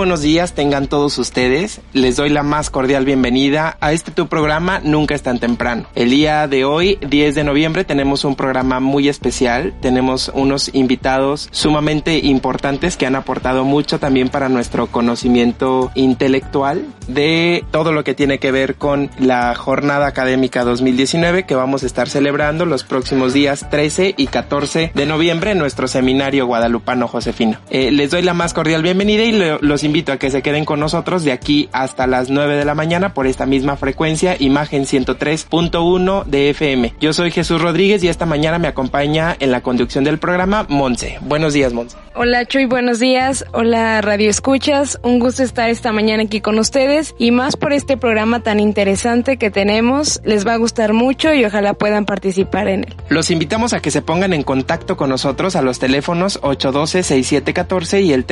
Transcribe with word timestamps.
Buenos 0.00 0.22
días 0.22 0.54
tengan 0.54 0.86
todos 0.86 1.18
ustedes. 1.18 1.82
Les 1.92 2.16
doy 2.16 2.30
la 2.30 2.42
más 2.42 2.70
cordial 2.70 3.04
bienvenida 3.04 3.76
a 3.82 3.92
este 3.92 4.10
tu 4.10 4.28
programa 4.28 4.80
Nunca 4.82 5.14
es 5.14 5.20
tan 5.22 5.38
temprano. 5.38 5.84
El 5.94 6.08
día 6.08 6.48
de 6.48 6.64
hoy, 6.64 6.98
10 7.06 7.34
de 7.34 7.44
noviembre, 7.44 7.84
tenemos 7.84 8.24
un 8.24 8.34
programa 8.34 8.80
muy 8.80 9.10
especial. 9.10 9.74
Tenemos 9.82 10.30
unos 10.32 10.70
invitados 10.72 11.50
sumamente 11.52 12.16
importantes 12.16 12.96
que 12.96 13.04
han 13.04 13.14
aportado 13.14 13.64
mucho 13.66 13.98
también 13.98 14.30
para 14.30 14.48
nuestro 14.48 14.86
conocimiento 14.86 15.90
intelectual 15.94 16.86
de 17.06 17.62
todo 17.70 17.92
lo 17.92 18.02
que 18.02 18.14
tiene 18.14 18.38
que 18.38 18.52
ver 18.52 18.76
con 18.76 19.10
la 19.18 19.54
jornada 19.54 20.06
académica 20.06 20.64
2019 20.64 21.44
que 21.44 21.54
vamos 21.54 21.82
a 21.82 21.86
estar 21.86 22.08
celebrando 22.08 22.64
los 22.64 22.84
próximos 22.84 23.34
días 23.34 23.68
13 23.68 24.14
y 24.16 24.28
14 24.28 24.92
de 24.94 25.06
noviembre 25.06 25.50
en 25.50 25.58
nuestro 25.58 25.88
seminario 25.88 26.46
guadalupano 26.46 27.06
Josefino. 27.06 27.58
Eh, 27.68 27.90
les 27.90 28.10
doy 28.10 28.22
la 28.22 28.32
más 28.32 28.54
cordial 28.54 28.82
bienvenida 28.82 29.24
y 29.24 29.32
lo- 29.32 29.58
los 29.60 29.84
a 29.90 30.18
que 30.18 30.30
se 30.30 30.40
queden 30.40 30.64
con 30.64 30.78
nosotros 30.78 31.24
de 31.24 31.32
aquí 31.32 31.68
hasta 31.72 32.06
las 32.06 32.30
9 32.30 32.56
de 32.56 32.64
la 32.64 32.76
mañana 32.76 33.12
por 33.12 33.26
esta 33.26 33.44
misma 33.44 33.76
frecuencia, 33.76 34.36
imagen 34.38 34.84
103.1 34.84 36.24
de 36.24 36.50
FM. 36.50 36.94
Yo 37.00 37.12
soy 37.12 37.32
Jesús 37.32 37.60
Rodríguez 37.60 38.02
y 38.04 38.08
esta 38.08 38.24
mañana 38.24 38.60
me 38.60 38.68
acompaña 38.68 39.36
en 39.40 39.50
la 39.50 39.62
conducción 39.62 40.04
del 40.04 40.18
programa 40.18 40.64
Monse. 40.68 41.18
Buenos 41.22 41.54
días, 41.54 41.72
Monse. 41.72 41.96
Hola 42.14 42.44
Chuy, 42.44 42.66
buenos 42.66 43.00
días. 43.00 43.44
Hola 43.52 44.00
Radio 44.00 44.30
Escuchas. 44.30 44.98
Un 45.02 45.18
gusto 45.18 45.42
estar 45.42 45.70
esta 45.70 45.92
mañana 45.92 46.22
aquí 46.22 46.40
con 46.40 46.58
ustedes 46.58 47.14
y 47.18 47.30
más 47.32 47.56
por 47.56 47.72
este 47.72 47.96
programa 47.96 48.42
tan 48.42 48.60
interesante 48.60 49.38
que 49.38 49.50
tenemos. 49.50 50.20
Les 50.24 50.46
va 50.46 50.54
a 50.54 50.56
gustar 50.56 50.92
mucho 50.92 51.34
y 51.34 51.44
ojalá 51.44 51.74
puedan 51.74 52.04
participar 52.04 52.68
en 52.68 52.84
él. 52.84 52.96
Los 53.08 53.30
invitamos 53.30 53.72
a 53.72 53.80
que 53.80 53.90
se 53.90 54.02
pongan 54.02 54.32
en 54.34 54.44
contacto 54.44 54.96
con 54.96 55.10
nosotros 55.10 55.56
a 55.56 55.62
los 55.62 55.78
teléfonos 55.78 56.40
812-6714 56.42 58.04
y 58.04 58.12
el 58.12 58.24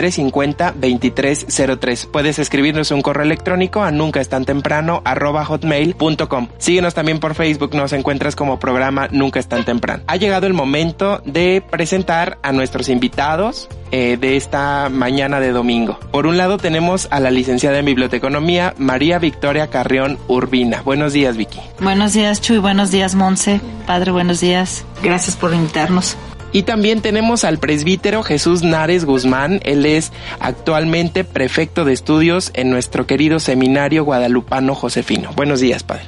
350-2303. 1.49 2.11
Puedes 2.11 2.39
escribirnos 2.39 2.91
un 2.91 3.03
correo 3.03 3.25
electrónico 3.25 3.83
a 3.83 3.91
nunca 3.91 4.21
es 4.21 4.29
tan 4.29 4.45
temprano 4.45 5.03
hotmail.com. 5.05 6.49
Síguenos 6.59 6.95
también 6.95 7.19
por 7.21 7.35
Facebook, 7.35 7.75
nos 7.75 7.93
encuentras 7.93 8.37
como 8.37 8.59
programa 8.59 9.09
Nunca 9.11 9.41
es 9.41 9.49
tan 9.49 9.65
temprano. 9.65 10.03
Ha 10.07 10.17
llegado 10.17 10.47
el 10.47 10.55
momento 10.55 11.23
de 11.25 11.63
presentar 11.69 12.39
a 12.43 12.53
nuestros 12.53 12.89
invitados 12.89 13.69
eh, 13.91 14.19
de 14.21 14.37
esta 14.37 14.89
mañana 14.91 15.41
de 15.41 15.53
domingo. 15.53 15.99
Por 16.11 16.27
un 16.27 16.37
lado 16.37 16.59
tenemos 16.59 17.09
a 17.11 17.21
la 17.21 17.31
licenciada 17.31 17.79
en 17.79 17.87
biblioteconomía 17.87 18.75
María 18.79 19.19
Victoria 19.19 19.69
Carrión 19.69 20.19
Urbina. 20.29 20.83
Buenos 20.83 21.13
días, 21.13 21.37
Vicky. 21.37 21.61
Buenos 21.81 22.13
días, 22.13 22.41
Chuy. 22.41 22.59
Buenos 22.59 22.91
días, 22.91 23.15
Monse. 23.15 23.61
Padre, 23.87 24.11
buenos 24.13 24.41
días. 24.41 24.85
Gracias 25.03 25.37
por 25.37 25.55
invitarnos. 25.55 26.17
Y 26.53 26.63
también 26.63 27.03
tenemos 27.03 27.45
al 27.45 27.59
presbítero 27.59 28.23
Jesús 28.23 28.63
Nares 28.63 29.05
Guzmán. 29.05 29.61
Él 29.65 29.85
es 29.85 30.13
actualmente 30.41 31.25
prefecto 31.25 31.85
de 31.85 31.93
estudios 31.93 32.51
en 32.55 32.71
nuestro 32.71 33.07
querido 33.07 33.39
seminario 33.39 34.05
guadalupano 34.05 34.75
Josefino. 34.75 35.33
Buenos 35.37 35.61
días, 35.61 35.83
padre. 35.83 36.05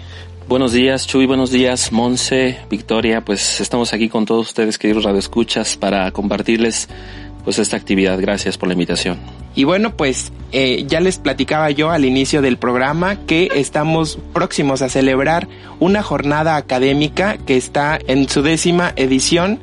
Buenos 0.49 0.73
días, 0.73 1.07
Chuy. 1.07 1.27
Buenos 1.27 1.51
días, 1.51 1.93
Monse, 1.93 2.59
Victoria. 2.71 3.21
Pues 3.21 3.61
estamos 3.61 3.93
aquí 3.93 4.09
con 4.09 4.25
todos 4.25 4.49
ustedes, 4.49 4.79
queridos 4.79 5.05
radioescuchas, 5.05 5.77
para 5.77 6.11
compartirles 6.11 6.89
pues 7.45 7.59
esta 7.59 7.77
actividad. 7.77 8.19
Gracias 8.21 8.59
por 8.59 8.69
la 8.69 8.73
invitación. 8.73 9.19
Y 9.55 9.65
bueno, 9.65 9.97
pues 9.97 10.33
eh, 10.53 10.85
ya 10.89 11.01
les 11.01 11.19
platicaba 11.19 11.71
yo 11.71 11.91
al 11.91 12.05
inicio 12.05 12.43
del 12.43 12.57
programa 12.57 13.27
que 13.27 13.49
estamos 13.55 14.19
próximos 14.33 14.83
a 14.83 14.89
celebrar 14.89 15.49
una 15.81 16.03
jornada 16.03 16.57
académica 16.57 17.37
que 17.39 17.57
está 17.57 17.99
en 18.07 18.29
su 18.29 18.43
décima 18.43 18.93
edición 18.97 19.61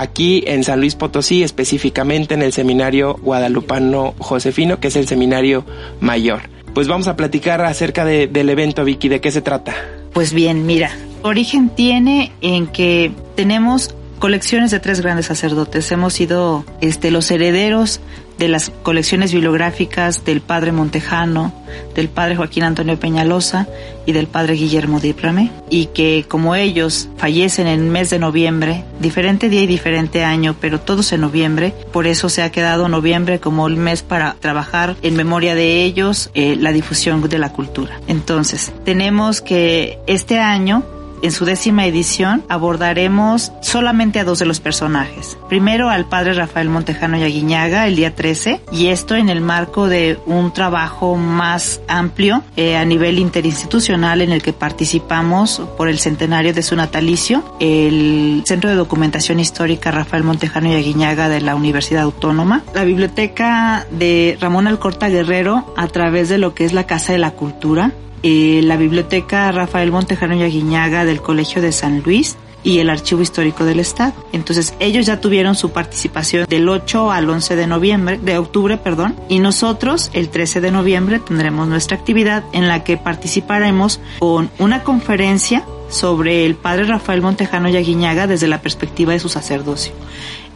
aquí 0.00 0.44
en 0.46 0.64
San 0.64 0.80
Luis 0.80 0.94
Potosí, 0.94 1.42
específicamente 1.42 2.34
en 2.34 2.42
el 2.42 2.52
seminario 2.52 3.14
guadalupano 3.22 4.14
Josefino, 4.18 4.78
que 4.80 4.88
es 4.88 4.96
el 4.96 5.08
seminario 5.08 5.64
mayor. 6.00 6.42
Pues 6.74 6.86
vamos 6.86 7.08
a 7.08 7.16
platicar 7.16 7.60
acerca 7.62 8.04
de- 8.04 8.26
del 8.28 8.48
evento, 8.50 8.84
Vicky, 8.84 9.08
¿de 9.08 9.20
qué 9.20 9.30
se 9.32 9.42
trata? 9.42 9.74
Pues 10.12 10.32
bien, 10.32 10.66
mira, 10.66 10.90
origen 11.22 11.68
tiene 11.70 12.32
en 12.40 12.66
que 12.68 13.10
tenemos 13.34 13.94
colecciones 14.18 14.70
de 14.70 14.80
tres 14.80 15.00
grandes 15.00 15.26
sacerdotes. 15.26 15.90
Hemos 15.92 16.12
sido 16.14 16.64
este, 16.80 17.10
los 17.10 17.30
herederos 17.30 18.00
de 18.38 18.48
las 18.48 18.70
colecciones 18.82 19.32
bibliográficas 19.32 20.24
del 20.24 20.40
padre 20.40 20.72
Montejano, 20.72 21.52
del 21.94 22.08
padre 22.08 22.36
Joaquín 22.36 22.62
Antonio 22.62 22.98
Peñalosa 22.98 23.66
y 24.06 24.12
del 24.12 24.26
padre 24.26 24.54
Guillermo 24.54 25.00
Díprame, 25.00 25.50
y 25.68 25.86
que 25.86 26.24
como 26.26 26.54
ellos 26.54 27.08
fallecen 27.16 27.66
en 27.66 27.80
el 27.80 27.90
mes 27.90 28.10
de 28.10 28.18
noviembre, 28.18 28.84
diferente 29.00 29.48
día 29.48 29.62
y 29.62 29.66
diferente 29.66 30.24
año, 30.24 30.56
pero 30.60 30.80
todos 30.80 31.12
en 31.12 31.20
noviembre, 31.20 31.74
por 31.92 32.06
eso 32.06 32.28
se 32.28 32.42
ha 32.42 32.52
quedado 32.52 32.88
noviembre 32.88 33.40
como 33.40 33.66
el 33.66 33.76
mes 33.76 34.02
para 34.02 34.34
trabajar 34.34 34.96
en 35.02 35.16
memoria 35.16 35.54
de 35.54 35.82
ellos 35.82 36.30
eh, 36.34 36.56
la 36.58 36.72
difusión 36.72 37.28
de 37.28 37.38
la 37.38 37.52
cultura. 37.52 38.00
Entonces, 38.06 38.72
tenemos 38.84 39.40
que 39.40 39.98
este 40.06 40.38
año 40.38 40.84
en 41.22 41.32
su 41.32 41.44
décima 41.44 41.86
edición 41.86 42.44
abordaremos 42.48 43.52
solamente 43.60 44.20
a 44.20 44.24
dos 44.24 44.38
de 44.38 44.46
los 44.46 44.60
personajes. 44.60 45.38
Primero 45.48 45.88
al 45.88 46.08
padre 46.08 46.34
Rafael 46.34 46.68
Montejano 46.68 47.18
Yaguiñaga 47.18 47.86
el 47.86 47.96
día 47.96 48.14
13 48.14 48.60
y 48.72 48.88
esto 48.88 49.14
en 49.16 49.28
el 49.28 49.40
marco 49.40 49.88
de 49.88 50.18
un 50.26 50.52
trabajo 50.52 51.16
más 51.16 51.80
amplio 51.88 52.42
eh, 52.56 52.76
a 52.76 52.84
nivel 52.84 53.18
interinstitucional 53.18 54.20
en 54.20 54.32
el 54.32 54.42
que 54.42 54.52
participamos 54.52 55.62
por 55.76 55.88
el 55.88 55.98
centenario 55.98 56.52
de 56.52 56.62
su 56.62 56.76
natalicio, 56.76 57.44
el 57.60 58.42
Centro 58.46 58.70
de 58.70 58.76
Documentación 58.76 59.40
Histórica 59.40 59.90
Rafael 59.90 60.24
Montejano 60.24 60.70
Yaguiñaga 60.70 61.28
de 61.28 61.40
la 61.40 61.54
Universidad 61.54 62.02
Autónoma, 62.02 62.62
la 62.74 62.84
biblioteca 62.84 63.86
de 63.90 64.36
Ramón 64.40 64.66
Alcorta 64.66 65.08
Guerrero 65.08 65.72
a 65.76 65.88
través 65.88 66.28
de 66.28 66.38
lo 66.38 66.54
que 66.54 66.64
es 66.64 66.72
la 66.72 66.86
Casa 66.86 67.12
de 67.12 67.18
la 67.18 67.32
Cultura, 67.32 67.92
eh, 68.22 68.60
la 68.64 68.76
biblioteca 68.76 69.50
Rafael 69.52 69.90
Montejano 69.92 70.34
y 70.34 70.60
del 71.04 71.22
Colegio 71.22 71.62
de 71.62 71.72
San 71.72 72.02
Luis 72.02 72.36
y 72.64 72.80
el 72.80 72.90
Archivo 72.90 73.22
Histórico 73.22 73.64
del 73.64 73.80
Estado. 73.80 74.12
Entonces, 74.32 74.74
ellos 74.80 75.06
ya 75.06 75.20
tuvieron 75.20 75.54
su 75.54 75.70
participación 75.70 76.46
del 76.48 76.68
8 76.68 77.10
al 77.10 77.30
11 77.30 77.56
de 77.56 77.66
noviembre, 77.66 78.18
de 78.18 78.38
octubre, 78.38 78.76
perdón, 78.76 79.16
y 79.28 79.38
nosotros 79.38 80.10
el 80.12 80.28
13 80.28 80.60
de 80.60 80.70
noviembre 80.70 81.18
tendremos 81.20 81.68
nuestra 81.68 81.96
actividad 81.96 82.44
en 82.52 82.68
la 82.68 82.84
que 82.84 82.96
participaremos 82.96 84.00
con 84.18 84.50
una 84.58 84.82
conferencia 84.82 85.64
sobre 85.88 86.44
el 86.44 86.54
padre 86.54 86.84
Rafael 86.84 87.22
Montejano 87.22 87.68
y 87.68 87.76
Aguiñaga 87.76 88.26
desde 88.26 88.48
la 88.48 88.60
perspectiva 88.60 89.12
de 89.12 89.20
su 89.20 89.28
sacerdocio. 89.28 89.92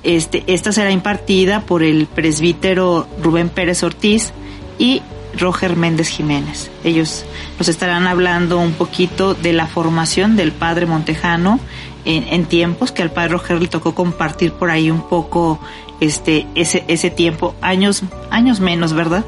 Este, 0.02 0.42
esta 0.48 0.72
será 0.72 0.90
impartida 0.90 1.60
por 1.60 1.82
el 1.82 2.06
presbítero 2.06 3.06
Rubén 3.22 3.48
Pérez 3.48 3.82
Ortiz 3.84 4.32
y 4.78 5.00
Roger 5.38 5.76
Méndez 5.76 6.08
Jiménez. 6.08 6.70
Ellos 6.84 7.24
nos 7.58 7.68
estarán 7.68 8.06
hablando 8.06 8.58
un 8.58 8.72
poquito 8.72 9.34
de 9.34 9.52
la 9.52 9.66
formación 9.66 10.36
del 10.36 10.52
padre 10.52 10.86
Montejano 10.86 11.60
en, 12.04 12.24
en 12.28 12.46
tiempos 12.46 12.92
que 12.92 13.02
al 13.02 13.10
padre 13.10 13.32
Roger 13.32 13.60
le 13.60 13.68
tocó 13.68 13.94
compartir 13.94 14.52
por 14.52 14.70
ahí 14.70 14.90
un 14.90 15.08
poco 15.08 15.60
este 16.00 16.46
ese 16.54 16.84
ese 16.88 17.10
tiempo. 17.10 17.54
Años 17.60 18.02
años 18.30 18.60
menos 18.60 18.92
verdad 18.92 19.24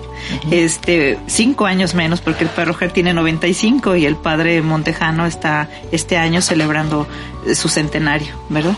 este 0.50 1.18
cinco 1.26 1.66
años 1.66 1.94
menos 1.94 2.20
porque 2.20 2.44
el 2.44 2.50
padre 2.50 2.72
Roger 2.72 2.90
tiene 2.90 3.14
95 3.14 3.96
y 3.96 4.06
el 4.06 4.16
padre 4.16 4.60
Montejano 4.60 5.26
está 5.26 5.68
este 5.92 6.16
año 6.16 6.40
celebrando 6.40 7.06
su 7.54 7.68
centenario 7.68 8.34
verdad 8.48 8.74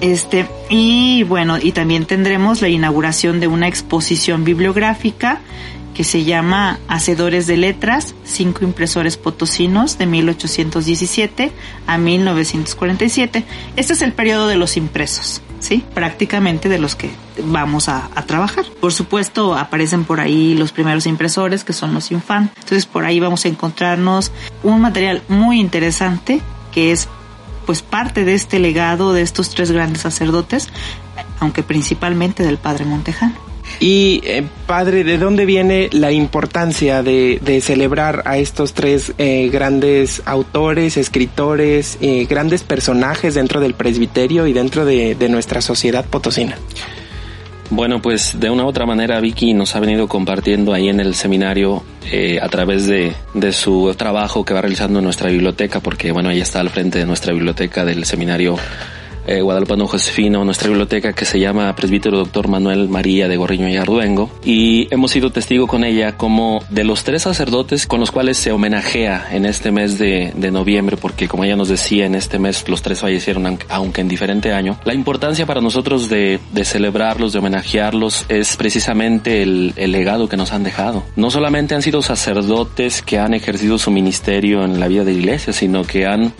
Este, 0.00 0.46
y 0.70 1.24
bueno, 1.24 1.58
y 1.60 1.72
también 1.72 2.06
tendremos 2.06 2.62
la 2.62 2.68
inauguración 2.68 3.38
de 3.38 3.48
una 3.48 3.68
exposición 3.68 4.44
bibliográfica 4.44 5.40
que 6.00 6.04
se 6.04 6.24
llama 6.24 6.78
Hacedores 6.88 7.46
de 7.46 7.58
Letras, 7.58 8.14
cinco 8.24 8.64
impresores 8.64 9.18
potosinos 9.18 9.98
de 9.98 10.06
1817 10.06 11.52
a 11.86 11.98
1947. 11.98 13.44
Este 13.76 13.92
es 13.92 14.00
el 14.00 14.14
periodo 14.14 14.48
de 14.48 14.56
los 14.56 14.78
impresos, 14.78 15.42
¿sí? 15.58 15.84
Prácticamente 15.92 16.70
de 16.70 16.78
los 16.78 16.94
que 16.94 17.10
vamos 17.44 17.90
a, 17.90 18.08
a, 18.14 18.22
trabajar. 18.22 18.64
Por 18.80 18.94
supuesto, 18.94 19.54
aparecen 19.54 20.04
por 20.04 20.20
ahí 20.20 20.54
los 20.54 20.72
primeros 20.72 21.04
impresores, 21.04 21.64
que 21.64 21.74
son 21.74 21.92
los 21.92 22.10
Infant. 22.12 22.50
Entonces, 22.56 22.86
por 22.86 23.04
ahí 23.04 23.20
vamos 23.20 23.44
a 23.44 23.48
encontrarnos 23.48 24.32
un 24.62 24.80
material 24.80 25.20
muy 25.28 25.60
interesante 25.60 26.40
que 26.72 26.92
es 26.92 27.08
pues 27.66 27.82
parte 27.82 28.24
de 28.24 28.32
este 28.32 28.58
legado 28.58 29.12
de 29.12 29.20
estos 29.20 29.50
tres 29.50 29.70
grandes 29.70 30.00
sacerdotes, 30.00 30.70
aunque 31.40 31.62
principalmente 31.62 32.42
del 32.42 32.56
padre 32.56 32.86
Montejano. 32.86 33.49
Y 33.78 34.20
eh, 34.24 34.42
padre, 34.66 35.04
¿de 35.04 35.18
dónde 35.18 35.46
viene 35.46 35.88
la 35.92 36.12
importancia 36.12 37.02
de, 37.02 37.38
de 37.42 37.60
celebrar 37.60 38.22
a 38.24 38.38
estos 38.38 38.74
tres 38.74 39.12
eh, 39.18 39.48
grandes 39.52 40.22
autores, 40.26 40.96
escritores, 40.96 41.98
eh, 42.00 42.26
grandes 42.28 42.62
personajes 42.62 43.34
dentro 43.34 43.60
del 43.60 43.74
presbiterio 43.74 44.46
y 44.46 44.52
dentro 44.52 44.84
de, 44.84 45.16
nuestra 45.30 45.60
sociedad 45.60 46.04
potosina? 46.04 46.56
Bueno, 47.70 48.02
pues 48.02 48.40
de 48.40 48.50
una 48.50 48.64
u 48.64 48.66
otra 48.66 48.84
manera 48.84 49.20
Vicky 49.20 49.54
nos 49.54 49.76
ha 49.76 49.80
venido 49.80 50.08
compartiendo 50.08 50.74
ahí 50.74 50.88
en 50.88 50.98
el 50.98 51.14
seminario 51.14 51.84
eh, 52.10 52.40
a 52.42 52.48
través 52.48 52.86
de, 52.86 53.14
de, 53.32 53.52
su 53.52 53.94
trabajo 53.96 54.44
que 54.44 54.52
va 54.52 54.60
realizando 54.60 54.98
en 54.98 55.04
nuestra 55.04 55.30
biblioteca, 55.30 55.78
porque 55.78 56.10
bueno, 56.10 56.30
ella 56.30 56.42
está 56.42 56.58
al 56.58 56.70
frente 56.70 56.98
de 56.98 57.06
nuestra 57.06 57.32
biblioteca 57.32 57.84
del 57.84 58.04
seminario 58.04 58.56
eh, 59.26 59.40
Guadalupano 59.40 59.86
Josefino, 59.86 60.44
nuestra 60.44 60.68
biblioteca 60.68 61.12
que 61.12 61.24
se 61.24 61.38
llama 61.38 61.74
Presbítero 61.74 62.18
Doctor 62.18 62.48
Manuel 62.48 62.88
María 62.88 63.28
de 63.28 63.36
Gorriño 63.36 63.68
y 63.68 63.76
Arduengo. 63.76 64.30
Y 64.44 64.92
hemos 64.92 65.10
sido 65.10 65.30
testigo 65.30 65.66
con 65.66 65.84
ella 65.84 66.16
como 66.16 66.62
de 66.70 66.84
los 66.84 67.04
tres 67.04 67.22
sacerdotes 67.22 67.86
con 67.86 68.00
los 68.00 68.10
cuales 68.10 68.36
se 68.38 68.52
homenajea 68.52 69.28
en 69.32 69.46
este 69.46 69.70
mes 69.70 69.98
de, 69.98 70.32
noviembre, 70.50 70.96
porque 70.96 71.28
como 71.28 71.44
ella 71.44 71.54
nos 71.54 71.68
decía, 71.68 72.06
en 72.06 72.14
este 72.14 72.38
mes 72.38 72.68
los 72.68 72.82
tres 72.82 73.00
fallecieron, 73.00 73.58
aunque 73.68 74.00
en 74.00 74.08
diferente 74.08 74.52
año. 74.52 74.78
La 74.84 74.94
importancia 74.94 75.46
para 75.46 75.60
nosotros 75.60 76.08
de, 76.08 76.40
de 76.52 76.64
celebrarlos, 76.64 77.32
de 77.32 77.38
homenajearlos, 77.38 78.26
es 78.28 78.56
precisamente 78.56 79.42
el, 79.42 79.72
el 79.76 79.92
legado 79.92 80.28
que 80.28 80.36
nos 80.36 80.52
han 80.52 80.64
dejado. 80.64 81.04
No 81.14 81.30
solamente 81.30 81.74
han 81.74 81.82
sido 81.82 82.02
sacerdotes 82.02 83.02
que 83.02 83.18
han 83.18 83.34
ejercido 83.34 83.78
su 83.78 83.90
ministerio 83.90 84.64
en 84.64 84.80
la 84.80 84.88
vida 84.88 85.04
de 85.04 85.12
la 85.12 85.18
iglesia, 85.18 85.52
sino 85.52 85.84
que 85.84 86.06
han 86.06 86.32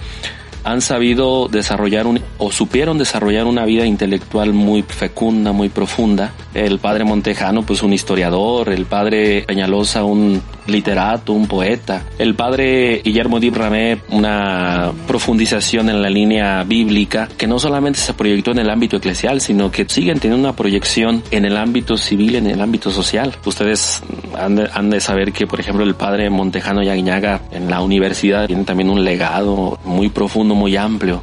han 0.64 0.80
sabido 0.80 1.48
desarrollar 1.48 2.06
un, 2.06 2.20
o 2.38 2.52
supieron 2.52 2.98
desarrollar 2.98 3.46
una 3.46 3.64
vida 3.64 3.86
intelectual 3.86 4.52
muy 4.52 4.82
fecunda, 4.82 5.52
muy 5.52 5.68
profunda. 5.68 6.32
El 6.54 6.78
padre 6.78 7.04
Montejano, 7.04 7.62
pues 7.62 7.82
un 7.82 7.92
historiador, 7.92 8.68
el 8.68 8.86
padre 8.86 9.44
Peñalosa, 9.46 10.04
un 10.04 10.42
literato, 10.70 11.32
un 11.32 11.46
poeta. 11.46 12.04
El 12.18 12.34
padre 12.34 13.02
Guillermo 13.04 13.40
Dib 13.40 13.56
Ramé, 13.56 13.98
una 14.10 14.92
profundización 15.06 15.88
en 15.90 16.02
la 16.02 16.08
línea 16.08 16.64
bíblica 16.64 17.28
que 17.36 17.46
no 17.46 17.58
solamente 17.58 17.98
se 17.98 18.14
proyectó 18.14 18.52
en 18.52 18.58
el 18.58 18.70
ámbito 18.70 18.96
eclesial, 18.96 19.40
sino 19.40 19.70
que 19.70 19.86
siguen 19.88 20.18
teniendo 20.18 20.48
una 20.48 20.56
proyección 20.56 21.22
en 21.30 21.44
el 21.44 21.56
ámbito 21.56 21.96
civil, 21.96 22.36
en 22.36 22.46
el 22.46 22.60
ámbito 22.60 22.90
social. 22.90 23.36
Ustedes 23.44 24.02
han 24.34 24.90
de, 24.90 25.00
saber 25.00 25.32
que, 25.32 25.46
por 25.46 25.60
ejemplo, 25.60 25.84
el 25.84 25.94
padre 25.94 26.30
Montejano 26.30 26.82
Yaguiñaga 26.82 27.42
en 27.50 27.70
la 27.70 27.80
universidad 27.80 28.46
tiene 28.46 28.64
también 28.64 28.90
un 28.90 29.04
legado 29.04 29.78
muy 29.84 30.08
profundo 30.08 30.54
muy 30.54 30.76
amplio. 30.76 31.22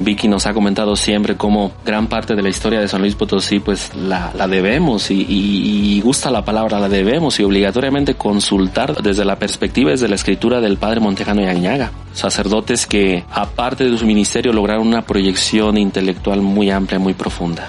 Vicky 0.00 0.28
nos 0.28 0.46
ha 0.46 0.54
comentado 0.54 0.96
siempre 0.96 1.36
cómo 1.36 1.72
gran 1.84 2.06
parte 2.06 2.34
de 2.34 2.42
la 2.42 2.48
historia 2.48 2.80
de 2.80 2.88
San 2.88 3.00
Luis 3.00 3.14
Potosí 3.14 3.60
pues 3.60 3.94
la, 3.94 4.32
la 4.34 4.46
debemos 4.46 5.10
y, 5.10 5.26
y, 5.28 6.00
gusta 6.00 6.30
la 6.30 6.44
palabra 6.44 6.78
la 6.78 6.88
debemos 6.88 7.38
y 7.40 7.44
obligatoriamente 7.44 8.14
consultar 8.14 9.02
desde 9.02 9.24
la 9.24 9.36
perspectiva 9.36 9.90
desde 9.90 10.08
la 10.08 10.14
escritura 10.14 10.60
del 10.60 10.76
padre 10.76 11.00
Montejano 11.00 11.42
y 11.42 11.46
Añaga. 11.46 11.90
Sacerdotes 12.12 12.86
que 12.86 13.24
aparte 13.30 13.84
de 13.84 13.98
su 13.98 14.06
ministerio 14.06 14.52
lograron 14.52 14.86
una 14.86 15.02
proyección 15.02 15.76
intelectual 15.76 16.40
muy 16.40 16.70
amplia, 16.70 16.98
muy 16.98 17.14
profunda 17.14 17.68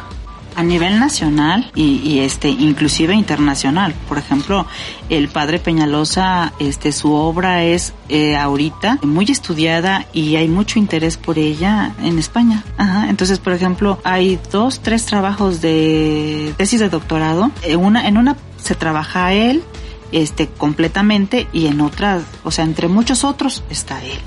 a 0.59 0.63
nivel 0.63 0.99
nacional 0.99 1.71
y, 1.73 2.01
y, 2.03 2.19
este 2.19 2.49
inclusive 2.49 3.15
internacional. 3.15 3.93
Por 4.09 4.17
ejemplo, 4.17 4.67
el 5.07 5.29
padre 5.29 5.57
Peñalosa, 5.57 6.51
este 6.59 6.91
su 6.91 7.13
obra 7.13 7.63
es 7.63 7.93
eh, 8.09 8.35
ahorita 8.35 8.99
muy 9.01 9.23
estudiada 9.23 10.05
y 10.11 10.35
hay 10.35 10.49
mucho 10.49 10.77
interés 10.77 11.15
por 11.15 11.39
ella 11.39 11.93
en 12.03 12.19
España. 12.19 12.65
Ajá. 12.75 13.09
Entonces, 13.09 13.39
por 13.39 13.53
ejemplo, 13.53 13.99
hay 14.03 14.37
dos, 14.51 14.81
tres 14.81 15.05
trabajos 15.05 15.61
de 15.61 16.53
tesis 16.57 16.81
de 16.81 16.89
doctorado. 16.89 17.51
En 17.63 17.79
una, 17.79 18.05
en 18.05 18.17
una 18.17 18.35
se 18.61 18.75
trabaja 18.75 19.31
él 19.31 19.63
este 20.11 20.47
completamente 20.49 21.47
y 21.53 21.67
en 21.67 21.79
otras, 21.79 22.23
o 22.43 22.51
sea, 22.51 22.65
entre 22.65 22.89
muchos 22.89 23.23
otros 23.23 23.63
está 23.69 24.03
él. 24.03 24.19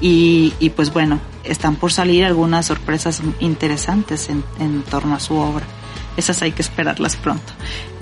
Y, 0.00 0.54
y 0.60 0.70
pues 0.70 0.92
bueno, 0.92 1.18
están 1.42 1.74
por 1.74 1.90
salir 1.90 2.24
algunas 2.24 2.66
sorpresas 2.66 3.22
interesantes 3.40 4.28
en, 4.28 4.44
en 4.60 4.82
torno 4.82 5.16
a 5.16 5.20
su 5.20 5.34
obra 5.34 5.66
esas 6.20 6.40
hay 6.42 6.52
que 6.52 6.62
esperarlas 6.62 7.16
pronto. 7.16 7.52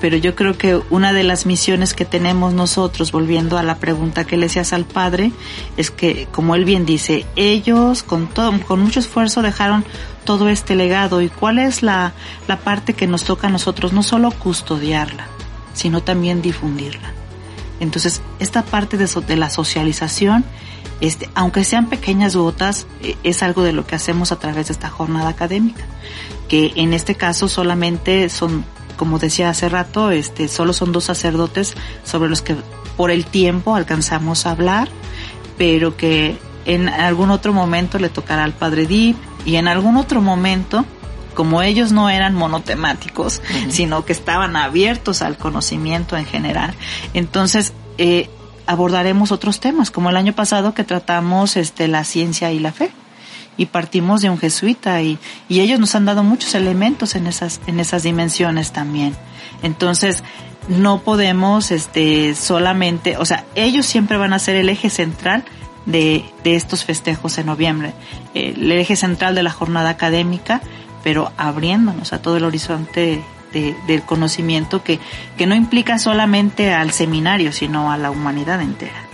Pero 0.00 0.16
yo 0.16 0.34
creo 0.34 0.56
que 0.56 0.80
una 0.90 1.12
de 1.12 1.24
las 1.24 1.46
misiones 1.46 1.94
que 1.94 2.04
tenemos 2.04 2.52
nosotros, 2.52 3.10
volviendo 3.10 3.58
a 3.58 3.62
la 3.62 3.78
pregunta 3.78 4.24
que 4.24 4.36
le 4.36 4.46
hacías 4.46 4.72
al 4.72 4.84
padre, 4.84 5.32
es 5.76 5.90
que, 5.90 6.28
como 6.30 6.54
él 6.54 6.64
bien 6.64 6.86
dice, 6.86 7.26
ellos 7.36 8.02
con 8.02 8.28
todo, 8.28 8.60
con 8.60 8.80
mucho 8.80 9.00
esfuerzo 9.00 9.42
dejaron 9.42 9.84
todo 10.24 10.48
este 10.48 10.74
legado 10.74 11.22
y 11.22 11.28
cuál 11.30 11.58
es 11.58 11.82
la, 11.82 12.12
la 12.46 12.58
parte 12.58 12.92
que 12.92 13.06
nos 13.06 13.24
toca 13.24 13.46
a 13.46 13.50
nosotros, 13.50 13.92
no 13.92 14.02
solo 14.02 14.30
custodiarla, 14.30 15.26
sino 15.72 16.02
también 16.02 16.42
difundirla. 16.42 17.12
Entonces, 17.80 18.20
esta 18.38 18.62
parte 18.64 18.96
de, 18.96 19.06
so, 19.06 19.20
de 19.20 19.36
la 19.36 19.50
socialización 19.50 20.44
este, 21.00 21.30
aunque 21.34 21.64
sean 21.64 21.88
pequeñas 21.88 22.34
gotas, 22.34 22.86
es 23.22 23.42
algo 23.42 23.62
de 23.62 23.72
lo 23.72 23.86
que 23.86 23.94
hacemos 23.94 24.32
a 24.32 24.38
través 24.38 24.68
de 24.68 24.72
esta 24.72 24.88
jornada 24.88 25.28
académica, 25.28 25.84
que 26.48 26.72
en 26.76 26.92
este 26.92 27.14
caso 27.14 27.48
solamente 27.48 28.28
son, 28.28 28.64
como 28.96 29.18
decía 29.18 29.50
hace 29.50 29.68
rato, 29.68 30.10
este, 30.10 30.48
solo 30.48 30.72
son 30.72 30.92
dos 30.92 31.04
sacerdotes 31.04 31.74
sobre 32.04 32.28
los 32.28 32.42
que 32.42 32.56
por 32.96 33.10
el 33.10 33.26
tiempo 33.26 33.76
alcanzamos 33.76 34.44
a 34.46 34.50
hablar, 34.50 34.88
pero 35.56 35.96
que 35.96 36.36
en 36.64 36.88
algún 36.88 37.30
otro 37.30 37.52
momento 37.52 37.98
le 37.98 38.08
tocará 38.08 38.44
al 38.44 38.52
padre 38.52 38.86
Dip 38.86 39.16
y 39.44 39.56
en 39.56 39.68
algún 39.68 39.96
otro 39.96 40.20
momento 40.20 40.84
como 41.34 41.62
ellos 41.62 41.92
no 41.92 42.10
eran 42.10 42.34
monotemáticos, 42.34 43.38
uh 43.38 43.52
-huh. 43.52 43.70
sino 43.70 44.04
que 44.04 44.12
estaban 44.12 44.56
abiertos 44.56 45.22
al 45.22 45.36
conocimiento 45.36 46.16
en 46.16 46.26
general. 46.26 46.74
Entonces, 47.14 47.74
eh, 47.96 48.28
abordaremos 48.68 49.32
otros 49.32 49.60
temas, 49.60 49.90
como 49.90 50.10
el 50.10 50.16
año 50.16 50.34
pasado 50.34 50.74
que 50.74 50.84
tratamos 50.84 51.56
este, 51.56 51.88
la 51.88 52.04
ciencia 52.04 52.52
y 52.52 52.58
la 52.58 52.70
fe. 52.70 52.90
Y 53.56 53.66
partimos 53.66 54.20
de 54.20 54.30
un 54.30 54.38
jesuita 54.38 55.02
y, 55.02 55.18
y 55.48 55.60
ellos 55.60 55.80
nos 55.80 55.94
han 55.94 56.04
dado 56.04 56.22
muchos 56.22 56.54
elementos 56.54 57.16
en 57.16 57.26
esas, 57.26 57.60
en 57.66 57.80
esas 57.80 58.04
dimensiones 58.04 58.70
también. 58.70 59.16
Entonces, 59.62 60.22
no 60.68 61.00
podemos 61.00 61.70
este, 61.70 62.34
solamente, 62.34 63.16
o 63.16 63.24
sea, 63.24 63.46
ellos 63.54 63.86
siempre 63.86 64.18
van 64.18 64.34
a 64.34 64.38
ser 64.38 64.54
el 64.54 64.68
eje 64.68 64.90
central 64.90 65.44
de, 65.86 66.24
de 66.44 66.54
estos 66.54 66.84
festejos 66.84 67.38
en 67.38 67.46
noviembre, 67.46 67.94
el 68.34 68.70
eje 68.70 68.96
central 68.96 69.34
de 69.34 69.42
la 69.42 69.50
jornada 69.50 69.88
académica, 69.88 70.60
pero 71.02 71.32
abriéndonos 71.38 72.12
a 72.12 72.20
todo 72.20 72.36
el 72.36 72.44
horizonte 72.44 73.24
de, 73.52 73.74
del 73.86 74.02
conocimiento 74.02 74.82
que, 74.82 74.98
que 75.36 75.46
no 75.46 75.54
implica 75.54 75.98
solamente 75.98 76.72
al 76.72 76.92
seminario, 76.92 77.52
sino 77.52 77.90
a 77.90 77.96
la 77.96 78.10
humanidad 78.10 78.60
entera. 78.60 79.07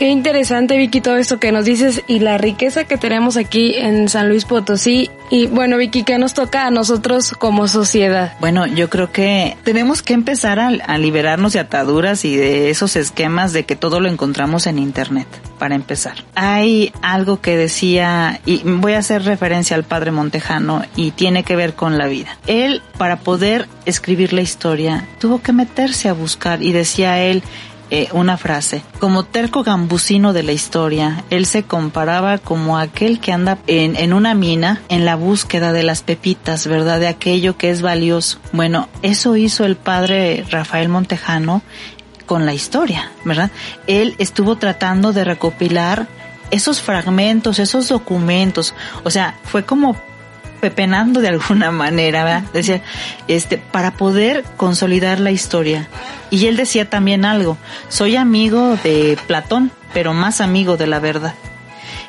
Qué 0.00 0.08
interesante, 0.08 0.78
Vicky, 0.78 1.02
todo 1.02 1.18
esto 1.18 1.38
que 1.38 1.52
nos 1.52 1.66
dices 1.66 2.04
y 2.06 2.20
la 2.20 2.38
riqueza 2.38 2.84
que 2.84 2.96
tenemos 2.96 3.36
aquí 3.36 3.74
en 3.74 4.08
San 4.08 4.30
Luis 4.30 4.46
Potosí. 4.46 5.10
Y 5.28 5.46
bueno, 5.46 5.76
Vicky, 5.76 6.04
¿qué 6.04 6.16
nos 6.16 6.32
toca 6.32 6.66
a 6.66 6.70
nosotros 6.70 7.32
como 7.32 7.68
sociedad? 7.68 8.32
Bueno, 8.40 8.66
yo 8.66 8.88
creo 8.88 9.12
que 9.12 9.58
tenemos 9.62 10.00
que 10.00 10.14
empezar 10.14 10.58
a, 10.58 10.96
liberarnos 10.96 11.52
de 11.52 11.60
ataduras 11.60 12.24
y 12.24 12.34
de 12.34 12.70
esos 12.70 12.96
esquemas 12.96 13.52
de 13.52 13.64
que 13.64 13.76
todo 13.76 14.00
lo 14.00 14.08
encontramos 14.08 14.66
en 14.66 14.78
Internet, 14.78 15.28
para 15.58 15.74
empezar. 15.74 16.24
Hay 16.34 16.94
algo 17.02 17.42
que 17.42 17.58
decía, 17.58 18.40
y 18.46 18.62
voy 18.64 18.94
a 18.94 19.00
hacer 19.00 19.24
referencia 19.24 19.76
al 19.76 19.84
padre 19.84 20.12
Montejano, 20.12 20.82
y 20.96 21.10
tiene 21.10 21.44
que 21.44 21.56
ver 21.56 21.74
con 21.74 21.98
la 21.98 22.06
vida. 22.06 22.38
Él, 22.46 22.80
para 22.96 23.18
poder 23.18 23.68
escribir 23.84 24.32
la 24.32 24.40
historia, 24.40 25.06
tuvo 25.18 25.42
que 25.42 25.52
meterse 25.52 26.08
a 26.08 26.14
buscar, 26.14 26.62
y 26.62 26.72
decía 26.72 27.22
él, 27.22 27.42
eh, 27.90 28.08
una 28.12 28.36
frase. 28.36 28.82
Como 28.98 29.24
terco 29.24 29.62
gambusino 29.62 30.32
de 30.32 30.42
la 30.42 30.52
historia, 30.52 31.24
él 31.30 31.46
se 31.46 31.64
comparaba 31.64 32.38
como 32.38 32.78
aquel 32.78 33.20
que 33.20 33.32
anda 33.32 33.58
en, 33.66 33.96
en, 33.96 34.12
una 34.12 34.34
mina 34.34 34.82
en 34.88 35.04
la 35.04 35.16
búsqueda 35.16 35.72
de 35.72 35.82
las 35.82 36.02
pepitas, 36.02 36.66
¿verdad? 36.66 37.00
De 37.00 37.08
aquello 37.08 37.56
que 37.56 37.70
es 37.70 37.82
valioso. 37.82 38.38
Bueno, 38.52 38.88
eso 39.02 39.36
hizo 39.36 39.64
el 39.64 39.76
padre 39.76 40.44
Rafael 40.50 40.88
Montejano 40.88 41.62
con 42.26 42.46
la 42.46 42.54
historia, 42.54 43.10
¿verdad? 43.24 43.50
Él 43.88 44.14
estuvo 44.18 44.56
tratando 44.56 45.12
de 45.12 45.24
recopilar 45.24 46.06
esos 46.52 46.80
fragmentos, 46.80 47.58
esos 47.58 47.88
documentos. 47.88 48.74
O 49.04 49.10
sea, 49.10 49.38
fue 49.44 49.64
como 49.64 49.96
pepenando 50.60 51.20
de 51.20 51.28
alguna 51.28 51.70
manera, 51.72 52.24
¿verdad? 52.24 52.44
Decía, 52.52 52.82
este, 53.28 53.58
para 53.58 53.92
poder 53.92 54.44
consolidar 54.56 55.20
la 55.20 55.30
historia. 55.30 55.88
Y 56.30 56.46
él 56.46 56.56
decía 56.56 56.88
también 56.88 57.24
algo, 57.24 57.56
soy 57.88 58.16
amigo 58.16 58.76
de 58.84 59.18
Platón, 59.26 59.72
pero 59.92 60.14
más 60.14 60.40
amigo 60.40 60.76
de 60.76 60.86
la 60.86 61.00
verdad. 61.00 61.34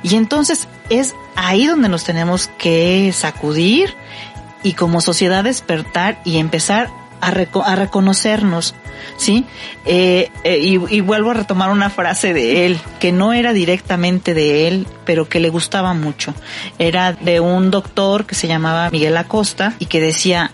Y 0.03 0.15
entonces 0.15 0.67
es 0.89 1.15
ahí 1.36 1.67
donde 1.67 1.89
nos 1.89 2.03
tenemos 2.03 2.48
que 2.58 3.12
sacudir 3.13 3.96
y 4.63 4.74
como 4.74 5.01
sociedad 5.01 5.43
despertar 5.43 6.20
y 6.24 6.38
empezar 6.38 6.89
a, 7.22 7.28
a 7.28 7.75
reconocernos, 7.75 8.75
¿sí? 9.18 9.46
Eh, 9.86 10.30
eh, 10.44 10.58
y, 10.60 10.96
y, 10.96 11.01
vuelvo 11.01 11.32
a 11.32 11.36
retomar 11.36 11.70
una 11.70 11.90
frase 11.90 12.34
de 12.34 12.66
él, 12.66 12.80
que 13.00 13.12
no 13.12 13.34
era 13.34 13.54
directamente 13.54 14.34
de 14.34 14.68
él, 14.68 14.88
pero 15.06 15.30
que 15.30 15.40
le 15.40 15.50
gustaba 15.50 15.94
mucho. 15.94 16.34
Era 16.80 17.13
de 17.13 17.40
un 17.40 17.72
doctor 17.72 18.25
que 18.25 18.36
se 18.36 18.48
llamaba 18.48 18.90
Miguel 18.90 19.18
Acosta 19.18 19.74
y 19.80 19.86
que 19.86 20.01
decía, 20.01 20.51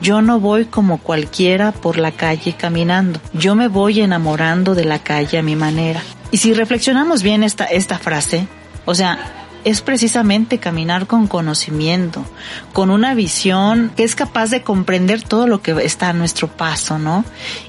yo 0.00 0.22
no 0.22 0.40
voy 0.40 0.64
como 0.64 0.98
cualquiera 0.98 1.72
por 1.72 1.98
la 1.98 2.12
calle 2.12 2.54
caminando, 2.54 3.20
yo 3.32 3.54
me 3.54 3.68
voy 3.68 4.00
enamorando 4.00 4.74
de 4.74 4.84
la 4.84 4.98
calle 4.98 5.38
a 5.38 5.42
mi 5.42 5.56
manera. 5.56 6.02
Y 6.30 6.38
si 6.38 6.54
reflexionamos 6.54 7.22
bien 7.22 7.42
esta, 7.42 7.64
esta 7.64 7.98
frase, 7.98 8.46
o 8.84 8.94
sea, 8.94 9.18
es 9.64 9.82
precisamente 9.82 10.58
caminar 10.58 11.06
con 11.06 11.26
conocimiento, 11.26 12.24
con 12.72 12.90
una 12.90 13.14
visión 13.14 13.92
que 13.96 14.04
es 14.04 14.14
capaz 14.14 14.50
de 14.50 14.62
comprender 14.62 15.22
todo 15.22 15.46
lo 15.46 15.62
que 15.62 15.72
está 15.84 16.10
a 16.10 16.12
nuestro 16.12 16.48
paso, 16.48 16.98
¿no? 16.98 17.24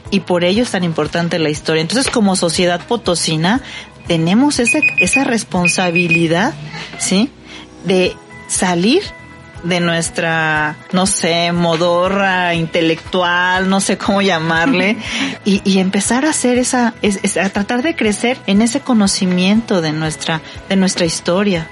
Y 0.10 0.22
por 0.22 0.44
ello 0.44 0.64
es 0.64 0.72
tan 0.72 0.84
importante 0.84 1.40
la 1.40 1.50
historia. 1.50 1.82
Entonces, 1.82 2.12
como 2.12 2.36
sociedad 2.36 2.86
potosina, 2.86 3.62
tenemos 4.08 4.60
esa, 4.60 4.80
esa 5.00 5.24
responsabilidad, 5.24 6.54
¿sí? 7.00 7.30
De 7.86 8.16
salir 8.48 9.02
de 9.64 9.80
nuestra, 9.80 10.76
no 10.92 11.06
sé, 11.06 11.52
modorra 11.52 12.56
intelectual, 12.56 13.70
no 13.70 13.80
sé 13.80 13.98
cómo 13.98 14.22
llamarle, 14.22 14.98
y, 15.46 15.62
y 15.64 15.80
empezar 15.80 16.26
a 16.26 16.32
hacer 16.32 16.58
esa, 16.58 16.94
es, 17.02 17.20
es, 17.24 17.38
a 17.38 17.50
tratar 17.50 17.84
de 17.84 17.96
crecer 17.96 18.38
en 18.48 18.62
ese 18.62 18.82
conocimiento 18.82 19.82
de 19.82 19.92
nuestra, 19.92 20.42
de 20.70 20.76
nuestra 20.76 21.06
historia. 21.06 21.68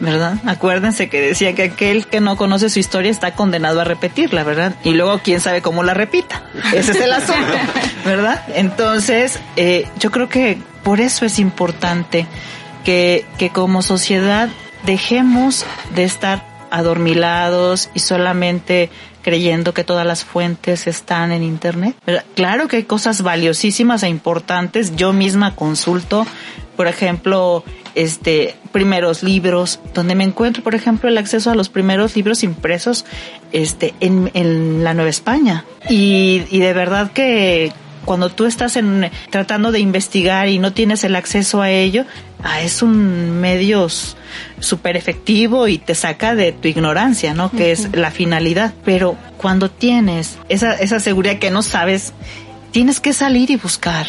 ¿Verdad? 0.00 0.38
Acuérdense 0.46 1.08
que 1.08 1.20
decía 1.20 1.54
que 1.54 1.64
aquel 1.64 2.06
que 2.06 2.20
no 2.20 2.36
conoce 2.36 2.70
su 2.70 2.78
historia 2.78 3.10
está 3.10 3.34
condenado 3.34 3.80
a 3.80 3.84
repetirla, 3.84 4.42
¿verdad? 4.44 4.74
Y 4.82 4.94
luego 4.94 5.20
quién 5.22 5.40
sabe 5.40 5.62
cómo 5.62 5.82
la 5.82 5.94
repita. 5.94 6.42
Ese 6.74 6.92
es 6.92 7.00
el 7.00 7.12
asunto, 7.12 7.52
¿verdad? 8.04 8.42
Entonces, 8.54 9.38
eh, 9.56 9.86
yo 9.98 10.10
creo 10.10 10.28
que 10.28 10.58
por 10.82 11.00
eso 11.00 11.24
es 11.24 11.38
importante 11.38 12.26
que, 12.84 13.24
que 13.38 13.50
como 13.50 13.82
sociedad 13.82 14.48
dejemos 14.84 15.66
de 15.94 16.04
estar 16.04 16.48
adormilados 16.70 17.90
y 17.94 18.00
solamente 18.00 18.90
creyendo 19.22 19.74
que 19.74 19.84
todas 19.84 20.06
las 20.06 20.24
fuentes 20.24 20.86
están 20.86 21.32
en 21.32 21.42
internet. 21.42 21.94
Claro 22.34 22.68
que 22.68 22.76
hay 22.76 22.84
cosas 22.84 23.22
valiosísimas 23.22 24.02
e 24.02 24.08
importantes. 24.08 24.96
Yo 24.96 25.12
misma 25.12 25.54
consulto, 25.56 26.26
por 26.76 26.86
ejemplo, 26.86 27.64
este 27.94 28.54
primeros 28.72 29.22
libros, 29.22 29.80
donde 29.94 30.14
me 30.14 30.24
encuentro, 30.24 30.62
por 30.62 30.74
ejemplo, 30.74 31.08
el 31.08 31.18
acceso 31.18 31.50
a 31.50 31.54
los 31.54 31.68
primeros 31.68 32.16
libros 32.16 32.42
impresos 32.42 33.04
este 33.52 33.94
en, 34.00 34.30
en 34.34 34.84
la 34.84 34.94
Nueva 34.94 35.10
España. 35.10 35.64
Y, 35.88 36.42
y 36.50 36.58
de 36.60 36.72
verdad 36.72 37.12
que 37.12 37.72
cuando 38.04 38.30
tú 38.30 38.46
estás 38.46 38.76
en, 38.76 39.10
tratando 39.30 39.72
de 39.72 39.80
investigar 39.80 40.48
y 40.48 40.58
no 40.58 40.72
tienes 40.72 41.04
el 41.04 41.16
acceso 41.16 41.60
a 41.62 41.70
ello, 41.70 42.04
ah, 42.42 42.60
es 42.60 42.82
un 42.82 43.40
medio 43.40 43.88
súper 44.58 44.96
efectivo 44.96 45.68
y 45.68 45.78
te 45.78 45.94
saca 45.94 46.34
de 46.34 46.52
tu 46.52 46.68
ignorancia, 46.68 47.34
¿no? 47.34 47.50
Que 47.50 47.56
uh 47.56 47.66
-huh. 47.66 47.72
es 47.72 47.96
la 47.96 48.10
finalidad. 48.10 48.72
Pero 48.84 49.16
cuando 49.36 49.70
tienes 49.70 50.38
esa, 50.48 50.74
esa 50.74 51.00
seguridad 51.00 51.38
que 51.38 51.50
no 51.50 51.62
sabes, 51.62 52.12
tienes 52.70 53.00
que 53.00 53.12
salir 53.12 53.50
y 53.50 53.56
buscar. 53.56 54.06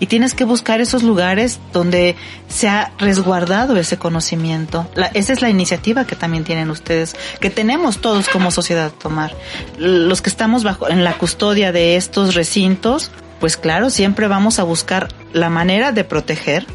Y 0.00 0.06
tienes 0.06 0.34
que 0.34 0.44
buscar 0.44 0.80
esos 0.80 1.02
lugares 1.02 1.58
donde 1.72 2.16
se 2.48 2.68
ha 2.68 2.92
resguardado 2.98 3.76
ese 3.76 3.98
conocimiento. 3.98 4.88
La, 4.94 5.06
esa 5.06 5.32
es 5.32 5.42
la 5.42 5.50
iniciativa 5.50 6.06
que 6.06 6.16
también 6.16 6.44
tienen 6.44 6.70
ustedes, 6.70 7.16
que 7.40 7.50
tenemos 7.50 7.98
todos 8.00 8.28
como 8.28 8.50
sociedad 8.50 8.92
tomar. 8.92 9.34
Los 9.78 10.22
que 10.22 10.30
estamos 10.30 10.62
bajo, 10.62 10.88
en 10.88 11.04
la 11.04 11.14
custodia 11.14 11.72
de 11.72 11.96
estos 11.96 12.34
recintos, 12.34 13.10
pues 13.40 13.56
claro, 13.56 13.90
siempre 13.90 14.28
vamos 14.28 14.58
a 14.58 14.62
buscar 14.62 15.08
la 15.32 15.50
manera 15.50 15.92
de 15.92 16.04
proteger, 16.04 16.66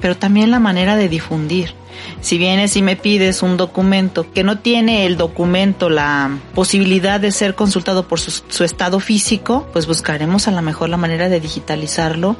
pero 0.00 0.16
también 0.16 0.50
la 0.50 0.60
manera 0.60 0.96
de 0.96 1.08
difundir. 1.08 1.74
Si 2.20 2.38
vienes 2.38 2.76
y 2.76 2.82
me 2.82 2.96
pides 2.96 3.42
un 3.42 3.56
documento 3.56 4.30
que 4.32 4.44
no 4.44 4.58
tiene 4.58 5.06
el 5.06 5.16
documento 5.16 5.90
la 5.90 6.38
posibilidad 6.54 7.20
de 7.20 7.32
ser 7.32 7.54
consultado 7.54 8.08
por 8.08 8.20
su, 8.20 8.64
estado 8.64 9.00
físico, 9.00 9.66
pues 9.72 9.86
buscaremos 9.86 10.48
a 10.48 10.50
lo 10.50 10.62
mejor 10.62 10.88
la 10.88 10.96
manera 10.96 11.28
de 11.28 11.40
digitalizarlo 11.40 12.36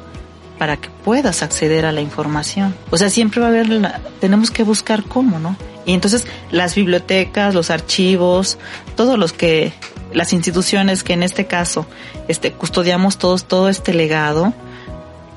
para 0.57 0.77
que 0.77 0.89
puedas 1.03 1.43
acceder 1.43 1.85
a 1.85 1.91
la 1.91 2.01
información. 2.01 2.75
O 2.89 2.97
sea, 2.97 3.09
siempre 3.09 3.41
va 3.41 3.47
a 3.47 3.49
haber, 3.49 3.69
la, 3.69 4.01
tenemos 4.19 4.51
que 4.51 4.63
buscar 4.63 5.03
cómo, 5.03 5.39
¿no? 5.39 5.55
Y 5.85 5.93
entonces 5.93 6.25
las 6.49 6.75
bibliotecas, 6.75 7.53
los 7.53 7.69
archivos, 7.69 8.57
todos 8.95 9.19
los 9.19 9.33
que, 9.33 9.73
las 10.13 10.33
instituciones 10.33 11.03
que 11.03 11.13
en 11.13 11.23
este 11.23 11.45
caso, 11.45 11.85
este, 12.27 12.51
custodiamos 12.51 13.17
todos, 13.17 13.45
todo 13.45 13.69
este 13.69 13.93
legado, 13.93 14.53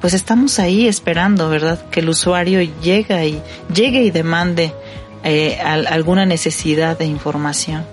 pues 0.01 0.15
estamos 0.15 0.59
ahí 0.59 0.87
esperando, 0.87 1.49
¿verdad? 1.49 1.89
Que 1.91 2.01
el 2.01 2.09
usuario 2.09 2.61
llegue 2.83 3.29
y, 3.29 3.43
llegue 3.75 4.03
y 4.03 4.11
demande 4.11 4.73
eh, 5.25 5.59
alguna 5.61 6.27
necesidad 6.27 6.99
de 6.99 7.07
información. 7.07 7.85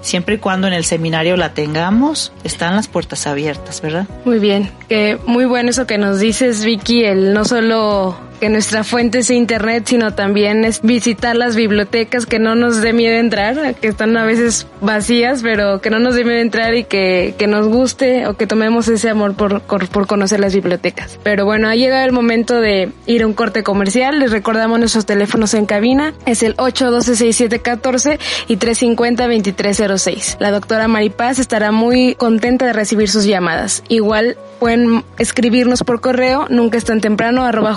Siempre 0.00 0.36
y 0.36 0.38
cuando 0.38 0.68
en 0.68 0.74
el 0.74 0.84
seminario 0.84 1.36
la 1.36 1.54
tengamos, 1.54 2.32
están 2.44 2.76
las 2.76 2.86
puertas 2.86 3.26
abiertas, 3.26 3.80
¿verdad? 3.80 4.06
Muy 4.24 4.38
bien, 4.38 4.70
que 4.88 5.18
muy 5.26 5.44
bueno 5.44 5.70
eso 5.70 5.86
que 5.86 5.98
nos 5.98 6.20
dices, 6.20 6.64
Vicky, 6.64 7.04
el 7.04 7.34
no 7.34 7.44
solo 7.44 8.16
que 8.38 8.48
nuestra 8.48 8.84
fuente 8.84 9.22
sea 9.22 9.36
internet, 9.36 9.84
sino 9.86 10.14
también 10.14 10.64
es 10.64 10.80
visitar 10.82 11.36
las 11.36 11.56
bibliotecas, 11.56 12.26
que 12.26 12.38
no 12.38 12.54
nos 12.54 12.80
dé 12.80 12.92
miedo 12.92 13.16
entrar, 13.16 13.74
que 13.74 13.88
están 13.88 14.16
a 14.16 14.24
veces 14.24 14.66
vacías, 14.80 15.42
pero 15.42 15.80
que 15.80 15.90
no 15.90 15.98
nos 15.98 16.14
dé 16.14 16.24
miedo 16.24 16.38
entrar 16.38 16.74
y 16.74 16.84
que, 16.84 17.34
que 17.38 17.46
nos 17.46 17.68
guste 17.68 18.26
o 18.26 18.34
que 18.34 18.46
tomemos 18.46 18.88
ese 18.88 19.10
amor 19.10 19.34
por, 19.34 19.60
por 19.62 20.06
conocer 20.06 20.40
las 20.40 20.54
bibliotecas. 20.54 21.18
Pero 21.22 21.44
bueno, 21.44 21.68
ha 21.68 21.74
llegado 21.74 22.04
el 22.04 22.12
momento 22.12 22.60
de 22.60 22.90
ir 23.06 23.22
a 23.22 23.26
un 23.26 23.34
corte 23.34 23.62
comercial. 23.62 24.18
Les 24.18 24.30
recordamos 24.30 24.78
nuestros 24.78 25.06
teléfonos 25.06 25.54
en 25.54 25.66
cabina. 25.66 26.14
Es 26.26 26.42
el 26.42 26.56
812-6714 26.56 28.18
y 28.48 28.56
350-2306. 28.56 30.36
La 30.38 30.50
doctora 30.50 30.88
Maripaz 30.88 31.38
estará 31.38 31.72
muy 31.72 32.14
contenta 32.14 32.66
de 32.66 32.72
recibir 32.72 33.08
sus 33.08 33.24
llamadas. 33.24 33.82
Igual 33.88 34.36
pueden 34.58 35.04
escribirnos 35.18 35.84
por 35.84 36.00
correo 36.00 36.46
nunca 36.48 36.78
es 36.78 36.84
tan 36.84 37.00
temprano 37.00 37.44
arroba 37.44 37.74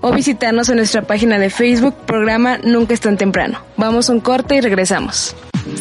o 0.00 0.12
visitarnos 0.12 0.68
en 0.68 0.76
nuestra 0.76 1.02
página 1.02 1.38
de 1.38 1.50
Facebook 1.50 1.94
programa 2.06 2.58
Nunca 2.58 2.94
es 2.94 3.00
tan 3.00 3.16
temprano. 3.16 3.60
Vamos 3.76 4.10
a 4.10 4.12
un 4.12 4.20
corte 4.20 4.56
y 4.56 4.60
regresamos. 4.60 5.36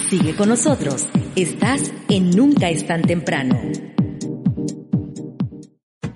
Sigue 0.09 0.35
con 0.35 0.49
nosotros. 0.49 1.07
Estás 1.35 1.91
en 2.09 2.29
Nunca 2.29 2.69
es 2.69 2.85
tan 2.85 3.01
temprano. 3.01 3.59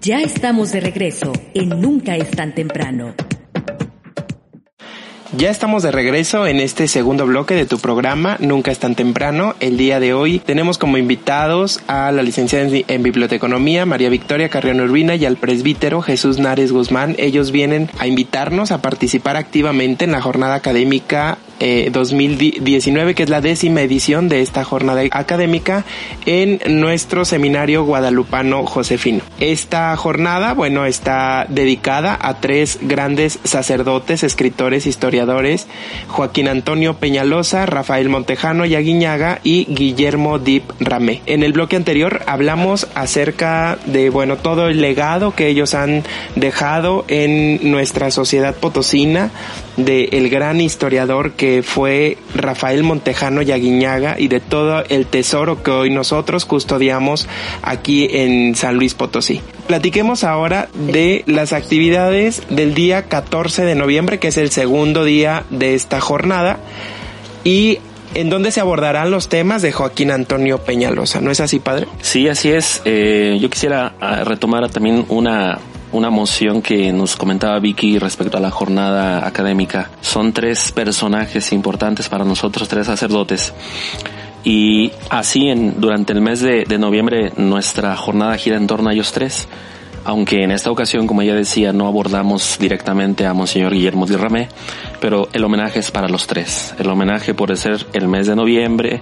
Ya 0.02 0.22
estamos 0.22 0.72
de 0.72 0.80
regreso 0.80 1.34
en 1.54 1.70
Nunca 1.82 2.16
es 2.16 2.30
tan 2.32 2.54
temprano. 2.54 3.16
Ya 5.40 5.50
estamos 5.50 5.84
de 5.84 5.92
regreso 5.92 6.48
en 6.48 6.60
este 6.60 6.90
segundo 6.90 7.26
bloque 7.26 7.54
de 7.54 7.66
tu 7.66 7.80
programa 7.80 8.36
Nunca 8.42 8.72
es 8.72 8.80
tan 8.80 8.96
temprano. 8.96 9.56
El 9.62 9.78
día 9.78 10.02
de 10.02 10.14
hoy 10.14 10.40
tenemos 10.40 10.78
como 10.78 10.98
invitados 10.98 11.80
a 11.88 12.12
la 12.12 12.24
licenciada 12.24 12.68
en 12.70 13.04
Biblioteconomía 13.04 13.86
María 13.86 14.10
Victoria 14.10 14.50
Carrión 14.50 14.82
Urbina 14.82 15.16
y 15.16 15.24
al 15.24 15.38
presbítero 15.38 16.02
Jesús 16.02 16.40
Nares 16.40 16.74
Guzmán. 16.74 17.16
Ellos 17.18 17.52
vienen 17.54 17.90
a 18.00 18.08
invitarnos 18.08 18.74
a 18.74 18.82
participar 18.82 19.38
activamente 19.38 20.04
en 20.04 20.12
la 20.12 20.22
jornada 20.22 20.56
académica 20.56 21.38
eh, 21.62 21.90
2019, 21.92 23.16
que 23.16 23.24
es 23.24 23.30
la 23.30 23.42
décima 23.42 23.82
edición 23.82 24.30
de 24.30 24.42
esta 24.42 24.64
jornada 24.64 25.02
académica 25.12 25.86
en 26.26 26.60
nuestro 26.80 27.26
seminario 27.26 27.84
guadalupano 27.84 28.66
Josefino. 28.66 29.22
Esta 29.40 29.96
jornada, 29.98 30.54
bueno, 30.54 30.86
está 30.86 31.46
dedicada 31.50 32.18
a 32.20 32.40
tres 32.40 32.80
grandes 32.82 33.40
sacerdotes, 33.44 34.24
escritores, 34.24 34.86
historiadores, 34.86 35.29
Joaquín 36.08 36.48
Antonio 36.48 36.96
Peñalosa, 36.96 37.66
Rafael 37.66 38.10
Montejano 38.10 38.66
Yaguiñaga 38.66 39.40
y 39.44 39.66
Guillermo 39.66 40.40
Dip 40.40 40.72
Ramé. 40.80 41.22
En 41.26 41.44
el 41.44 41.54
bloque 41.54 41.76
anterior 41.76 42.22
hablamos 42.26 42.88
acerca 42.96 43.78
de, 43.86 44.10
bueno, 44.10 44.38
todo 44.38 44.68
el 44.68 44.82
legado 44.82 45.36
que 45.36 45.48
ellos 45.48 45.74
han 45.74 46.04
dejado 46.36 47.06
en 47.08 47.72
nuestra 47.72 48.12
sociedad 48.12 48.56
potosina, 48.56 49.32
de 49.86 50.10
el 50.12 50.30
gran 50.30 50.62
historiador 50.62 51.34
que 51.34 51.64
fue 51.64 52.18
Rafael 52.36 52.84
Montejano 52.84 53.42
Yaguiñaga 53.42 54.20
y 54.20 54.28
de 54.28 54.40
todo 54.40 54.84
el 54.90 55.06
tesoro 55.06 55.64
que 55.64 55.72
hoy 55.72 55.90
nosotros 55.90 56.46
custodiamos 56.46 57.28
aquí 57.62 58.08
en 58.12 58.56
San 58.56 58.76
Luis 58.76 58.94
Potosí. 58.94 59.42
Platiquemos 59.68 60.24
ahora 60.24 60.70
de 60.74 61.24
las 61.28 61.54
actividades 61.54 62.42
del 62.50 62.74
día 62.74 63.04
14 63.04 63.64
de 63.64 63.76
noviembre, 63.76 64.20
que 64.20 64.30
es 64.30 64.38
el 64.38 64.52
segundo 64.52 65.04
día 65.04 65.44
de 65.50 65.76
esta 65.76 66.02
jornada. 66.02 66.60
Y 67.44 67.80
en 68.16 68.30
donde 68.30 68.52
se 68.52 68.60
abordarán 68.60 69.12
los 69.12 69.30
temas 69.30 69.62
de 69.62 69.72
Joaquín 69.72 70.12
Antonio 70.12 70.60
Peñalosa. 70.60 71.22
¿No 71.22 71.32
es 71.32 71.40
así, 71.40 71.60
padre? 71.60 71.88
Sí, 72.02 72.28
así 72.28 72.50
es. 72.50 72.82
Eh, 72.86 73.38
yo 73.40 73.50
quisiera 73.50 73.94
ah, 74.02 74.24
retomar 74.24 74.70
también 74.70 75.06
una 75.10 75.60
una 75.92 76.10
moción 76.10 76.62
que 76.62 76.92
nos 76.94 77.16
comentaba 77.16 77.60
Vicky 77.60 78.00
respecto 78.00 78.38
a 78.38 78.42
la 78.42 78.52
jornada 78.52 79.26
académica. 79.26 79.90
Son 80.02 80.34
tres 80.34 80.72
personajes 80.72 81.52
importantes 81.52 82.10
para 82.10 82.26
nosotros, 82.26 82.68
tres 82.68 82.88
sacerdotes. 82.88 83.54
Y 84.44 84.92
así 85.10 85.48
en, 85.48 85.82
durante 85.82 86.14
el 86.14 86.22
mes 86.22 86.40
de, 86.40 86.64
de 86.66 86.78
noviembre 86.78 87.34
nuestra 87.36 87.96
jornada 87.98 88.38
gira 88.38 88.58
en 88.58 88.68
torno 88.68 88.90
a 88.90 88.94
ellos 88.94 89.12
tres 89.12 89.48
aunque 90.10 90.44
en 90.44 90.50
esta 90.50 90.72
ocasión, 90.72 91.06
como 91.06 91.22
ya 91.22 91.36
decía, 91.36 91.72
no 91.72 91.86
abordamos 91.86 92.58
directamente 92.60 93.28
a 93.28 93.34
Monseñor 93.36 93.74
Guillermo 93.74 94.08
de 94.08 94.18
Ramé, 94.18 94.50
pero 95.00 95.30
el 95.34 95.44
homenaje 95.44 95.78
es 95.78 95.92
para 95.92 96.10
los 96.10 96.26
tres. 96.26 96.74
El 96.80 96.90
homenaje 96.90 97.36
por 97.36 97.56
ser 97.56 97.86
el 97.94 98.08
mes 98.08 98.26
de 98.26 98.36
noviembre, 98.36 99.02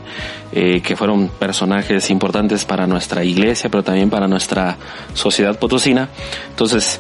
eh, 0.52 0.82
que 0.82 0.98
fueron 0.98 1.30
personajes 1.30 2.10
importantes 2.10 2.66
para 2.66 2.88
nuestra 2.88 3.24
iglesia, 3.24 3.70
pero 3.70 3.84
también 3.84 4.10
para 4.10 4.28
nuestra 4.28 4.76
sociedad 5.14 5.58
potosina. 5.58 6.10
Entonces, 6.50 7.00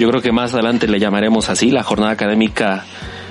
yo 0.00 0.10
creo 0.10 0.20
que 0.20 0.32
más 0.32 0.52
adelante 0.52 0.88
le 0.88 0.98
llamaremos 0.98 1.48
así, 1.48 1.70
la 1.70 1.84
jornada 1.84 2.10
académica 2.10 2.84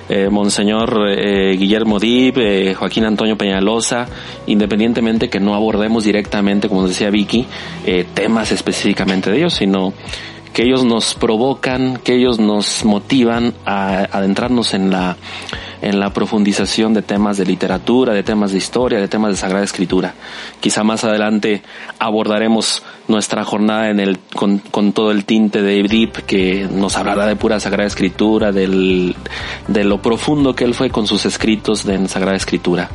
eh, 0.09 0.29
Monseñor 0.29 1.07
eh, 1.09 1.55
Guillermo 1.57 1.99
Dib, 1.99 2.37
eh, 2.37 2.73
Joaquín 2.73 3.05
Antonio 3.05 3.37
Peñalosa, 3.37 4.07
independientemente 4.47 5.29
que 5.29 5.39
no 5.39 5.55
abordemos 5.55 6.03
directamente, 6.03 6.69
como 6.69 6.87
decía 6.87 7.09
Vicky, 7.09 7.45
eh, 7.85 8.05
temas 8.13 8.51
específicamente 8.51 9.31
de 9.31 9.37
ellos, 9.37 9.53
sino 9.53 9.93
que 10.53 10.63
ellos 10.63 10.83
nos 10.83 11.15
provocan, 11.15 11.97
que 11.97 12.15
ellos 12.15 12.39
nos 12.39 12.85
motivan 12.85 13.53
a 13.65 14.07
adentrarnos 14.11 14.73
en 14.73 14.91
la 14.91 15.17
en 15.83 15.99
la 15.99 16.13
profundización 16.13 16.93
de 16.93 17.01
temas 17.01 17.35
de 17.37 17.45
literatura, 17.45 18.13
de 18.13 18.23
temas 18.23 18.53
de 18.53 18.57
historia, 18.57 19.01
de 19.01 19.09
temas 19.09 19.31
de 19.31 19.35
Sagrada 19.35 19.65
Escritura. 19.65 20.13
Quizá 20.61 20.81
más 20.85 21.03
adelante 21.03 21.61
abordaremos 21.99 22.83
nuestra 23.09 23.43
jornada 23.43 23.89
en 23.89 23.99
el, 23.99 24.17
con, 24.33 24.61
todo 24.93 25.11
el 25.11 25.25
tinte 25.25 25.61
de 25.61 25.81
Edip 25.81 26.15
que 26.25 26.69
nos 26.71 26.95
hablará 26.95 27.25
de 27.27 27.35
pura 27.35 27.59
Sagrada 27.59 27.87
Escritura, 27.87 28.53
de 28.53 29.83
lo 29.83 30.01
profundo 30.01 30.55
que 30.55 30.63
él 30.63 30.73
fue 30.73 30.89
con 30.89 31.05
sus 31.05 31.25
escritos 31.25 31.83
de 31.85 32.07
Sagrada 32.07 32.37
Escritura 32.37 32.89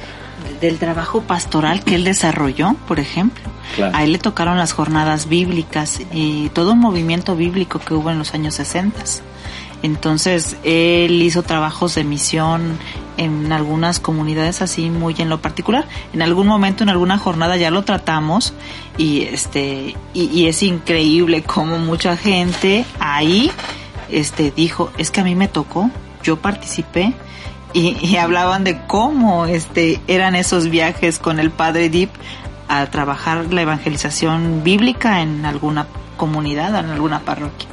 del 0.60 0.78
trabajo 0.78 1.22
pastoral 1.22 1.82
que 1.84 1.94
él 1.94 2.04
desarrolló, 2.04 2.74
por 2.86 3.00
ejemplo. 3.00 3.44
Claro. 3.76 3.96
A 3.96 4.04
él 4.04 4.12
le 4.12 4.18
tocaron 4.18 4.58
las 4.58 4.72
jornadas 4.72 5.28
bíblicas 5.28 6.00
y 6.12 6.48
todo 6.50 6.72
un 6.72 6.80
movimiento 6.80 7.36
bíblico 7.36 7.78
que 7.78 7.94
hubo 7.94 8.10
en 8.10 8.18
los 8.18 8.34
años 8.34 8.54
60. 8.54 9.04
Entonces, 9.82 10.56
él 10.64 11.22
hizo 11.22 11.42
trabajos 11.42 11.94
de 11.94 12.02
misión 12.02 12.78
en 13.16 13.52
algunas 13.52 14.00
comunidades 14.00 14.60
así 14.60 14.90
muy 14.90 15.14
en 15.18 15.28
lo 15.28 15.40
particular. 15.40 15.86
En 16.12 16.22
algún 16.22 16.46
momento, 16.46 16.82
en 16.82 16.88
alguna 16.88 17.18
jornada 17.18 17.56
ya 17.56 17.70
lo 17.70 17.84
tratamos 17.84 18.54
y 18.96 19.22
este, 19.22 19.94
y, 20.14 20.24
y 20.24 20.46
es 20.46 20.62
increíble 20.62 21.42
cómo 21.42 21.78
mucha 21.78 22.16
gente 22.16 22.84
ahí, 22.98 23.52
este, 24.08 24.52
dijo, 24.54 24.90
es 24.98 25.10
que 25.10 25.20
a 25.20 25.24
mí 25.24 25.34
me 25.34 25.46
tocó, 25.46 25.90
yo 26.22 26.36
participé 26.36 27.14
y, 27.72 28.16
hablaban 28.16 28.64
de 28.64 28.80
cómo, 28.86 29.46
este, 29.46 30.00
eran 30.06 30.34
esos 30.34 30.68
viajes 30.68 31.18
con 31.18 31.38
el 31.38 31.50
padre 31.50 31.90
Deep 31.90 32.10
a 32.68 32.86
trabajar 32.86 33.52
la 33.52 33.62
evangelización 33.62 34.62
bíblica 34.64 35.22
en 35.22 35.44
alguna 35.44 35.86
comunidad, 36.16 36.78
en 36.78 36.90
alguna 36.90 37.20
parroquia. 37.20 37.68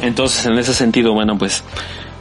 Entonces, 0.00 0.44
en 0.46 0.58
ese 0.58 0.74
sentido, 0.74 1.12
bueno, 1.12 1.38
pues 1.38 1.64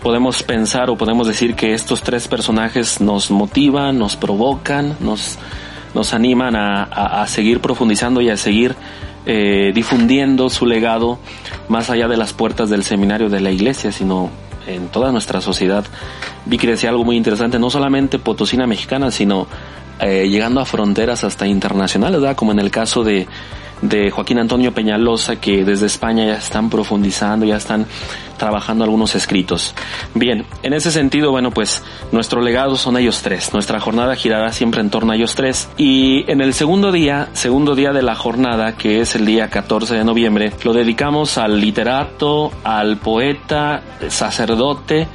podemos 0.01 0.43
pensar 0.43 0.89
o 0.89 0.97
podemos 0.97 1.27
decir 1.27 1.55
que 1.55 1.73
estos 1.73 2.01
tres 2.01 2.27
personajes 2.27 3.01
nos 3.01 3.31
motivan, 3.31 3.97
nos 3.97 4.15
provocan, 4.15 4.95
nos, 4.99 5.37
nos 5.93 6.13
animan 6.13 6.55
a, 6.55 6.83
a, 6.83 7.23
a 7.23 7.27
seguir 7.27 7.59
profundizando 7.59 8.21
y 8.21 8.29
a 8.29 8.37
seguir 8.37 8.75
eh, 9.27 9.71
difundiendo 9.73 10.51
su 10.51 10.67
legado 10.67 11.17
más 11.67 11.89
allá 11.89 12.07
de 12.07 12.15
las 12.15 12.33
puertas 12.33 12.69
del 12.69 12.83
seminario 12.83 13.27
de 13.27 13.41
la 13.41 13.49
iglesia, 13.49 13.91
sino 13.91 14.29
en 14.67 14.89
toda 14.89 15.11
nuestra 15.11 15.41
sociedad. 15.41 15.85
Vi 16.45 16.57
que 16.57 16.67
decía 16.67 16.89
algo 16.89 17.03
muy 17.03 17.17
interesante, 17.17 17.59
no 17.59 17.69
solamente 17.69 18.19
potosina 18.19 18.67
mexicana, 18.67 19.11
sino 19.11 19.47
eh, 19.99 20.27
llegando 20.29 20.59
a 20.59 20.65
fronteras 20.65 21.23
hasta 21.23 21.47
internacionales, 21.47 22.19
¿verdad? 22.19 22.35
Como 22.35 22.51
en 22.51 22.59
el 22.59 22.71
caso 22.71 23.03
de, 23.03 23.27
de 23.89 24.11
Joaquín 24.11 24.39
Antonio 24.39 24.73
Peñalosa, 24.73 25.37
que 25.37 25.63
desde 25.63 25.85
España 25.87 26.25
ya 26.25 26.37
están 26.37 26.69
profundizando, 26.69 27.45
ya 27.45 27.57
están 27.57 27.85
trabajando 28.37 28.83
algunos 28.83 29.15
escritos. 29.15 29.73
Bien, 30.13 30.45
en 30.63 30.73
ese 30.73 30.91
sentido, 30.91 31.31
bueno, 31.31 31.51
pues 31.51 31.83
nuestro 32.11 32.41
legado 32.41 32.75
son 32.75 32.97
ellos 32.97 33.21
tres. 33.21 33.53
Nuestra 33.53 33.79
jornada 33.79 34.15
girará 34.15 34.51
siempre 34.51 34.81
en 34.81 34.89
torno 34.89 35.13
a 35.13 35.15
ellos 35.15 35.35
tres. 35.35 35.69
Y 35.77 36.29
en 36.29 36.41
el 36.41 36.53
segundo 36.53 36.91
día, 36.91 37.29
segundo 37.33 37.75
día 37.75 37.91
de 37.91 38.03
la 38.03 38.15
jornada, 38.15 38.75
que 38.75 39.01
es 39.01 39.15
el 39.15 39.25
día 39.25 39.49
14 39.49 39.95
de 39.95 40.03
noviembre, 40.03 40.51
lo 40.63 40.73
dedicamos 40.73 41.37
al 41.37 41.59
literato, 41.59 42.51
al 42.63 42.97
poeta, 42.97 43.81
sacerdote, 44.09 45.07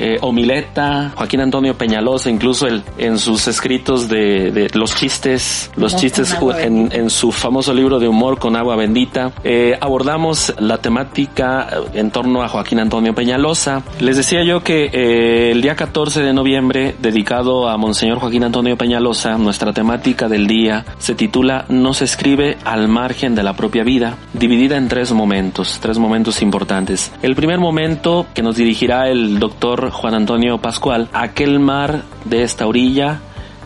eh, 0.00 0.18
Omileta, 0.22 1.12
Joaquín 1.14 1.40
Antonio 1.40 1.76
Peñalosa, 1.76 2.30
incluso 2.30 2.66
el, 2.66 2.82
en 2.96 3.18
sus 3.18 3.46
escritos 3.48 4.08
de, 4.08 4.50
de 4.50 4.70
los 4.72 4.96
chistes, 4.96 5.70
los 5.76 5.94
chistes 5.94 6.34
en, 6.58 6.90
en, 6.90 7.10
su 7.10 7.30
famoso 7.30 7.74
libro 7.74 7.98
de 7.98 8.08
humor 8.08 8.38
con 8.38 8.56
agua 8.56 8.76
bendita, 8.76 9.32
eh, 9.44 9.76
abordamos 9.78 10.54
la 10.58 10.78
temática 10.78 11.68
en 11.92 12.10
torno 12.10 12.42
a 12.42 12.48
Joaquín 12.48 12.80
Antonio 12.80 13.14
Peñalosa. 13.14 13.82
Les 13.98 14.16
decía 14.16 14.42
yo 14.42 14.62
que 14.62 14.86
eh, 14.86 15.50
el 15.52 15.60
día 15.60 15.76
14 15.76 16.22
de 16.22 16.32
noviembre, 16.32 16.94
dedicado 16.98 17.68
a 17.68 17.76
Monseñor 17.76 18.20
Joaquín 18.20 18.44
Antonio 18.44 18.78
Peñalosa, 18.78 19.36
nuestra 19.36 19.74
temática 19.74 20.28
del 20.28 20.46
día 20.46 20.86
se 20.98 21.14
titula 21.14 21.66
No 21.68 21.92
se 21.92 22.06
escribe 22.06 22.56
al 22.64 22.88
margen 22.88 23.34
de 23.34 23.42
la 23.42 23.52
propia 23.52 23.84
vida, 23.84 24.16
dividida 24.32 24.78
en 24.78 24.88
tres 24.88 25.12
momentos, 25.12 25.78
tres 25.82 25.98
momentos 25.98 26.40
importantes. 26.40 27.12
El 27.20 27.34
primer 27.34 27.58
momento 27.58 28.26
que 28.32 28.42
nos 28.42 28.56
dirigirá 28.56 29.08
el 29.08 29.38
doctor 29.38 29.89
Juan 29.90 30.14
Antonio 30.14 30.58
Pascual, 30.58 31.08
aquel 31.12 31.60
mar 31.60 32.02
de 32.24 32.42
esta 32.42 32.66
orilla 32.66 33.20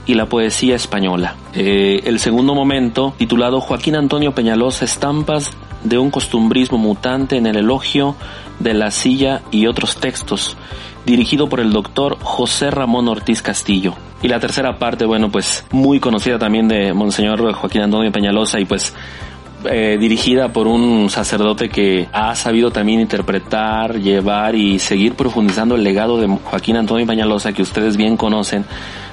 y 0.06 0.14
la 0.14 0.26
poesía 0.26 0.76
española. 0.76 1.36
Eh, 1.54 2.02
el 2.04 2.18
segundo 2.18 2.54
momento, 2.54 3.14
titulado 3.16 3.60
Joaquín 3.60 3.96
Antonio 3.96 4.34
Peñalosa, 4.34 4.84
estampas 4.84 5.50
de 5.82 5.98
un 5.98 6.10
costumbrismo 6.10 6.78
mutante 6.78 7.36
en 7.36 7.46
el 7.46 7.56
elogio 7.56 8.16
de 8.58 8.74
la 8.74 8.90
silla 8.90 9.42
y 9.50 9.66
otros 9.66 9.96
textos, 9.96 10.56
dirigido 11.06 11.48
por 11.48 11.60
el 11.60 11.72
doctor 11.72 12.18
José 12.22 12.70
Ramón 12.70 13.08
Ortiz 13.08 13.42
Castillo. 13.42 13.94
Y 14.22 14.28
la 14.28 14.40
tercera 14.40 14.78
parte, 14.78 15.04
bueno, 15.04 15.30
pues 15.30 15.66
muy 15.70 16.00
conocida 16.00 16.38
también 16.38 16.66
de 16.66 16.94
Monseñor 16.94 17.52
Joaquín 17.52 17.82
Antonio 17.82 18.10
Peñalosa 18.10 18.58
y 18.58 18.64
pues 18.64 18.94
eh, 19.70 19.96
dirigida 19.98 20.52
por 20.52 20.66
un 20.66 21.10
sacerdote 21.10 21.68
que 21.68 22.08
ha 22.12 22.34
sabido 22.34 22.70
también 22.70 23.00
interpretar, 23.00 24.00
llevar 24.00 24.54
y 24.54 24.78
seguir 24.78 25.14
profundizando 25.14 25.74
el 25.74 25.84
legado 25.84 26.18
de 26.18 26.26
Joaquín 26.26 26.76
Antonio 26.76 27.06
Peñalosa 27.06 27.52
que 27.52 27.62
ustedes 27.62 27.96
bien 27.96 28.16
conocen, 28.16 28.64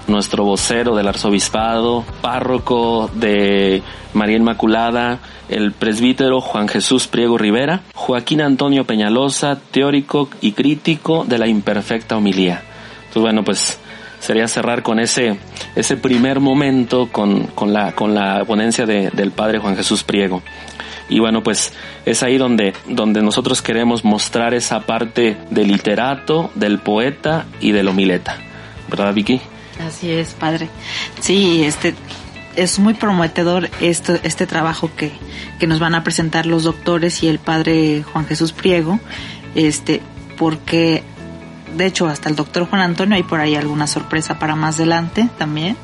nuestro 0.08 0.44
vocero 0.44 0.96
del 0.96 1.08
arzobispado, 1.08 2.04
párroco 2.22 3.10
de 3.14 3.82
María 4.14 4.38
Inmaculada, 4.38 5.20
el 5.50 5.72
presbítero 5.72 6.42
Juan 6.42 6.68
Jesús 6.68 7.08
Priego 7.08 7.38
Rivera, 7.38 7.82
Joaquín 7.94 8.42
Antonio 8.42 8.86
Peñalosa, 8.86 9.60
teórico 9.72 10.30
y 10.42 10.54
crítico 10.54 11.26
de 11.26 11.38
la 11.38 11.48
imperfecta 11.48 12.18
homilía. 12.18 12.62
Entonces, 13.00 13.22
bueno, 13.22 13.44
pues 13.44 13.80
sería 14.22 14.48
cerrar 14.48 14.84
con 14.84 15.00
ese, 15.00 15.38
ese 15.76 15.98
primer 15.98 16.40
momento 16.40 17.10
con, 17.12 17.48
con, 17.48 17.74
la, 17.74 17.94
con 17.94 18.16
la 18.16 18.46
ponencia 18.46 18.86
de, 18.86 19.10
del 19.10 19.32
padre 19.32 19.60
Juan 19.60 19.76
Jesús 19.76 20.04
Priego. 20.04 20.42
Y 21.10 21.20
bueno, 21.20 21.44
pues 21.44 21.74
es 22.06 22.24
ahí 22.24 22.38
donde, 22.38 22.74
donde 22.88 23.22
nosotros 23.22 23.62
queremos 23.62 24.06
mostrar 24.06 24.54
esa 24.54 24.80
parte 24.82 25.36
del 25.50 25.68
literato, 25.68 26.52
del 26.56 26.80
poeta 26.80 27.46
y 27.60 27.74
del 27.74 27.90
homileta. 27.90 28.38
¿Verdad, 28.90 29.14
Vicky? 29.14 29.42
Así 29.86 30.10
es, 30.10 30.34
padre. 30.34 30.70
Sí, 31.20 31.64
este 31.66 31.96
es 32.56 32.80
muy 32.80 32.94
prometedor 32.94 33.70
esto, 33.82 34.14
este 34.24 34.46
trabajo 34.46 34.90
que, 34.96 35.12
que 35.60 35.68
nos 35.68 35.80
van 35.80 35.96
a 35.96 36.04
presentar 36.04 36.46
los 36.46 36.64
doctores 36.64 37.24
y 37.24 37.28
el 37.28 37.40
padre 37.40 38.04
Juan 38.04 38.26
Jesús 38.26 38.54
Priego, 38.54 39.00
este, 39.56 40.02
porque 40.38 41.04
de 41.76 41.86
hecho 41.86 42.08
hasta 42.08 42.30
el 42.30 42.36
doctor 42.36 42.68
Juan 42.68 42.82
Antonio 42.82 43.16
hay 43.16 43.24
por 43.24 43.40
ahí 43.40 43.56
alguna 43.56 43.88
sorpresa 43.88 44.40
para 44.40 44.56
más 44.56 44.76
adelante 44.76 45.30
también. 45.38 45.78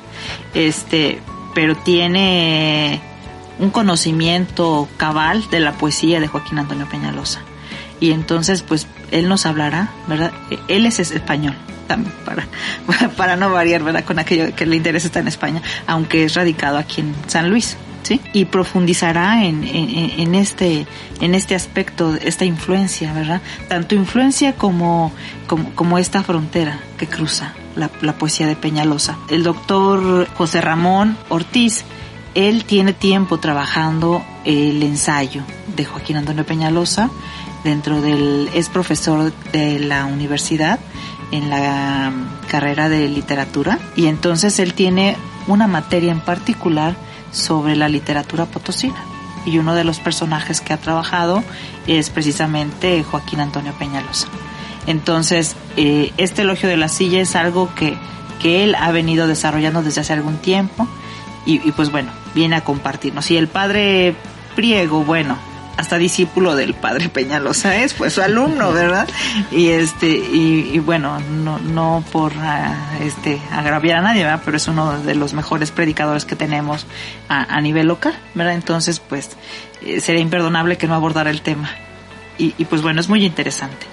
Este 0.54 1.20
pero 1.54 1.76
tiene 1.76 3.02
un 3.60 3.72
conocimiento 3.72 4.88
cabal 4.98 5.50
de 5.50 5.60
la 5.60 5.74
poesía 5.74 6.20
de 6.20 6.28
Joaquín 6.28 6.60
Antonio 6.60 6.88
Peñalosa. 6.90 7.42
Y 8.00 8.12
entonces 8.12 8.62
pues 8.62 8.88
él 9.12 9.28
nos 9.28 9.46
hablará 9.46 9.92
verdad 10.08 10.32
él 10.68 10.86
es 10.86 11.00
español 11.00 11.56
también 11.88 12.14
para 12.26 12.48
para 13.18 13.36
no 13.36 13.50
variar 13.50 13.84
verdad 13.84 14.04
con 14.04 14.20
aquello 14.20 14.56
que 14.56 14.66
le 14.66 14.76
interesa 14.76 15.08
está 15.08 15.20
en 15.20 15.28
España 15.30 15.62
aunque 15.88 16.26
es 16.26 16.34
radicado 16.34 16.78
aquí 16.78 17.02
en 17.02 17.16
San 17.28 17.50
Luis 17.50 17.78
¿Sí? 18.08 18.22
y 18.32 18.46
profundizará 18.46 19.44
en, 19.44 20.34
este 20.34 20.88
en 21.20 21.36
este 21.36 21.56
aspecto 21.56 22.16
esta 22.16 22.46
influencia 22.46 23.12
verdad 23.12 23.42
tanto 23.68 23.96
influencia 23.96 24.54
como 24.54 25.12
como, 25.46 25.72
como 25.72 25.98
esta 25.98 26.24
frontera 26.24 26.80
que 26.98 27.08
cruza 27.08 27.54
la, 27.78 27.90
la 28.02 28.14
poesía 28.14 28.48
de 28.48 28.56
Peñalosa. 28.56 29.18
El 29.30 29.44
doctor 29.44 30.28
José 30.36 30.62
Ramón 30.62 31.18
Ortiz, 31.30 31.84
él 32.36 32.66
tiene 32.66 32.94
tiempo 32.94 33.40
trabajando 33.40 34.24
el 34.44 34.84
ensayo 34.84 35.44
de 35.76 35.86
Joaquín 35.86 36.18
Antonio 36.18 36.46
Peñalosa 36.46 37.10
dentro 37.64 38.02
del 38.02 38.50
es 38.54 38.70
profesor 38.70 39.32
de 39.52 39.80
la 39.80 40.06
universidad 40.06 40.80
en 41.32 41.50
la 41.50 42.12
carrera 42.48 42.90
de 42.90 43.08
literatura 43.10 43.80
y 43.96 44.08
entonces 44.08 44.60
él 44.60 44.74
tiene 44.74 45.18
una 45.48 45.68
materia 45.68 46.12
en 46.12 46.22
particular 46.22 46.96
sobre 47.32 47.76
la 47.76 47.90
literatura 47.90 48.46
potosina 48.46 49.04
y 49.46 49.60
uno 49.60 49.76
de 49.76 49.84
los 49.84 50.00
personajes 50.00 50.62
que 50.62 50.74
ha 50.74 50.78
trabajado 50.78 51.44
es 51.88 52.10
precisamente 52.10 53.04
Joaquín 53.04 53.40
Antonio 53.40 53.74
Peñalosa. 53.74 54.28
Entonces, 54.88 55.56
eh, 55.78 56.12
este 56.18 56.42
elogio 56.42 56.68
de 56.70 56.78
la 56.78 56.90
silla 56.90 57.22
es 57.22 57.36
algo 57.36 57.74
que, 57.76 57.98
que 58.42 58.64
él 58.64 58.76
ha 58.76 58.92
venido 58.92 59.28
desarrollando 59.28 59.84
desde 59.84 60.02
hace 60.02 60.14
algún 60.14 60.38
tiempo 60.38 60.88
y, 61.46 61.66
y 61.68 61.72
pues 61.72 61.92
bueno, 61.92 62.12
viene 62.36 62.58
a 62.58 62.64
compartirnos. 62.64 63.32
Y 63.32 63.38
el 63.38 63.48
padre 63.48 64.16
Priego, 64.56 65.04
bueno, 65.04 65.38
hasta 65.78 65.98
discípulo 65.98 66.56
del 66.56 66.74
padre 66.74 67.08
Peñalosa 67.10 67.78
es, 67.78 67.94
pues 67.94 68.14
su 68.14 68.22
alumno, 68.22 68.74
¿verdad? 68.74 69.08
Y 69.52 69.68
este, 69.68 70.08
y, 70.08 70.72
y 70.74 70.80
bueno, 70.80 71.20
no, 71.20 71.60
no 71.60 72.04
por 72.12 72.34
uh, 72.34 73.04
este 73.04 73.40
agraviar 73.52 73.98
a 73.98 74.02
nadie, 74.02 74.24
¿verdad? 74.24 74.42
Pero 74.44 74.58
es 74.58 74.68
uno 74.68 75.00
de 75.00 75.16
los 75.16 75.34
mejores 75.34 75.72
predicadores 75.72 76.26
que 76.26 76.36
tenemos 76.36 76.88
a, 77.30 77.56
a 77.56 77.62
nivel 77.62 77.88
local, 77.88 78.18
¿verdad? 78.34 78.54
Entonces, 78.54 79.00
pues, 79.00 79.38
eh, 79.82 80.02
sería 80.02 80.22
imperdonable 80.22 80.78
que 80.78 80.88
no 80.88 80.96
abordara 80.96 81.30
el 81.30 81.42
tema. 81.42 81.70
Y, 82.38 82.54
y 82.58 82.66
pues 82.66 82.82
bueno, 82.82 83.00
es 83.00 83.10
muy 83.10 83.24
interesante. 83.24 83.86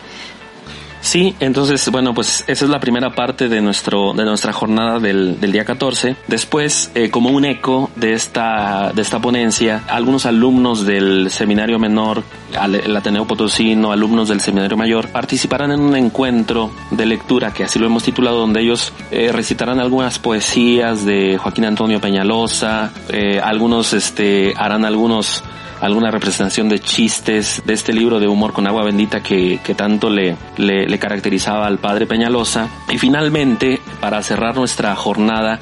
Sí, 1.04 1.36
entonces, 1.38 1.86
bueno, 1.90 2.14
pues 2.14 2.44
esa 2.46 2.64
es 2.64 2.70
la 2.70 2.80
primera 2.80 3.14
parte 3.14 3.50
de 3.50 3.60
nuestro 3.60 4.14
de 4.14 4.24
nuestra 4.24 4.54
jornada 4.54 4.98
del, 4.98 5.38
del 5.38 5.52
día 5.52 5.66
14. 5.66 6.16
Después, 6.28 6.90
eh, 6.94 7.10
como 7.10 7.28
un 7.28 7.44
eco 7.44 7.90
de 7.94 8.14
esta 8.14 8.90
de 8.90 9.02
esta 9.02 9.20
ponencia, 9.20 9.84
algunos 9.88 10.24
alumnos 10.24 10.86
del 10.86 11.30
seminario 11.30 11.78
menor, 11.78 12.22
el 12.58 12.96
Ateneo 12.96 13.26
Potosino, 13.26 13.92
alumnos 13.92 14.30
del 14.30 14.40
seminario 14.40 14.78
mayor, 14.78 15.08
participarán 15.08 15.72
en 15.72 15.80
un 15.80 15.94
encuentro 15.94 16.70
de 16.90 17.04
lectura 17.04 17.52
que 17.52 17.64
así 17.64 17.78
lo 17.78 17.84
hemos 17.84 18.02
titulado, 18.02 18.38
donde 18.38 18.62
ellos 18.62 18.94
eh, 19.10 19.30
recitarán 19.30 19.80
algunas 19.80 20.18
poesías 20.18 21.04
de 21.04 21.36
Joaquín 21.36 21.66
Antonio 21.66 22.00
Peñalosa, 22.00 22.92
eh, 23.10 23.40
algunos 23.44 23.92
este 23.92 24.54
harán 24.56 24.86
algunos 24.86 25.44
alguna 25.80 26.10
representación 26.10 26.68
de 26.68 26.78
chistes 26.78 27.62
de 27.64 27.74
este 27.74 27.92
libro 27.92 28.20
de 28.20 28.28
humor 28.28 28.52
con 28.52 28.66
agua 28.66 28.84
bendita 28.84 29.22
que, 29.22 29.60
que 29.62 29.74
tanto 29.74 30.10
le, 30.10 30.36
le, 30.56 30.98
caracterizaba 30.98 31.66
al 31.66 31.78
padre 31.78 32.06
Peñalosa. 32.06 32.68
Y 32.90 32.98
finalmente, 32.98 33.80
para 34.00 34.22
cerrar 34.22 34.56
nuestra 34.56 34.94
jornada, 34.94 35.60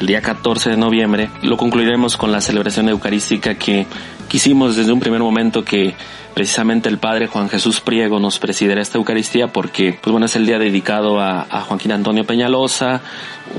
el 0.00 0.06
día 0.06 0.20
14 0.20 0.70
de 0.70 0.76
noviembre, 0.76 1.30
lo 1.42 1.56
concluiremos 1.56 2.16
con 2.16 2.32
la 2.32 2.40
celebración 2.40 2.88
eucarística 2.88 3.54
que 3.54 3.86
quisimos 4.28 4.76
desde 4.76 4.92
un 4.92 5.00
primer 5.00 5.20
momento 5.20 5.64
que 5.64 5.94
precisamente 6.34 6.88
el 6.88 6.98
padre 6.98 7.26
Juan 7.26 7.48
Jesús 7.48 7.80
Priego 7.80 8.18
nos 8.18 8.38
presidiera 8.38 8.80
esta 8.80 8.98
Eucaristía 8.98 9.48
porque, 9.48 9.98
pues 10.00 10.10
bueno, 10.10 10.26
es 10.26 10.36
el 10.36 10.46
día 10.46 10.58
dedicado 10.58 11.20
a, 11.20 11.42
a 11.42 11.60
Joaquín 11.60 11.92
Antonio 11.92 12.24
Peñalosa, 12.24 13.02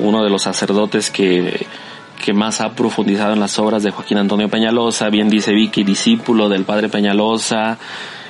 uno 0.02 0.24
de 0.24 0.30
los 0.30 0.42
sacerdotes 0.42 1.12
que 1.12 1.68
que 2.24 2.34
más 2.34 2.62
ha 2.62 2.74
profundizado 2.74 3.34
en 3.34 3.42
las 3.42 3.60
obras 3.60 3.84
de 3.84 3.92
Joaquín 3.92 4.18
Antonio 4.18 4.48
Peñalosa, 4.48 5.10
bien 5.10 5.28
dice 5.28 5.52
Vicky, 5.52 5.84
discípulo 5.84 6.48
del 6.48 6.64
padre 6.64 6.88
Peñalosa. 6.88 7.78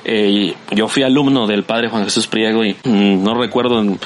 Eh, 0.04 0.56
yo 0.72 0.88
fui 0.88 1.04
alumno 1.04 1.46
del 1.46 1.64
padre 1.64 1.90
Juan 1.90 2.04
Jesús 2.04 2.26
Priego 2.26 2.66
y 2.66 2.76
mmm, 2.84 3.24
no 3.24 3.36
recuerdo 3.36 3.80
en 3.80 4.00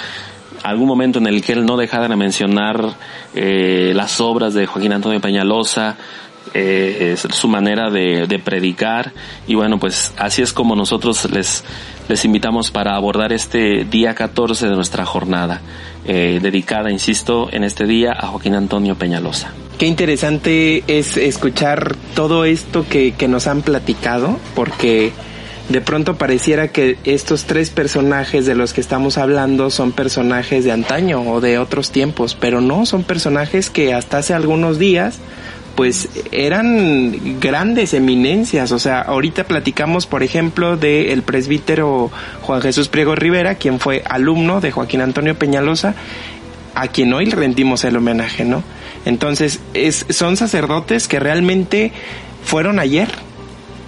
algún 0.63 0.87
momento 0.89 1.19
en 1.19 1.27
el 1.27 1.41
que 1.41 1.53
él 1.53 1.65
no 1.65 1.77
dejara 1.77 2.09
de 2.09 2.17
mencionar 2.17 2.95
eh, 3.33 3.93
las 3.95 4.19
obras 4.19 4.53
de 4.53 4.65
Joaquín 4.65 4.91
Antonio 4.91 5.21
Peñalosa, 5.21 5.95
eh, 6.53 7.15
su 7.17 7.47
manera 7.47 7.89
de, 7.89 8.41
predicar 8.43 9.13
y 9.47 9.55
bueno 9.55 9.79
pues 9.79 10.13
así 10.17 10.41
es 10.41 10.51
como 10.51 10.75
nosotros 10.75 11.29
les 11.31 11.63
les 12.07 12.23
invitamos 12.25 12.71
para 12.71 12.95
abordar 12.95 13.33
este 13.33 13.85
día 13.85 14.15
14 14.15 14.67
de 14.67 14.75
nuestra 14.75 15.05
jornada 15.05 15.61
eh, 16.05 16.39
dedicada 16.41 16.91
insisto 16.91 17.49
en 17.51 17.63
este 17.63 17.85
día 17.85 18.13
a 18.17 18.27
Joaquín 18.27 18.55
Antonio 18.55 18.95
Peñalosa. 18.95 19.53
Qué 19.77 19.85
interesante 19.85 20.83
es 20.87 21.17
escuchar 21.17 21.95
todo 22.15 22.45
esto 22.45 22.85
que, 22.89 23.11
que 23.11 23.27
nos 23.27 23.45
han 23.47 23.61
platicado, 23.61 24.37
porque 24.55 25.11
de 25.69 25.81
pronto 25.81 26.15
pareciera 26.17 26.69
que 26.69 26.97
estos 27.03 27.43
tres 27.43 27.69
personajes 27.69 28.45
de 28.45 28.55
los 28.55 28.73
que 28.73 28.81
estamos 28.81 29.17
hablando 29.17 29.69
son 29.69 29.91
personajes 29.91 30.63
de 30.63 30.71
antaño 30.71 31.21
o 31.21 31.41
de 31.41 31.59
otros 31.59 31.91
tiempos, 31.91 32.35
pero 32.39 32.61
no, 32.61 32.85
son 32.85 33.03
personajes 33.03 33.69
que 33.69 33.93
hasta 33.93 34.19
hace 34.19 34.33
algunos 34.33 34.79
días 34.79 35.19
pues 35.77 36.09
eran 36.31 37.39
grandes 37.39 37.93
eminencias, 37.93 38.71
o 38.71 38.79
sea, 38.79 38.99
ahorita 38.99 39.43
platicamos, 39.43 40.07
por 40.07 40.23
ejemplo, 40.23 40.75
del 40.75 41.11
el 41.11 41.21
presbítero 41.21 42.09
Juan 42.41 42.63
Jesús 42.63 42.87
Priego 42.87 43.13
Rivera, 43.13 43.53
quien 43.55 43.79
fue 43.79 44.01
alumno 44.09 44.59
de 44.59 44.71
Joaquín 44.71 45.01
Antonio 45.01 45.37
Peñalosa, 45.37 45.93
a 46.73 46.87
quien 46.87 47.13
hoy 47.13 47.25
rendimos 47.29 47.83
el 47.83 47.95
homenaje, 47.95 48.43
¿no? 48.43 48.63
Entonces, 49.05 49.59
es, 49.75 50.07
son 50.09 50.35
sacerdotes 50.35 51.07
que 51.07 51.19
realmente 51.19 51.91
fueron 52.43 52.79
ayer, 52.79 53.09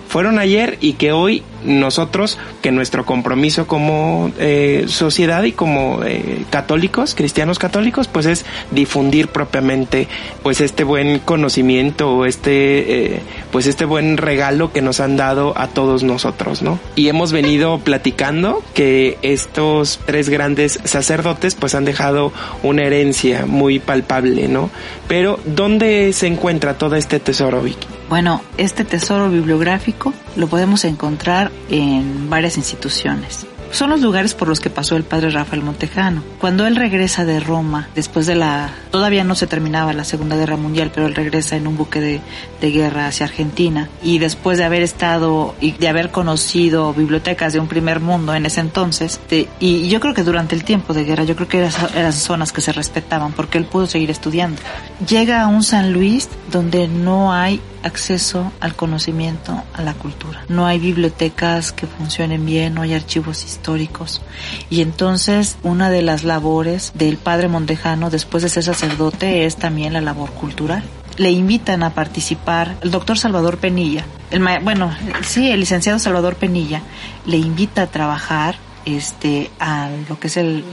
fueron 0.10 0.40
ayer 0.40 0.80
y 0.82 0.94
que 0.94 1.12
hoy 1.12 1.44
nosotros, 1.64 2.40
que 2.64 2.72
nuestro 2.72 3.06
compromiso 3.06 3.68
como 3.68 4.32
eh, 4.40 4.86
sociedad 4.88 5.44
y 5.44 5.52
como 5.52 6.02
eh, 6.04 6.46
católicos, 6.50 7.14
cristianos 7.14 7.60
católicos, 7.60 8.08
pues 8.08 8.26
es 8.26 8.44
difundir 8.72 9.28
propiamente 9.28 10.08
pues 10.42 10.62
este 10.62 10.84
buen 10.84 11.20
conocimiento 11.20 12.12
o 12.12 12.26
este 12.26 13.18
eh, 13.18 13.22
pues 13.52 13.68
este 13.68 13.86
buen 13.86 14.18
regalo 14.18 14.74
que 14.74 14.82
nos 14.82 15.00
han 15.00 15.16
dado 15.16 15.56
a 15.56 15.68
todos 15.68 16.02
nosotros, 16.02 16.64
¿no? 16.64 16.80
Y 16.96 17.10
hemos 17.10 17.32
venido 17.32 17.78
platicando 17.78 18.64
que 18.74 19.20
estos 19.22 20.00
tres 20.08 20.30
grandes 20.30 20.80
sacerdotes 20.86 21.54
pues 21.54 21.76
han 21.76 21.86
dejado 21.86 22.34
una 22.64 22.84
herencia 22.84 23.46
muy 23.46 23.78
palpable, 23.78 24.48
¿no? 24.48 24.72
Pero 25.08 25.40
¿dónde 25.46 26.14
se 26.14 26.26
encuentra 26.26 26.80
todo 26.80 26.96
este 26.96 27.20
tesoro, 27.20 27.62
Vicky? 27.62 27.99
Bueno, 28.10 28.42
este 28.58 28.86
tesoro 28.86 29.30
bibliográfico 29.30 30.16
lo 30.36 30.48
podemos 30.48 30.84
encontrar 30.84 31.52
en 31.70 32.28
varias 32.28 32.58
instituciones. 32.58 33.46
Son 33.72 33.92
los 33.92 34.02
lugares 34.02 34.34
por 34.34 34.48
los 34.48 34.60
que 34.60 34.72
pasó 34.72 34.96
el 34.96 35.04
padre 35.04 35.30
Rafael 35.30 35.62
Montejano. 35.62 36.24
Cuando 36.40 36.66
él 36.66 36.76
regresa 36.76 37.24
de 37.24 37.40
Roma, 37.40 37.88
después 37.94 38.26
de 38.26 38.34
la... 38.34 38.74
Todavía 38.90 39.24
no 39.24 39.36
se 39.36 39.46
terminaba 39.46 39.94
la 39.94 40.06
Segunda 40.06 40.36
Guerra 40.36 40.58
Mundial, 40.58 40.90
pero 40.92 41.06
él 41.06 41.14
regresa 41.14 41.56
en 41.56 41.68
un 41.68 41.78
buque 41.78 42.02
de, 42.02 42.20
de 42.60 42.72
guerra 42.72 43.06
hacia 43.06 43.28
Argentina. 43.28 43.88
Y 44.02 44.18
después 44.18 44.58
de 44.58 44.64
haber 44.64 44.82
estado 44.82 45.54
y 45.62 45.74
de 45.74 45.88
haber 45.88 46.10
conocido 46.10 46.96
bibliotecas 46.96 47.54
de 47.54 47.60
un 47.60 47.68
primer 47.68 48.00
mundo 48.00 48.34
en 48.34 48.48
ese 48.48 48.62
entonces, 48.62 49.20
y 49.60 49.88
yo 49.88 50.00
creo 50.00 50.16
que 50.16 50.24
durante 50.24 50.56
el 50.56 50.64
tiempo 50.64 50.96
de 50.96 51.04
guerra, 51.04 51.26
yo 51.26 51.36
creo 51.36 51.48
que 51.48 51.60
eran, 51.60 51.72
eran 51.96 52.14
zonas 52.14 52.52
que 52.52 52.62
se 52.62 52.72
respetaban 52.72 53.34
porque 53.34 53.60
él 53.60 53.66
pudo 53.66 53.86
seguir 53.86 54.10
estudiando. 54.10 54.60
Llega 55.08 55.44
a 55.44 55.48
un 55.48 55.62
San 55.62 55.94
Luis 55.94 56.28
donde 56.52 56.88
no 56.88 57.32
hay 57.32 57.62
acceso 57.84 58.52
al 58.60 58.76
conocimiento, 58.76 59.64
a 59.74 59.82
la 59.82 59.94
cultura. 59.94 60.44
No 60.48 60.66
hay 60.66 60.80
bibliotecas 60.80 61.72
que 61.72 61.88
funcionen 61.88 62.46
bien, 62.46 62.74
no 62.74 62.82
hay 62.82 62.94
archivos 62.94 63.44
históricos. 63.44 64.22
Y 64.70 64.82
entonces 64.82 65.58
una 65.64 65.90
de 65.90 66.02
las 66.02 66.24
labores 66.24 66.92
del 66.96 67.18
padre 67.18 67.48
Montejano 67.48 68.10
después 68.10 68.44
de 68.44 68.50
ser 68.50 68.64
sacerdote 68.64 69.46
es 69.46 69.56
también 69.56 69.94
la 69.94 70.02
labor 70.02 70.32
cultural. 70.32 70.84
Le 71.18 71.32
invitan 71.32 71.84
a 71.84 71.94
participar 71.94 72.78
el 72.82 72.92
doctor 72.92 73.18
Salvador 73.18 73.58
Penilla, 73.58 74.06
el, 74.32 74.42
bueno, 74.64 74.96
sí, 75.22 75.52
el 75.52 75.60
licenciado 75.60 76.00
Salvador 76.00 76.36
Penilla, 76.36 76.82
le 77.26 77.38
invita 77.38 77.84
a 77.84 77.88
trabajar 77.88 78.56
este, 78.86 79.52
a 79.60 79.90
lo 80.08 80.20
que 80.20 80.28
es 80.28 80.38
el, 80.38 80.64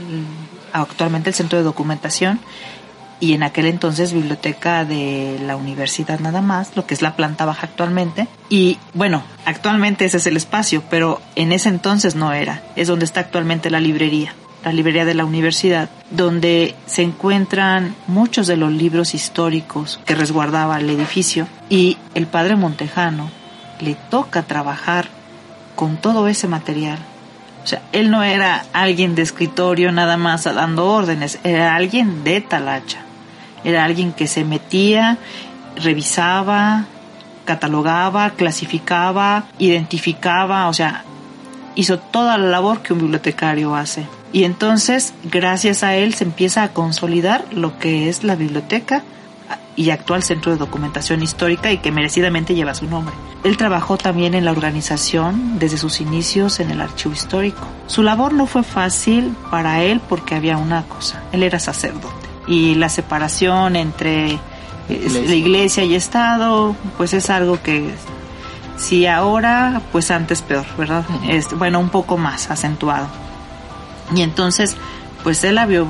actualmente 0.71 1.29
el 1.29 1.35
centro 1.35 1.57
de 1.57 1.63
documentación 1.63 2.39
y 3.19 3.33
en 3.33 3.43
aquel 3.43 3.65
entonces 3.65 4.13
biblioteca 4.13 4.85
de 4.85 5.39
la 5.45 5.55
universidad 5.55 6.19
nada 6.19 6.41
más, 6.41 6.75
lo 6.75 6.85
que 6.85 6.93
es 6.93 7.01
la 7.01 7.15
planta 7.15 7.45
baja 7.45 7.67
actualmente. 7.67 8.27
Y 8.49 8.77
bueno, 8.93 9.23
actualmente 9.45 10.05
ese 10.05 10.17
es 10.17 10.27
el 10.27 10.37
espacio, 10.37 10.83
pero 10.89 11.21
en 11.35 11.51
ese 11.51 11.69
entonces 11.69 12.15
no 12.15 12.33
era. 12.33 12.61
Es 12.75 12.87
donde 12.87 13.05
está 13.05 13.21
actualmente 13.21 13.69
la 13.69 13.79
librería, 13.79 14.33
la 14.63 14.73
librería 14.73 15.05
de 15.05 15.15
la 15.15 15.25
universidad, 15.25 15.89
donde 16.11 16.75
se 16.85 17.03
encuentran 17.03 17.95
muchos 18.07 18.47
de 18.47 18.57
los 18.57 18.71
libros 18.71 19.13
históricos 19.13 19.99
que 20.05 20.15
resguardaba 20.15 20.79
el 20.79 20.89
edificio 20.89 21.47
y 21.69 21.97
el 22.13 22.27
padre 22.27 22.55
Montejano 22.55 23.29
le 23.79 23.95
toca 24.09 24.43
trabajar 24.43 25.07
con 25.75 25.97
todo 25.97 26.27
ese 26.27 26.47
material 26.47 26.99
o 27.67 27.69
sea, 27.69 27.81
él 27.91 28.09
no 28.09 28.23
era 28.23 28.63
alguien 28.71 29.13
de 29.13 29.23
escritorio 29.23 29.91
nada 29.91 30.15
más 30.15 30.45
dando 30.45 30.87
órdenes, 30.87 31.37
era 31.43 31.75
alguien 31.75 32.23
de 32.23 32.39
talacha. 32.39 32.99
Era 33.67 33.83
alguien 33.83 34.13
que 34.13 34.27
se 34.27 34.45
metía, 34.45 35.17
revisaba, 35.75 36.85
catalogaba, 37.43 38.29
clasificaba, 38.29 39.43
identificaba, 39.59 40.69
o 40.69 40.73
sea, 40.73 41.03
hizo 41.75 41.99
toda 41.99 42.37
la 42.37 42.47
labor 42.47 42.81
que 42.81 42.93
un 42.93 42.99
bibliotecario 42.99 43.75
hace. 43.75 44.07
Y 44.31 44.45
entonces, 44.45 45.13
gracias 45.25 45.83
a 45.83 45.95
él, 45.97 46.13
se 46.13 46.23
empieza 46.23 46.63
a 46.63 46.69
consolidar 46.69 47.43
lo 47.51 47.77
que 47.77 48.07
es 48.07 48.23
la 48.23 48.37
biblioteca 48.37 49.03
y 49.75 49.89
actual 49.89 50.23
Centro 50.23 50.53
de 50.53 50.57
Documentación 50.57 51.21
Histórica 51.21 51.69
y 51.69 51.79
que 51.79 51.91
merecidamente 51.91 52.55
lleva 52.55 52.73
su 52.73 52.85
nombre. 52.85 53.13
Él 53.43 53.57
trabajó 53.57 53.97
también 53.97 54.33
en 54.33 54.45
la 54.45 54.51
organización 54.51 55.59
desde 55.59 55.77
sus 55.77 55.99
inicios 55.99 56.61
en 56.61 56.71
el 56.71 56.79
archivo 56.79 57.13
histórico. 57.13 57.67
Su 57.87 58.01
labor 58.01 58.31
no 58.31 58.45
fue 58.45 58.63
fácil 58.63 59.35
para 59.51 59.83
él 59.83 59.99
porque 60.07 60.35
había 60.35 60.55
una 60.55 60.83
cosa, 60.83 61.21
él 61.33 61.43
era 61.43 61.59
sacerdote 61.59 62.26
y 62.47 62.75
la 62.75 62.89
separación 62.89 63.75
entre 63.75 64.39
eh, 64.89 65.25
la 65.27 65.35
iglesia 65.35 65.83
y 65.83 65.95
Estado 65.95 66.75
pues 66.97 67.13
es 67.13 67.29
algo 67.29 67.61
que 67.61 67.93
si 68.77 69.05
ahora 69.05 69.81
pues 69.91 70.11
antes 70.11 70.41
peor, 70.41 70.65
¿verdad? 70.77 71.03
Es, 71.27 71.57
bueno, 71.57 71.79
un 71.79 71.89
poco 71.89 72.17
más 72.17 72.49
acentuado. 72.49 73.07
Y 74.15 74.21
entonces 74.21 74.77
pues 75.23 75.43
él 75.43 75.57
abrió, 75.57 75.85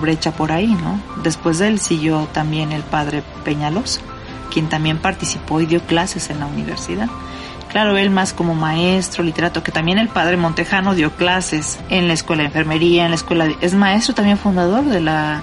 brecha 0.00 0.32
por 0.32 0.52
ahí, 0.52 0.66
¿no? 0.66 1.00
Después 1.22 1.58
de 1.58 1.68
él 1.68 1.80
siguió 1.80 2.28
también 2.32 2.72
el 2.72 2.82
padre 2.82 3.22
Peñalosa, 3.44 4.02
quien 4.52 4.68
también 4.68 4.98
participó 4.98 5.60
y 5.60 5.66
dio 5.66 5.80
clases 5.80 6.28
en 6.28 6.40
la 6.40 6.46
universidad. 6.46 7.08
Claro, 7.70 7.96
él 7.96 8.10
más 8.10 8.34
como 8.34 8.54
maestro, 8.54 9.24
literato, 9.24 9.62
que 9.62 9.72
también 9.72 9.96
el 9.96 10.08
padre 10.08 10.36
Montejano 10.36 10.94
dio 10.94 11.10
clases 11.12 11.78
en 11.88 12.06
la 12.06 12.12
escuela 12.12 12.42
de 12.42 12.48
enfermería, 12.48 13.04
en 13.04 13.12
la 13.12 13.16
escuela 13.16 13.46
de, 13.46 13.56
es 13.62 13.72
maestro 13.72 14.14
también 14.14 14.36
fundador 14.36 14.84
de 14.84 15.00
la, 15.00 15.42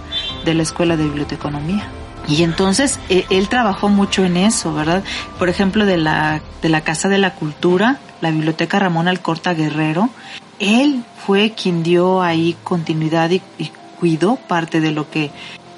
de 0.50 0.56
la 0.56 0.64
escuela 0.64 0.98
de 0.98 1.04
biblioteconomía. 1.04 1.88
Y 2.28 2.44
entonces 2.44 3.00
e, 3.10 3.26
él 3.30 3.50
trabajó 3.50 3.88
mucho 3.88 4.26
en 4.26 4.36
eso, 4.36 4.74
¿verdad? 4.74 5.04
Por 5.38 5.48
ejemplo, 5.48 5.86
de 5.86 5.98
la, 5.98 6.42
de 6.62 6.70
la 6.70 6.82
Casa 6.82 7.08
de 7.08 7.20
la 7.20 7.36
Cultura, 7.36 8.00
la 8.22 8.32
Biblioteca 8.32 8.80
Ramón 8.80 9.08
Alcorta 9.08 9.54
Guerrero, 9.54 10.10
él 10.60 11.04
fue 11.26 11.52
quien 11.52 11.84
dio 11.84 12.22
ahí 12.22 12.56
continuidad 12.64 13.30
y, 13.32 13.42
cuidó 14.00 14.38
parte 14.38 14.80
de 14.80 14.92
lo 14.94 15.12
que 15.12 15.30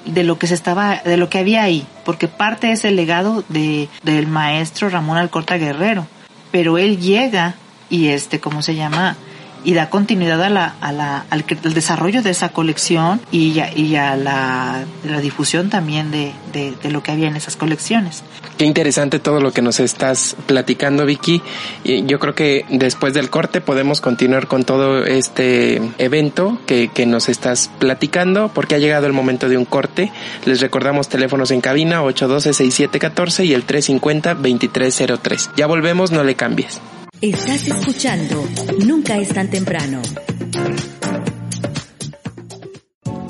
de 0.04 0.22
lo 0.22 0.38
que 0.38 0.46
se 0.46 0.54
estaba, 0.54 0.98
de 0.98 1.16
lo 1.16 1.28
que 1.28 1.38
había 1.38 1.64
ahí, 1.64 1.84
porque 2.04 2.28
parte 2.28 2.70
es 2.70 2.84
el 2.84 2.94
legado 2.94 3.42
de, 3.48 3.88
del 4.04 4.28
maestro 4.28 4.88
Ramón 4.88 5.18
Alcorta 5.18 5.56
Guerrero, 5.58 6.06
pero 6.52 6.78
él 6.78 7.00
llega 7.00 7.56
y 7.90 8.08
este, 8.08 8.38
¿cómo 8.38 8.62
se 8.62 8.76
llama? 8.76 9.16
Y 9.64 9.74
da 9.74 9.90
continuidad 9.90 10.42
a 10.42 10.50
la, 10.50 10.74
a 10.80 10.92
la, 10.92 11.24
al, 11.30 11.44
desarrollo 11.74 12.22
de 12.22 12.30
esa 12.30 12.50
colección 12.50 13.20
y, 13.30 13.58
a, 13.60 13.76
y 13.76 13.96
a 13.96 14.16
la, 14.16 14.84
la 15.04 15.20
difusión 15.20 15.70
también 15.70 16.10
de, 16.10 16.32
de, 16.52 16.90
lo 16.90 17.02
que 17.02 17.12
había 17.12 17.28
en 17.28 17.36
esas 17.36 17.56
colecciones. 17.56 18.22
Qué 18.58 18.64
interesante 18.64 19.18
todo 19.18 19.40
lo 19.40 19.52
que 19.52 19.62
nos 19.62 19.80
estás 19.80 20.36
platicando, 20.46 21.06
Vicky. 21.06 21.42
Yo 21.84 22.18
creo 22.18 22.34
que 22.34 22.64
después 22.68 23.14
del 23.14 23.30
corte 23.30 23.60
podemos 23.60 24.00
continuar 24.00 24.46
con 24.46 24.64
todo 24.64 25.04
este 25.04 25.80
evento 25.98 26.58
que, 26.66 26.88
que 26.88 27.06
nos 27.06 27.28
estás 27.28 27.70
platicando 27.78 28.50
porque 28.52 28.74
ha 28.74 28.78
llegado 28.78 29.06
el 29.06 29.12
momento 29.12 29.48
de 29.48 29.56
un 29.56 29.64
corte. 29.64 30.12
Les 30.44 30.60
recordamos 30.60 31.08
teléfonos 31.08 31.50
en 31.50 31.60
cabina 31.60 32.02
812-6714 32.02 33.46
y 33.46 33.54
el 33.54 33.66
350-2303. 33.66 35.50
Ya 35.56 35.66
volvemos, 35.66 36.12
no 36.12 36.24
le 36.24 36.34
cambies. 36.34 36.80
Estás 37.22 37.68
escuchando 37.68 38.44
Nunca 38.84 39.16
es 39.16 39.28
tan 39.28 39.48
temprano. 39.48 40.02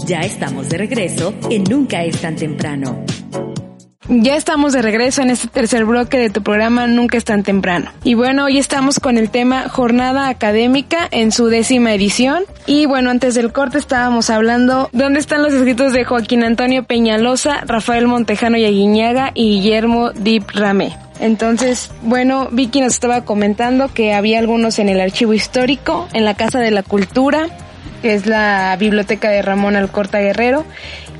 Ya 0.06 0.20
estamos 0.20 0.70
de 0.70 0.78
regreso 0.78 1.34
en 1.50 1.64
Nunca 1.64 2.02
es 2.02 2.18
tan 2.18 2.34
temprano. 2.36 3.04
Ya 4.08 4.36
estamos 4.36 4.72
de 4.72 4.80
regreso 4.80 5.20
en 5.20 5.28
este 5.28 5.48
tercer 5.48 5.84
bloque 5.84 6.18
de 6.18 6.30
tu 6.30 6.42
programa 6.42 6.86
Nunca 6.86 7.18
es 7.18 7.24
tan 7.26 7.42
temprano. 7.42 7.90
Y 8.02 8.14
bueno, 8.14 8.46
hoy 8.46 8.56
estamos 8.56 8.98
con 8.98 9.18
el 9.18 9.28
tema 9.28 9.68
Jornada 9.68 10.30
Académica 10.30 11.06
en 11.10 11.30
su 11.30 11.48
décima 11.48 11.92
edición. 11.92 12.44
Y 12.66 12.86
bueno, 12.86 13.10
antes 13.10 13.34
del 13.34 13.52
corte 13.52 13.76
estábamos 13.76 14.30
hablando 14.30 14.88
dónde 14.94 15.20
están 15.20 15.42
los 15.42 15.52
escritos 15.52 15.92
de 15.92 16.06
Joaquín 16.06 16.44
Antonio 16.44 16.84
Peñalosa, 16.84 17.60
Rafael 17.66 18.06
Montejano 18.06 18.56
y 18.56 18.64
y 18.64 19.60
Guillermo 19.60 20.12
Dip 20.12 20.48
Ramé. 20.54 20.96
Entonces, 21.22 21.92
bueno, 22.02 22.48
Vicky 22.50 22.80
nos 22.80 22.94
estaba 22.94 23.24
comentando 23.24 23.86
que 23.94 24.12
había 24.12 24.40
algunos 24.40 24.80
en 24.80 24.88
el 24.88 25.00
archivo 25.00 25.32
histórico, 25.32 26.08
en 26.12 26.24
la 26.24 26.34
Casa 26.34 26.58
de 26.58 26.72
la 26.72 26.82
Cultura, 26.82 27.46
que 28.02 28.14
es 28.14 28.26
la 28.26 28.76
biblioteca 28.76 29.30
de 29.30 29.40
Ramón 29.40 29.76
Alcorta 29.76 30.18
Guerrero. 30.18 30.64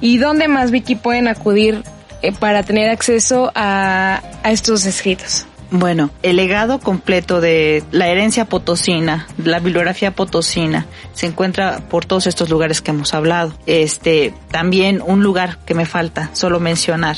¿Y 0.00 0.18
dónde 0.18 0.48
más, 0.48 0.72
Vicky, 0.72 0.96
pueden 0.96 1.28
acudir 1.28 1.84
eh, 2.20 2.32
para 2.32 2.64
tener 2.64 2.90
acceso 2.90 3.52
a, 3.54 4.22
a 4.42 4.50
estos 4.50 4.86
escritos? 4.86 5.46
Bueno, 5.70 6.10
el 6.24 6.34
legado 6.34 6.80
completo 6.80 7.40
de 7.40 7.84
la 7.92 8.08
herencia 8.08 8.44
potosina, 8.44 9.28
la 9.42 9.60
bibliografía 9.60 10.10
potosina, 10.10 10.84
se 11.14 11.26
encuentra 11.26 11.78
por 11.88 12.04
todos 12.06 12.26
estos 12.26 12.50
lugares 12.50 12.82
que 12.82 12.90
hemos 12.90 13.14
hablado. 13.14 13.54
Este, 13.66 14.34
también 14.50 15.00
un 15.00 15.22
lugar 15.22 15.58
que 15.64 15.74
me 15.74 15.86
falta 15.86 16.28
solo 16.34 16.58
mencionar 16.58 17.16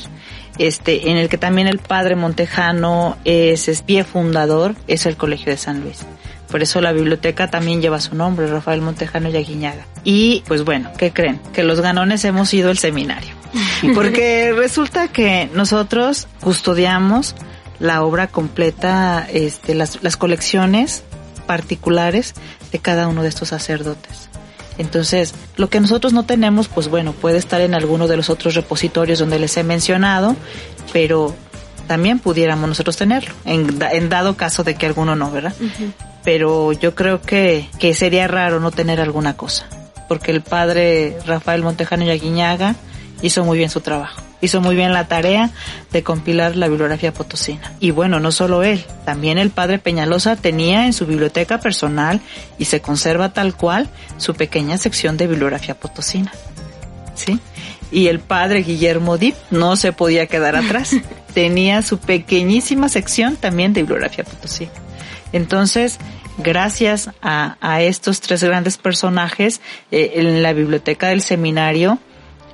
este, 0.59 1.11
en 1.11 1.17
el 1.17 1.29
que 1.29 1.39
también 1.39 1.67
el 1.67 1.79
padre 1.79 2.17
Montejano 2.17 3.17
es, 3.25 3.69
es 3.69 3.83
pie 3.83 4.05
fundador, 4.05 4.75
es 4.87 5.07
el 5.07 5.17
Colegio 5.17 5.53
de 5.53 5.59
San 5.59 5.81
Luis. 5.81 6.05
Por 6.51 6.63
eso 6.63 6.81
la 6.81 6.93
biblioteca 6.93 7.51
también 7.51 7.83
lleva 7.83 8.01
su 8.01 8.15
nombre, 8.15 8.47
Rafael 8.47 8.81
Montejano 8.81 9.29
y 9.29 9.37
Aguiñaga. 9.37 9.87
Y 10.05 10.45
pues 10.47 10.65
bueno, 10.65 10.91
¿qué 10.97 11.13
creen? 11.13 11.41
Que 11.53 11.65
los 11.65 11.81
ganones 11.81 12.25
hemos 12.25 12.55
ido 12.55 12.71
al 12.71 12.79
seminario. 12.79 13.35
Porque 13.95 14.53
resulta 14.53 15.09
que 15.09 15.51
nosotros 15.53 16.29
custodiamos 16.41 17.35
la 17.81 18.03
obra 18.03 18.29
completa, 18.29 19.27
este, 19.33 19.75
las, 19.75 20.03
las 20.03 20.17
colecciones 20.17 21.03
particulares 21.47 22.35
de 22.71 22.79
cada 22.79 23.09
uno 23.09 23.23
de 23.23 23.29
estos 23.29 23.49
sacerdotes. 23.49 24.29
Entonces, 24.79 25.35
lo 25.57 25.69
que 25.69 25.81
nosotros 25.81 26.13
no 26.13 26.25
tenemos, 26.25 26.69
pues 26.69 26.89
bueno, 26.89 27.13
puede 27.13 27.39
estar 27.39 27.61
en 27.61 27.75
alguno 27.75 28.09
de 28.09 28.17
los 28.17 28.31
otros 28.31 28.55
repositorios 28.55 29.19
donde 29.19 29.39
les 29.39 29.57
he 29.57 29.63
mencionado, 29.63 30.37
pero 30.93 31.35
también 31.87 32.19
pudiéramos 32.19 32.69
nosotros 32.69 32.97
tenerlo, 32.97 33.33
en, 33.45 33.79
en 33.93 34.09
dado 34.09 34.37
caso 34.37 34.65
de 34.65 34.75
que 34.75 34.87
alguno 34.87 35.17
no, 35.17 35.31
¿verdad? 35.31 35.55
Pero 36.25 36.73
yo 36.73 36.95
creo 36.95 37.21
que, 37.21 37.69
que 37.79 37.95
sería 37.95 38.27
raro 38.27 38.59
no 38.59 38.71
tener 38.71 39.01
alguna 39.01 39.37
cosa, 39.37 39.67
porque 40.09 40.31
el 40.31 40.41
padre 40.41 41.19
Rafael 41.27 41.63
Montejano 41.63 42.05
y 42.05 42.11
Aguiñaga 42.11 42.75
hizo 43.27 43.45
muy 43.45 43.59
bien 43.59 43.71
su 43.71 43.81
trabajo 43.81 44.21
hizo 44.45 44.61
muy 44.61 44.77
bien 44.77 44.93
la 44.93 45.09
tarea 45.09 45.51
de 45.91 46.03
compilar 46.03 46.57
la 46.57 46.69
bibliografía 46.69 47.13
potosina. 47.13 47.73
Y 47.81 47.91
bueno, 47.91 48.21
no 48.21 48.31
solo 48.33 48.63
él, 48.63 48.85
también 49.05 49.39
el 49.39 49.51
padre 49.51 49.79
Peñalosa 49.79 50.37
tenía 50.37 50.87
en 50.87 50.93
su 50.93 51.07
biblioteca 51.07 51.61
personal 51.61 52.21
y 52.59 52.67
se 52.67 52.81
conserva 52.81 53.33
tal 53.33 53.57
cual 53.57 53.89
su 54.19 54.35
pequeña 54.35 54.79
sección 54.79 55.17
de 55.17 55.27
bibliografía 55.27 55.75
potosina. 55.75 56.33
¿Sí? 57.15 57.39
Y 57.91 58.09
el 58.09 58.21
padre 58.21 58.63
Guillermo 58.63 59.19
Dip 59.19 59.35
no 59.51 59.77
se 59.77 59.93
podía 59.93 60.27
quedar 60.27 60.57
atrás. 60.57 60.93
tenía 61.35 61.83
su 61.83 61.99
pequeñísima 61.99 62.89
sección 62.89 63.37
también 63.37 63.73
de 63.73 63.83
bibliografía 63.83 64.25
potosina. 64.25 64.71
Entonces, 65.33 65.99
gracias 66.39 67.11
a, 67.23 67.57
a 67.61 67.83
estos 67.83 68.21
tres 68.21 68.45
grandes 68.45 68.79
personajes, 68.79 69.61
eh, 69.91 70.13
en 70.15 70.43
la 70.43 70.53
biblioteca 70.53 71.09
del 71.09 71.23
seminario, 71.23 71.99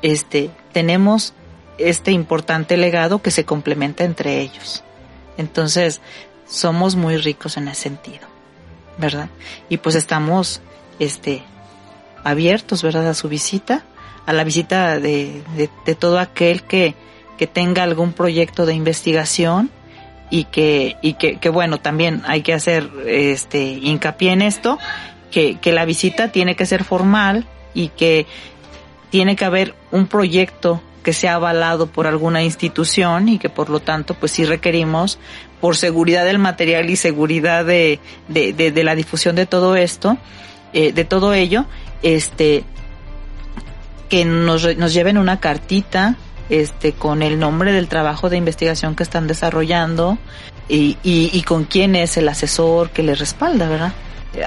este, 0.03 0.51
tenemos 0.73 1.35
este 1.79 2.13
importante 2.13 2.77
legado 2.77 3.23
que 3.23 3.31
se 3.31 3.45
complementa 3.45 4.05
entre 4.05 4.41
ellos. 4.41 4.83
Entonces, 5.37 6.01
somos 6.47 6.97
muy 6.97 7.17
ricos 7.17 7.57
en 7.57 7.69
ese 7.69 7.83
sentido, 7.83 8.27
¿verdad? 8.99 9.31
Y 9.69 9.79
pues 9.79 9.95
estamos, 9.95 10.61
este, 10.99 11.43
abiertos, 12.25 12.83
¿verdad? 12.83 13.09
A 13.09 13.15
su 13.15 13.29
visita, 13.29 13.85
a 14.27 14.33
la 14.33 14.45
visita 14.45 14.99
de, 14.99 15.43
de, 15.57 15.95
todo 15.95 16.19
aquel 16.19 16.63
que, 16.63 16.95
que 17.39 17.47
tenga 17.47 17.83
algún 17.83 18.13
proyecto 18.13 18.67
de 18.67 18.75
investigación 18.75 19.71
y 20.29 20.45
que, 20.45 20.97
y 21.03 21.15
que, 21.15 21.39
que 21.39 21.49
bueno, 21.49 21.79
también 21.79 22.23
hay 22.27 22.43
que 22.43 22.53
hacer, 22.53 22.91
este, 23.07 23.63
hincapié 23.63 24.33
en 24.33 24.43
esto, 24.43 24.79
que, 25.31 25.59
que 25.59 25.73
la 25.73 25.85
visita 25.85 26.33
tiene 26.33 26.57
que 26.57 26.67
ser 26.67 26.85
formal 26.85 27.47
y 27.75 27.89
que 27.89 28.27
tiene 29.11 29.37
que 29.37 29.45
haber 29.45 29.75
un 29.91 30.07
proyecto 30.07 30.81
que 31.03 31.13
sea 31.13 31.35
avalado 31.35 31.87
por 31.87 32.07
alguna 32.07 32.43
institución 32.43 33.29
y 33.29 33.39
que 33.39 33.49
por 33.49 33.71
lo 33.71 33.81
tanto 33.81 34.15
pues 34.15 34.33
sí 34.33 34.45
requerimos 34.45 35.19
por 35.61 35.77
seguridad 35.77 36.25
del 36.25 36.39
material 36.39 36.89
y 36.91 36.97
seguridad 36.97 37.65
de, 37.65 38.01
de, 38.29 38.85
la 38.85 38.95
difusión 38.95 39.37
de 39.37 39.47
todo 39.47 39.77
esto, 39.77 40.17
eh, 40.73 40.93
de 40.93 41.05
todo 41.05 41.35
ello, 41.35 41.67
este, 42.03 42.65
que 44.09 44.25
nos, 44.25 44.77
nos 44.77 44.95
lleven 44.95 45.19
una 45.19 45.39
cartita, 45.39 46.17
este, 46.49 46.93
con 46.93 47.23
el 47.23 47.39
nombre 47.39 47.73
del 47.73 47.89
trabajo 47.89 48.29
de 48.29 48.37
investigación 48.37 48.97
que 48.97 49.03
están 49.03 49.27
desarrollando 49.27 50.19
y, 50.69 50.97
y, 51.03 51.31
y 51.33 51.43
con 51.43 51.65
quién 51.65 51.95
es 51.95 52.17
el 52.17 52.29
asesor 52.29 52.91
que 52.91 53.03
les 53.03 53.19
respalda, 53.19 53.69
¿verdad? 53.69 53.93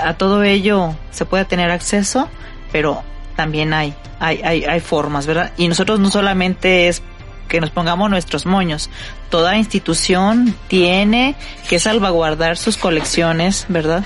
A 0.04 0.16
todo 0.16 0.44
ello 0.44 0.96
se 1.12 1.26
puede 1.26 1.46
tener 1.46 1.70
acceso, 1.70 2.28
pero 2.72 3.04
también 3.36 3.74
hay, 3.74 3.94
hay, 4.20 4.42
hay, 4.44 4.64
hay 4.66 4.80
formas, 4.80 5.26
¿verdad? 5.26 5.52
Y 5.58 5.68
nosotros 5.68 6.00
no 6.00 6.10
solamente 6.10 6.88
es 6.88 7.02
que 7.48 7.62
nos 7.62 7.70
pongamos 7.70 8.10
nuestros 8.10 8.46
moños. 8.46 8.90
Toda 9.30 9.58
institución 9.58 10.56
tiene 10.68 11.36
que 11.70 11.80
salvaguardar 11.80 12.58
sus 12.58 12.78
colecciones, 12.78 13.66
¿verdad? 13.70 14.04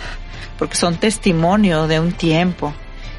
Porque 0.57 0.75
son 0.75 0.97
testimonio 0.97 1.87
de 1.87 1.99
un 1.99 2.11
tiempo. 2.11 2.73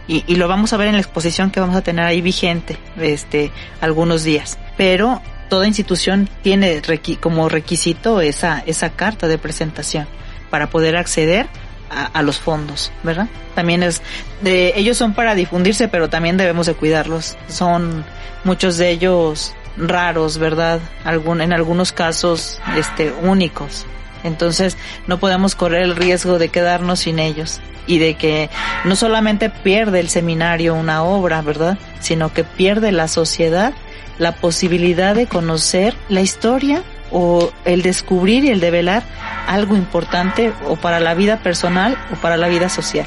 y, 0.06 0.24
y, 0.26 0.36
lo 0.36 0.48
vamos 0.48 0.72
a 0.72 0.76
ver 0.76 0.88
en 0.88 0.94
la 0.94 1.00
exposición 1.00 1.50
que 1.50 1.60
vamos 1.60 1.76
a 1.76 1.82
tener 1.82 2.04
ahí 2.04 2.22
vigente 2.22 2.78
este 2.96 3.52
algunos 3.82 4.24
días 4.24 4.58
pero 4.78 5.20
toda 5.50 5.66
institución 5.66 6.30
tiene 6.42 6.80
como 7.20 7.50
requisito 7.50 8.22
esa 8.22 8.62
esa 8.64 8.88
carta 8.88 9.28
de 9.28 9.36
presentación 9.36 10.06
para 10.48 10.70
poder 10.70 10.96
acceder 10.96 11.46
a, 11.90 12.22
los 12.22 12.38
fondos, 12.38 12.92
¿verdad? 13.02 13.28
También 13.54 13.82
es 13.82 14.02
de 14.42 14.72
ellos 14.76 14.96
son 14.96 15.14
para 15.14 15.34
difundirse, 15.34 15.88
pero 15.88 16.08
también 16.08 16.36
debemos 16.36 16.66
de 16.66 16.74
cuidarlos. 16.74 17.36
Son 17.48 18.04
muchos 18.44 18.76
de 18.76 18.90
ellos 18.90 19.54
raros, 19.76 20.38
¿verdad? 20.38 20.80
En 21.04 21.52
algunos 21.52 21.92
casos 21.92 22.60
este 22.76 23.12
únicos. 23.22 23.86
Entonces, 24.24 24.76
no 25.06 25.18
podemos 25.18 25.54
correr 25.54 25.82
el 25.82 25.96
riesgo 25.96 26.38
de 26.38 26.48
quedarnos 26.48 27.00
sin 27.00 27.18
ellos 27.18 27.60
y 27.86 27.98
de 27.98 28.14
que 28.14 28.50
no 28.84 28.96
solamente 28.96 29.48
pierde 29.48 30.00
el 30.00 30.08
seminario 30.08 30.74
una 30.74 31.02
obra, 31.02 31.40
¿verdad? 31.42 31.78
Sino 32.00 32.32
que 32.32 32.44
pierde 32.44 32.92
la 32.92 33.08
sociedad 33.08 33.72
la 34.18 34.36
posibilidad 34.36 35.14
de 35.14 35.26
conocer 35.26 35.94
la 36.08 36.20
historia 36.20 36.82
o 37.10 37.50
el 37.64 37.82
descubrir 37.82 38.44
y 38.44 38.48
el 38.48 38.60
develar 38.60 39.02
algo 39.46 39.76
importante 39.76 40.52
o 40.66 40.76
para 40.76 41.00
la 41.00 41.14
vida 41.14 41.38
personal 41.38 41.96
o 42.12 42.16
para 42.16 42.36
la 42.36 42.48
vida 42.48 42.68
social. 42.68 43.06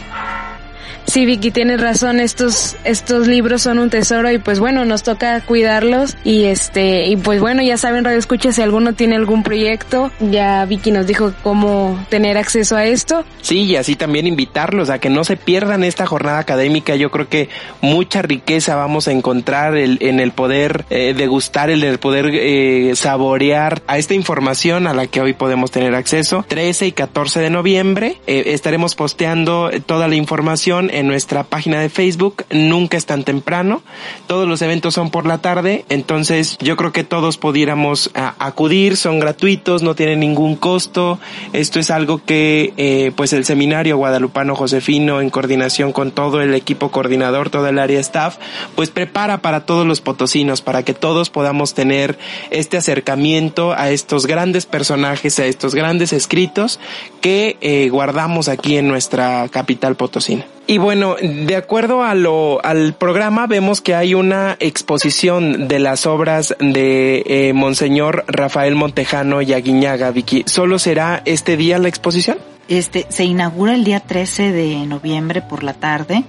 Sí, 1.12 1.26
Vicky, 1.26 1.52
tienes 1.52 1.82
razón, 1.82 2.21
estos, 2.21 2.78
estos 2.86 3.28
libros 3.28 3.63
son 3.63 3.80
un 3.80 3.89
tesoro 3.89 4.32
y 4.32 4.38
pues 4.38 4.62
bueno, 4.62 4.86
nos 4.86 5.04
toca 5.04 5.41
cuidarlos 5.41 6.15
y 6.24 6.45
este, 6.45 7.06
y 7.08 7.17
pues 7.17 7.41
bueno, 7.41 7.62
ya 7.62 7.76
saben, 7.76 8.06
Radio 8.06 8.17
Escucha, 8.17 8.54
si 8.54 8.62
alguno 8.62 8.93
tiene 8.93 9.17
algún 9.17 9.43
proyecto, 9.43 10.10
ya 10.21 10.63
Vicky 10.63 10.89
nos 10.91 11.08
dijo 11.08 11.34
cómo 11.43 12.02
tener 12.08 12.38
acceso 12.38 12.78
a 12.78 12.86
esto. 12.86 13.26
Sí, 13.41 13.63
y 13.63 13.76
así 13.76 13.97
también 13.97 14.26
invitarlos 14.26 14.89
a 14.89 15.00
que 15.00 15.10
no 15.10 15.26
se 15.26 15.36
pierdan 15.36 15.84
esta 15.84 16.06
jornada 16.06 16.39
académica, 16.39 16.95
yo 16.95 17.12
creo 17.12 17.28
que 17.28 17.50
mucha 17.82 18.21
riqueza 18.21 18.78
vamos 18.78 19.10
a 19.10 19.12
encontrar 19.12 19.76
el, 19.76 19.97
en 20.00 20.21
el 20.21 20.32
poder 20.32 20.86
eh, 20.89 21.13
degustar, 21.13 21.69
el 21.69 21.82
del 21.82 22.00
poder 22.00 22.30
eh, 22.32 22.93
saborear 22.95 23.82
a 23.86 23.97
esta 23.97 24.13
información 24.13 24.88
a 24.88 24.93
la 24.93 25.08
que 25.08 25.19
hoy 25.19 25.34
podemos 25.34 25.71
tener 25.71 25.93
acceso. 25.93 26.45
13 26.47 26.88
y 26.88 26.91
14 26.93 27.41
de 27.41 27.50
noviembre 27.50 28.15
eh, 28.28 28.43
estaremos 28.45 28.95
posteando 28.95 29.71
toda 29.86 30.08
la 30.08 30.15
información 30.15 30.89
en 30.89 31.01
nuestra 31.04 31.44
página 31.44 31.80
de 31.80 31.90
Facebook. 31.90 32.46
Nunca 32.50 32.98
es 32.98 33.06
tan 33.06 33.24
temprano. 33.24 33.82
Todos 34.28 34.48
los 34.48 34.62
eventos 34.62 34.94
son 34.94 35.10
por 35.10 35.26
la 35.26 35.40
tarde. 35.40 35.86
Entonces 35.90 36.58
yo 36.60 36.76
creo 36.78 36.92
que 36.92 37.04
todos 37.04 37.38
pudiéramos 37.38 38.12
a, 38.14 38.36
acudir. 38.40 38.98
Son 38.98 39.20
gratuitos, 39.20 39.84
no 39.84 39.96
tienen 39.96 40.20
ningún 40.20 40.56
costo. 40.56 41.20
Esto 41.54 41.80
es 41.80 41.92
algo 41.92 42.24
que 42.24 42.74
eh, 42.78 43.12
pues 43.16 43.34
el 43.34 43.46
seminario 43.46 43.98
guadalupano 43.98 44.56
Josefino 44.56 45.22
en 45.22 45.30
coordinación 45.30 45.92
con 45.92 46.12
todo 46.12 46.42
el 46.42 46.54
equipo 46.54 46.92
coordinador, 46.92 47.50
todo 47.50 47.68
el 47.68 47.80
área 47.80 48.00
staff, 48.00 48.38
pues 48.76 48.90
prepara 48.90 49.42
para 49.42 49.66
todos 49.66 49.86
los 49.86 50.02
potosinos, 50.02 50.62
para 50.62 50.84
que 50.84 50.94
todos 50.94 51.30
podamos 51.30 51.74
tener 51.74 52.18
este 52.50 52.78
acercamiento 52.78 53.74
a 53.74 53.90
estos 53.90 54.26
grandes 54.26 54.66
personajes, 54.66 55.40
a 55.40 55.46
estos 55.46 55.76
grandes 55.76 56.14
escritos 56.14 56.80
que 57.22 57.58
eh, 57.62 57.90
guardamos 57.90 58.48
aquí 58.48 58.78
en 58.78 58.88
nuestra 58.88 59.48
capital 59.50 59.96
potosina. 59.96 60.46
Y 60.68 60.78
bueno, 60.78 60.90
de 60.95 61.56
acuerdo 61.56 62.04
a 62.04 62.13
lo, 62.15 62.63
al 62.63 62.93
programa 62.93 63.47
vemos 63.47 63.82
que 63.82 63.95
hay 63.95 64.13
una 64.13 64.58
exposición 64.60 65.67
de 65.67 65.80
las 65.80 66.06
obras 66.06 66.56
de 66.60 67.23
eh, 67.25 67.54
Monseñor 67.54 68.25
Rafael 68.27 68.75
Montejano 68.75 69.41
y 69.41 69.54
Aguiñaga, 69.54 70.12
Vicky. 70.12 70.43
¿Solo 70.47 70.80
será 70.80 71.21
este 71.25 71.56
día 71.56 71.80
la 71.80 71.88
exposición? 71.88 72.38
Este, 72.67 73.06
se 73.10 73.23
inaugura 73.23 73.73
el 73.73 73.84
día 73.84 74.01
13 74.01 74.51
de 74.51 74.86
noviembre 74.86 75.41
por 75.41 75.63
la 75.63 75.73
tarde, 75.73 76.23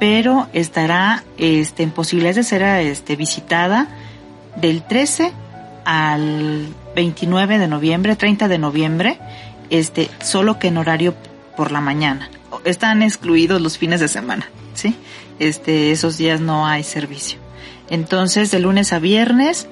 pero 0.00 0.48
estará 0.52 1.24
este, 1.36 1.82
en 1.82 1.90
posibilidades 1.90 2.36
de 2.36 2.42
ser 2.44 2.62
este, 2.62 3.16
visitada 3.16 3.88
del 4.56 4.82
13 4.82 5.32
al 5.84 6.66
29 6.94 7.58
de 7.58 7.68
noviembre, 7.68 8.16
30 8.16 8.48
de 8.48 8.58
noviembre, 8.58 9.18
este, 9.70 10.08
solo 10.20 10.58
que 10.58 10.68
en 10.68 10.78
horario 10.78 11.14
por 11.56 11.72
la 11.72 11.80
mañana 11.80 12.30
están 12.64 13.02
excluidos 13.02 13.60
los 13.60 13.78
fines 13.78 14.00
de 14.00 14.08
semana, 14.08 14.50
¿sí? 14.74 14.94
Este, 15.38 15.92
esos 15.92 16.16
días 16.16 16.40
no 16.40 16.66
hay 16.66 16.82
servicio. 16.82 17.38
Entonces, 17.90 18.50
de 18.50 18.58
lunes 18.58 18.92
a 18.92 18.98
viernes, 18.98 19.66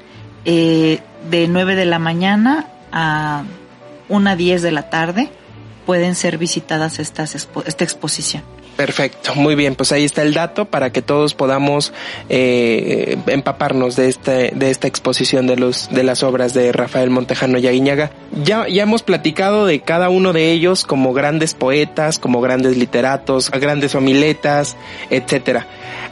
eh, 0.44 1.00
de 1.30 1.48
9 1.48 1.74
de 1.74 1.86
la 1.86 1.98
mañana 1.98 2.68
a 2.92 3.44
1 4.08 4.30
a 4.30 4.36
10 4.36 4.62
de 4.62 4.72
la 4.72 4.90
tarde, 4.90 5.30
pueden 5.84 6.14
ser 6.14 6.38
visitadas 6.38 6.98
esta 6.98 7.84
exposición. 7.84 8.42
Perfecto, 8.76 9.34
muy 9.34 9.54
bien, 9.54 9.74
pues 9.74 9.90
ahí 9.90 10.04
está 10.04 10.22
el 10.22 10.34
dato 10.34 10.66
para 10.66 10.90
que 10.90 11.00
todos 11.00 11.32
podamos 11.32 11.94
eh, 12.28 13.16
empaparnos 13.26 13.96
de 13.96 14.08
este, 14.08 14.52
de 14.54 14.70
esta 14.70 14.86
exposición 14.86 15.46
de 15.46 15.56
los, 15.56 15.88
de 15.90 16.02
las 16.02 16.22
obras 16.22 16.52
de 16.52 16.72
Rafael 16.72 17.08
Montejano 17.08 17.56
y 17.56 17.66
Aguiñaga. 17.66 18.10
Ya, 18.44 18.68
ya 18.68 18.82
hemos 18.82 19.02
platicado 19.02 19.64
de 19.64 19.80
cada 19.80 20.10
uno 20.10 20.34
de 20.34 20.52
ellos 20.52 20.84
como 20.84 21.14
grandes 21.14 21.54
poetas, 21.54 22.18
como 22.18 22.42
grandes 22.42 22.76
literatos, 22.76 23.50
grandes 23.50 23.94
homiletas, 23.94 24.76
etcétera. 25.08 25.66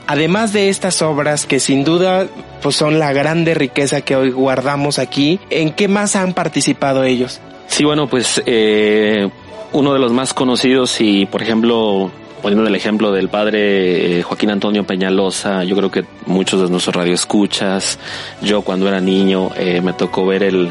Además 0.06 0.54
de 0.54 0.70
estas 0.70 1.02
obras 1.02 1.44
que 1.44 1.60
sin 1.60 1.84
duda 1.84 2.26
pues 2.62 2.76
son 2.76 2.98
la 2.98 3.12
grande 3.12 3.52
riqueza 3.52 4.00
que 4.00 4.16
hoy 4.16 4.30
guardamos 4.30 4.98
aquí, 4.98 5.38
¿en 5.50 5.70
qué 5.72 5.86
más 5.86 6.16
han 6.16 6.32
participado 6.32 7.04
ellos? 7.04 7.40
Sí, 7.66 7.84
bueno, 7.84 8.08
pues 8.08 8.42
eh, 8.46 9.28
uno 9.72 9.92
de 9.92 9.98
los 9.98 10.12
más 10.12 10.32
conocidos 10.32 11.00
y, 11.00 11.26
por 11.26 11.42
ejemplo, 11.42 12.10
poniendo 12.44 12.68
el 12.68 12.74
ejemplo 12.74 13.10
del 13.10 13.30
padre 13.30 14.18
eh, 14.18 14.22
Joaquín 14.22 14.50
Antonio 14.50 14.84
Peñalosa, 14.84 15.64
yo 15.64 15.74
creo 15.76 15.90
que 15.90 16.04
muchos 16.26 16.60
de 16.60 16.68
nuestros 16.68 16.94
radioescuchas, 16.94 17.98
yo 18.42 18.60
cuando 18.60 18.86
era 18.86 19.00
niño 19.00 19.52
eh, 19.56 19.80
me 19.80 19.94
tocó 19.94 20.26
ver 20.26 20.42
el 20.42 20.70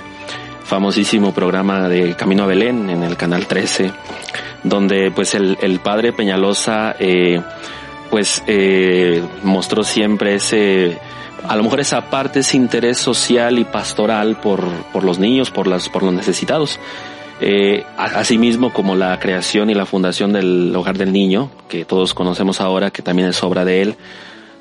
famosísimo 0.65 1.33
programa 1.33 1.89
de 1.89 2.15
Camino 2.15 2.43
a 2.43 2.45
Belén 2.45 2.91
en 2.91 3.01
el 3.01 3.17
canal 3.17 3.47
13, 3.47 3.91
donde 4.63 5.09
pues 5.09 5.33
el, 5.33 5.79
padre 5.83 6.13
Peñalosa 6.13 6.95
eh, 6.99 7.41
pues 8.11 8.43
eh, 8.45 9.23
mostró 9.41 9.83
siempre 9.83 10.35
ese 10.35 10.99
a 11.47 11.55
lo 11.55 11.63
mejor 11.63 11.79
esa 11.79 12.07
parte, 12.11 12.41
ese 12.41 12.55
interés 12.55 12.99
social 12.99 13.57
y 13.57 13.63
pastoral 13.63 14.39
por, 14.39 14.63
por 14.93 15.03
los 15.03 15.17
niños, 15.17 15.49
por 15.49 15.65
las, 15.65 15.89
por 15.89 16.03
los 16.03 16.13
necesitados. 16.13 16.79
Eh, 17.45 17.83
asimismo 17.97 18.71
como 18.71 18.95
la 18.95 19.19
creación 19.19 19.69
y 19.69 19.73
la 19.73 19.85
fundación 19.85 20.31
del 20.31 20.73
Hogar 20.73 20.97
del 20.97 21.11
Niño, 21.11 21.51
que 21.67 21.83
todos 21.83 22.13
conocemos 22.13 22.61
ahora, 22.61 22.89
que 22.89 23.01
también 23.01 23.27
es 23.27 23.43
obra 23.43 23.65
de 23.65 23.81
él. 23.81 23.95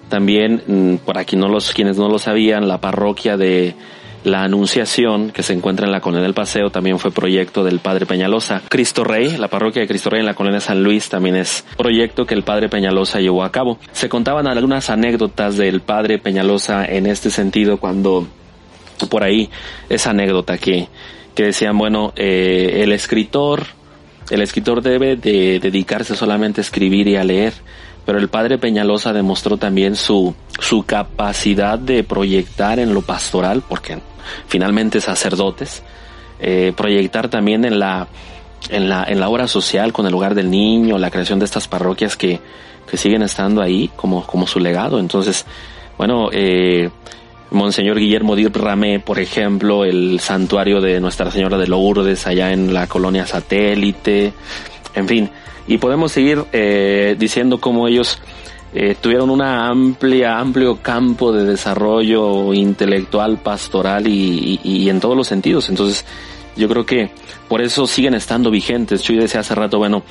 También, 0.08 0.64
mm, 0.66 0.96
por 1.04 1.16
aquí 1.16 1.36
no 1.36 1.46
los, 1.46 1.72
quienes 1.72 1.96
no 1.96 2.08
lo 2.08 2.18
sabían, 2.18 2.66
la 2.66 2.80
parroquia 2.80 3.36
de 3.36 3.76
la 4.24 4.42
Anunciación, 4.42 5.30
que 5.30 5.44
se 5.44 5.52
encuentra 5.52 5.86
en 5.86 5.92
la 5.92 6.00
colonia 6.00 6.24
del 6.24 6.34
Paseo, 6.34 6.70
también 6.70 6.98
fue 6.98 7.12
proyecto 7.12 7.62
del 7.62 7.78
Padre 7.78 8.04
Peñalosa. 8.04 8.62
Cristo 8.68 9.04
Rey, 9.04 9.36
la 9.36 9.46
parroquia 9.46 9.82
de 9.82 9.86
Cristo 9.86 10.10
Rey 10.10 10.18
en 10.18 10.26
la 10.26 10.34
colonia 10.34 10.58
San 10.58 10.82
Luis, 10.82 11.08
también 11.08 11.36
es 11.36 11.64
proyecto 11.76 12.26
que 12.26 12.34
el 12.34 12.42
Padre 12.42 12.68
Peñalosa 12.68 13.20
llevó 13.20 13.44
a 13.44 13.52
cabo. 13.52 13.78
Se 13.92 14.08
contaban 14.08 14.48
algunas 14.48 14.90
anécdotas 14.90 15.56
del 15.56 15.82
Padre 15.82 16.18
Peñalosa 16.18 16.84
en 16.84 17.06
este 17.06 17.30
sentido 17.30 17.76
cuando 17.76 18.26
por 19.08 19.22
ahí 19.22 19.50
esa 19.88 20.10
anécdota 20.10 20.58
que 20.58 20.88
que 21.34 21.44
decían, 21.44 21.78
bueno, 21.78 22.12
eh, 22.16 22.80
el 22.82 22.92
escritor, 22.92 23.64
el 24.30 24.42
escritor 24.42 24.82
debe 24.82 25.16
de 25.16 25.58
dedicarse 25.60 26.14
solamente 26.14 26.60
a 26.60 26.62
escribir 26.62 27.08
y 27.08 27.16
a 27.16 27.24
leer, 27.24 27.54
pero 28.04 28.18
el 28.18 28.28
padre 28.28 28.58
Peñalosa 28.58 29.12
demostró 29.12 29.56
también 29.56 29.94
su, 29.96 30.34
su 30.58 30.84
capacidad 30.84 31.78
de 31.78 32.02
proyectar 32.04 32.78
en 32.78 32.94
lo 32.94 33.02
pastoral, 33.02 33.62
porque 33.68 33.98
finalmente 34.48 35.00
sacerdotes, 35.00 35.82
eh, 36.40 36.72
proyectar 36.76 37.28
también 37.28 37.64
en 37.64 37.78
la, 37.78 38.08
en 38.68 38.88
la, 38.88 39.04
en 39.04 39.20
la 39.20 39.28
obra 39.28 39.46
social 39.46 39.92
con 39.92 40.06
el 40.06 40.12
lugar 40.12 40.34
del 40.34 40.50
niño, 40.50 40.98
la 40.98 41.10
creación 41.10 41.38
de 41.38 41.44
estas 41.44 41.68
parroquias 41.68 42.16
que, 42.16 42.40
que 42.90 42.96
siguen 42.96 43.22
estando 43.22 43.62
ahí 43.62 43.90
como, 43.96 44.26
como 44.26 44.46
su 44.46 44.58
legado. 44.58 44.98
Entonces, 44.98 45.46
bueno, 45.96 46.28
eh, 46.32 46.90
Monseñor 47.52 47.98
Guillermo 47.98 48.36
Dir 48.36 48.52
Ramé, 48.52 49.00
por 49.00 49.18
ejemplo, 49.18 49.84
el 49.84 50.20
santuario 50.20 50.80
de 50.80 51.00
Nuestra 51.00 51.30
Señora 51.30 51.58
de 51.58 51.66
Lourdes 51.66 52.26
allá 52.26 52.52
en 52.52 52.72
la 52.72 52.86
colonia 52.86 53.26
satélite, 53.26 54.32
en 54.94 55.08
fin, 55.08 55.30
y 55.66 55.78
podemos 55.78 56.12
seguir 56.12 56.44
eh, 56.52 57.16
diciendo 57.18 57.58
cómo 57.58 57.86
ellos 57.88 58.18
eh, 58.74 58.96
tuvieron 59.00 59.30
una 59.30 59.68
amplia, 59.68 60.38
amplio 60.38 60.78
campo 60.80 61.32
de 61.32 61.44
desarrollo 61.44 62.54
intelectual, 62.54 63.38
pastoral 63.38 64.06
y, 64.06 64.60
y, 64.64 64.88
en 64.88 64.98
todos 64.98 65.16
los 65.16 65.28
sentidos. 65.28 65.68
Entonces, 65.68 66.04
yo 66.56 66.68
creo 66.68 66.86
que 66.86 67.10
por 67.48 67.60
eso 67.60 67.86
siguen 67.86 68.14
estando 68.14 68.50
vigentes. 68.50 69.02
Yo 69.02 69.14
decía 69.20 69.40
hace 69.40 69.54
rato, 69.54 69.78
bueno, 69.78 70.04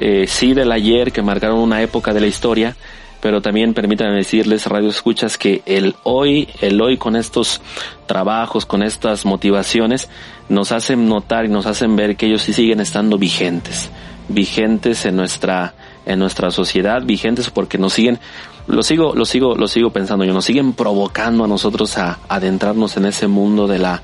eh, 0.00 0.26
sí 0.26 0.54
del 0.54 0.72
ayer 0.72 1.12
que 1.12 1.22
marcaron 1.22 1.58
una 1.58 1.82
época 1.82 2.12
de 2.12 2.20
la 2.20 2.26
historia, 2.26 2.74
pero 3.20 3.42
también 3.42 3.74
permítanme 3.74 4.16
decirles, 4.16 4.66
radio 4.66 4.88
escuchas, 4.88 5.36
que 5.36 5.62
el 5.66 5.94
hoy, 6.02 6.48
el 6.60 6.80
hoy 6.80 6.96
con 6.96 7.16
estos 7.16 7.60
trabajos, 8.06 8.66
con 8.66 8.82
estas 8.82 9.24
motivaciones, 9.24 10.08
nos 10.48 10.72
hacen 10.72 11.08
notar 11.08 11.44
y 11.44 11.48
nos 11.48 11.66
hacen 11.66 11.96
ver 11.96 12.16
que 12.16 12.26
ellos 12.26 12.42
sí 12.42 12.52
siguen 12.52 12.80
estando 12.80 13.18
vigentes, 13.18 13.90
vigentes 14.28 15.04
en 15.04 15.16
nuestra, 15.16 15.74
en 16.06 16.18
nuestra 16.18 16.50
sociedad 16.50 17.02
vigentes 17.02 17.50
porque 17.50 17.78
nos 17.78 17.92
siguen 17.92 18.18
lo 18.66 18.82
sigo 18.82 19.14
lo 19.14 19.24
sigo 19.24 19.56
lo 19.56 19.66
sigo 19.68 19.90
pensando 19.90 20.24
yo 20.24 20.32
nos 20.32 20.44
siguen 20.44 20.74
provocando 20.74 21.44
a 21.44 21.48
nosotros 21.48 21.96
a 21.98 22.18
adentrarnos 22.28 22.96
en 22.96 23.06
ese 23.06 23.26
mundo 23.26 23.66
de 23.66 23.78
la 23.78 24.02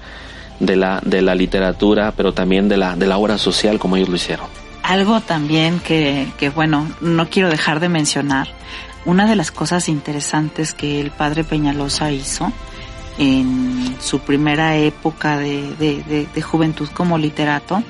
de 0.59 0.77
la 0.77 1.01
de 1.05 1.23
la 1.23 1.35
literatura 1.35 2.13
pero 2.17 2.33
también 2.33 2.69
de 2.69 2.77
la 2.77 2.97
de 2.97 3.07
la 3.07 3.19
obra 3.19 3.39
social 3.39 3.79
como 3.79 3.97
ellos 3.97 4.09
lo 4.09 4.17
hicieron. 4.17 4.47
Algo 4.83 5.21
también 5.21 5.81
que, 5.81 6.29
que 6.39 6.51
bueno 6.51 6.89
no 7.01 7.29
quiero 7.29 7.49
dejar 7.49 7.81
de 7.81 7.89
mencionar 7.89 8.49
una 9.07 9.27
de 9.27 9.37
las 9.37 9.51
cosas 9.51 9.89
interesantes 9.89 10.75
que 10.75 11.01
el 11.01 11.11
padre 11.11 11.45
Peñalosa 11.45 12.11
hizo 12.11 12.53
en 13.19 13.97
su 14.01 14.21
primera 14.21 14.77
época 14.77 15.39
de, 15.39 15.75
de, 16.35 16.43
juventud 16.43 16.89
como 16.93 17.17
literato, 17.17 17.83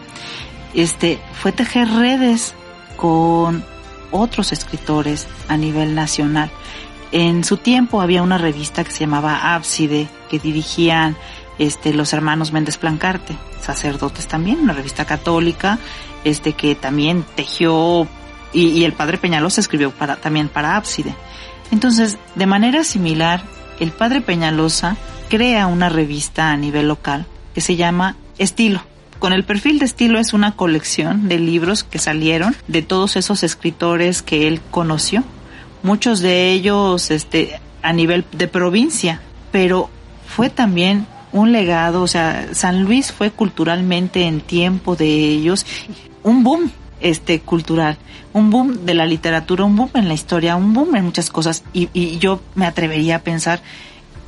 este, 0.74 1.18
fue 1.32 1.50
tejer 1.50 1.88
redes 1.88 2.54
con 2.96 3.64
otros 4.12 4.52
escritores 4.52 5.26
a 5.48 5.56
nivel 5.56 5.94
nacional. 5.94 6.50
En 7.12 7.44
su 7.44 7.56
tiempo 7.56 8.00
había 8.00 8.22
una 8.22 8.38
revista 8.38 8.84
que 8.84 8.90
se 8.90 9.00
llamaba 9.00 9.54
Ábside, 9.54 10.08
que 10.28 10.38
dirigían 10.38 11.16
este, 11.58 11.94
los 11.94 12.12
hermanos 12.12 12.52
Méndez 12.52 12.76
Plancarte, 12.76 13.36
sacerdotes 13.60 14.26
también, 14.26 14.60
una 14.60 14.74
revista 14.74 15.04
católica, 15.04 15.78
este, 16.24 16.52
que 16.52 16.74
también 16.74 17.24
tejió, 17.34 18.06
y, 18.56 18.84
el 18.84 18.92
padre 18.92 19.18
Peñalosa 19.18 19.60
escribió 19.60 19.90
para, 19.90 20.16
también 20.16 20.48
para 20.48 20.76
Ábside. 20.76 21.14
Entonces, 21.70 22.18
de 22.34 22.46
manera 22.46 22.84
similar, 22.84 23.42
el 23.80 23.90
padre 23.92 24.20
Peñalosa 24.20 24.96
crea 25.28 25.66
una 25.66 25.88
revista 25.88 26.50
a 26.50 26.56
nivel 26.56 26.88
local 26.88 27.26
que 27.54 27.60
se 27.60 27.76
llama 27.76 28.16
Estilo. 28.38 28.82
Con 29.18 29.32
el 29.32 29.44
perfil 29.44 29.78
de 29.78 29.86
estilo 29.86 30.18
es 30.18 30.32
una 30.32 30.56
colección 30.56 31.28
de 31.28 31.38
libros 31.38 31.84
que 31.84 31.98
salieron 31.98 32.54
de 32.68 32.82
todos 32.82 33.16
esos 33.16 33.42
escritores 33.42 34.22
que 34.22 34.46
él 34.46 34.60
conoció, 34.70 35.24
muchos 35.82 36.20
de 36.20 36.52
ellos 36.52 37.10
este 37.10 37.60
a 37.82 37.92
nivel 37.92 38.24
de 38.32 38.48
provincia, 38.48 39.20
pero 39.52 39.88
fue 40.26 40.50
también 40.50 41.06
un 41.32 41.52
legado, 41.52 42.02
o 42.02 42.06
sea, 42.06 42.48
San 42.52 42.82
Luis 42.82 43.12
fue 43.12 43.30
culturalmente 43.30 44.24
en 44.24 44.40
tiempo 44.40 44.96
de 44.96 45.06
ellos 45.06 45.64
un 46.22 46.42
boom 46.42 46.70
este 47.00 47.40
cultural, 47.40 47.98
un 48.32 48.50
boom 48.50 48.84
de 48.86 48.94
la 48.94 49.06
literatura, 49.06 49.64
un 49.64 49.76
boom 49.76 49.90
en 49.94 50.08
la 50.08 50.14
historia, 50.14 50.56
un 50.56 50.72
boom 50.72 50.96
en 50.96 51.04
muchas 51.04 51.30
cosas. 51.30 51.62
Y, 51.72 51.88
y 51.92 52.18
yo 52.18 52.40
me 52.54 52.66
atrevería 52.66 53.16
a 53.16 53.20
pensar 53.20 53.60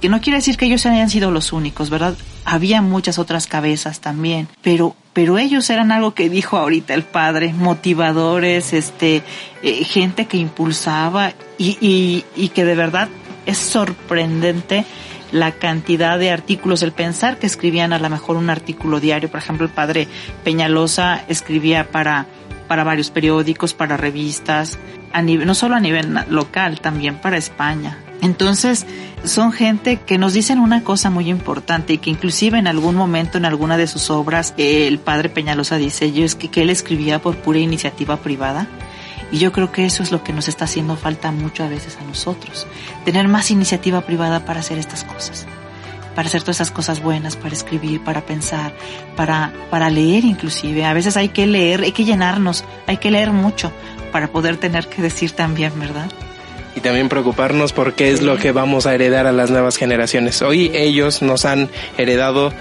que 0.00 0.08
no 0.08 0.20
quiere 0.20 0.38
decir 0.38 0.56
que 0.56 0.66
ellos 0.66 0.86
hayan 0.86 1.10
sido 1.10 1.30
los 1.30 1.52
únicos, 1.52 1.90
¿verdad? 1.90 2.16
Había 2.44 2.82
muchas 2.82 3.18
otras 3.18 3.46
cabezas 3.46 4.00
también, 4.00 4.48
pero 4.62 4.94
pero 5.12 5.36
ellos 5.36 5.68
eran 5.68 5.90
algo 5.90 6.14
que 6.14 6.28
dijo 6.28 6.56
ahorita 6.56 6.94
el 6.94 7.02
padre, 7.02 7.52
motivadores, 7.52 8.72
este, 8.72 9.24
eh, 9.64 9.82
gente 9.82 10.26
que 10.26 10.36
impulsaba 10.36 11.32
y, 11.58 11.76
y, 11.80 12.24
y 12.36 12.50
que 12.50 12.64
de 12.64 12.76
verdad 12.76 13.08
es 13.44 13.58
sorprendente 13.58 14.84
la 15.32 15.50
cantidad 15.50 16.20
de 16.20 16.30
artículos, 16.30 16.82
el 16.82 16.92
pensar 16.92 17.38
que 17.38 17.46
escribían 17.46 17.92
a 17.92 17.98
lo 17.98 18.08
mejor 18.10 18.36
un 18.36 18.48
artículo 18.48 19.00
diario, 19.00 19.28
por 19.28 19.40
ejemplo 19.40 19.66
el 19.66 19.72
padre 19.72 20.06
Peñalosa 20.44 21.24
escribía 21.26 21.90
para, 21.90 22.26
para 22.68 22.84
varios 22.84 23.10
periódicos, 23.10 23.74
para 23.74 23.96
revistas, 23.96 24.78
no 25.24 25.54
solo 25.54 25.74
a 25.74 25.80
nivel 25.80 26.14
local, 26.28 26.80
también 26.80 27.16
para 27.16 27.36
España. 27.36 27.98
Entonces, 28.20 28.86
son 29.24 29.52
gente 29.52 29.96
que 29.96 30.18
nos 30.18 30.32
dicen 30.32 30.58
una 30.58 30.82
cosa 30.82 31.10
muy 31.10 31.28
importante 31.28 31.94
y 31.94 31.98
que 31.98 32.10
inclusive 32.10 32.58
en 32.58 32.66
algún 32.66 32.94
momento 32.94 33.38
en 33.38 33.44
alguna 33.44 33.76
de 33.76 33.86
sus 33.86 34.10
obras 34.10 34.54
el 34.56 34.98
padre 34.98 35.28
Peñalosa 35.28 35.76
dice 35.76 36.12
yo 36.12 36.24
es 36.24 36.34
que, 36.34 36.48
que 36.48 36.62
él 36.62 36.70
escribía 36.70 37.20
por 37.20 37.36
pura 37.36 37.58
iniciativa 37.58 38.16
privada 38.16 38.68
y 39.30 39.38
yo 39.38 39.52
creo 39.52 39.72
que 39.72 39.84
eso 39.84 40.02
es 40.02 40.10
lo 40.12 40.22
que 40.22 40.32
nos 40.32 40.48
está 40.48 40.64
haciendo 40.64 40.96
falta 40.96 41.30
mucho 41.32 41.62
a 41.64 41.68
veces 41.68 41.98
a 42.00 42.04
nosotros, 42.04 42.66
tener 43.04 43.28
más 43.28 43.50
iniciativa 43.50 44.00
privada 44.00 44.44
para 44.44 44.60
hacer 44.60 44.78
estas 44.78 45.04
cosas, 45.04 45.46
para 46.18 46.26
hacer 46.26 46.42
todas 46.42 46.56
esas 46.56 46.72
cosas 46.72 47.00
buenas, 47.00 47.36
para 47.36 47.54
escribir, 47.54 48.02
para 48.02 48.22
pensar, 48.22 48.72
para, 49.14 49.52
para 49.70 49.88
leer 49.88 50.24
inclusive. 50.24 50.84
A 50.84 50.92
veces 50.92 51.16
hay 51.16 51.28
que 51.28 51.46
leer, 51.46 51.82
hay 51.82 51.92
que 51.92 52.04
llenarnos, 52.04 52.64
hay 52.88 52.96
que 52.96 53.12
leer 53.12 53.30
mucho 53.30 53.70
para 54.10 54.26
poder 54.26 54.56
tener 54.56 54.88
que 54.88 55.00
decir 55.00 55.30
también, 55.30 55.78
¿verdad? 55.78 56.10
y 56.74 56.80
también 56.80 57.08
preocuparnos 57.08 57.72
por 57.72 57.94
qué 57.94 58.10
es 58.10 58.20
lo 58.20 58.36
que 58.36 58.50
vamos 58.50 58.86
a 58.86 58.94
heredar 58.94 59.26
a 59.26 59.32
las 59.32 59.50
nuevas 59.50 59.76
generaciones. 59.76 60.42
Hoy 60.42 60.72
ellos 60.74 61.22
nos 61.22 61.44
han 61.44 61.68
heredado 61.96 62.52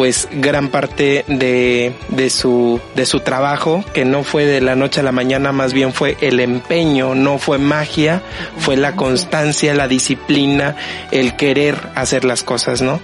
pues 0.00 0.30
gran 0.32 0.70
parte 0.70 1.26
de, 1.28 1.92
de, 2.08 2.30
su, 2.30 2.80
de 2.96 3.04
su 3.04 3.20
trabajo, 3.20 3.84
que 3.92 4.06
no 4.06 4.24
fue 4.24 4.46
de 4.46 4.62
la 4.62 4.74
noche 4.74 5.00
a 5.00 5.02
la 5.02 5.12
mañana, 5.12 5.52
más 5.52 5.74
bien 5.74 5.92
fue 5.92 6.16
el 6.22 6.40
empeño, 6.40 7.14
no 7.14 7.36
fue 7.36 7.58
magia, 7.58 8.22
fue 8.56 8.78
la 8.78 8.96
constancia, 8.96 9.74
la 9.74 9.88
disciplina, 9.88 10.74
el 11.10 11.36
querer 11.36 11.76
hacer 11.96 12.24
las 12.24 12.42
cosas, 12.42 12.80
¿no? 12.80 12.98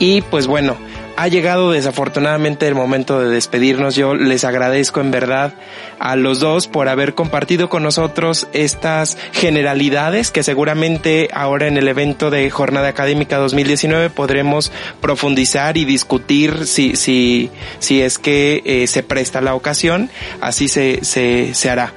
Y 0.00 0.22
pues 0.22 0.48
bueno, 0.48 0.76
ha 1.16 1.28
llegado 1.28 1.72
desafortunadamente 1.72 2.66
el 2.66 2.74
momento 2.74 3.20
de 3.20 3.30
despedirnos. 3.30 3.94
Yo 3.94 4.14
les 4.14 4.44
agradezco 4.44 5.00
en 5.00 5.10
verdad 5.10 5.54
a 5.98 6.16
los 6.16 6.40
dos 6.40 6.66
por 6.66 6.88
haber 6.88 7.14
compartido 7.14 7.68
con 7.68 7.82
nosotros 7.82 8.48
estas 8.52 9.16
generalidades 9.32 10.30
que 10.30 10.42
seguramente 10.42 11.28
ahora 11.32 11.66
en 11.68 11.76
el 11.76 11.88
evento 11.88 12.30
de 12.30 12.50
Jornada 12.50 12.88
Académica 12.88 13.38
2019 13.38 14.10
podremos 14.10 14.72
profundizar 15.00 15.76
y 15.76 15.84
discutir 15.84 16.66
si, 16.66 16.96
si, 16.96 17.50
si 17.78 18.02
es 18.02 18.18
que 18.18 18.62
eh, 18.64 18.86
se 18.86 19.02
presta 19.02 19.40
la 19.40 19.54
ocasión. 19.54 20.10
Así 20.40 20.68
se, 20.68 21.04
se, 21.04 21.54
se 21.54 21.70
hará. 21.70 21.92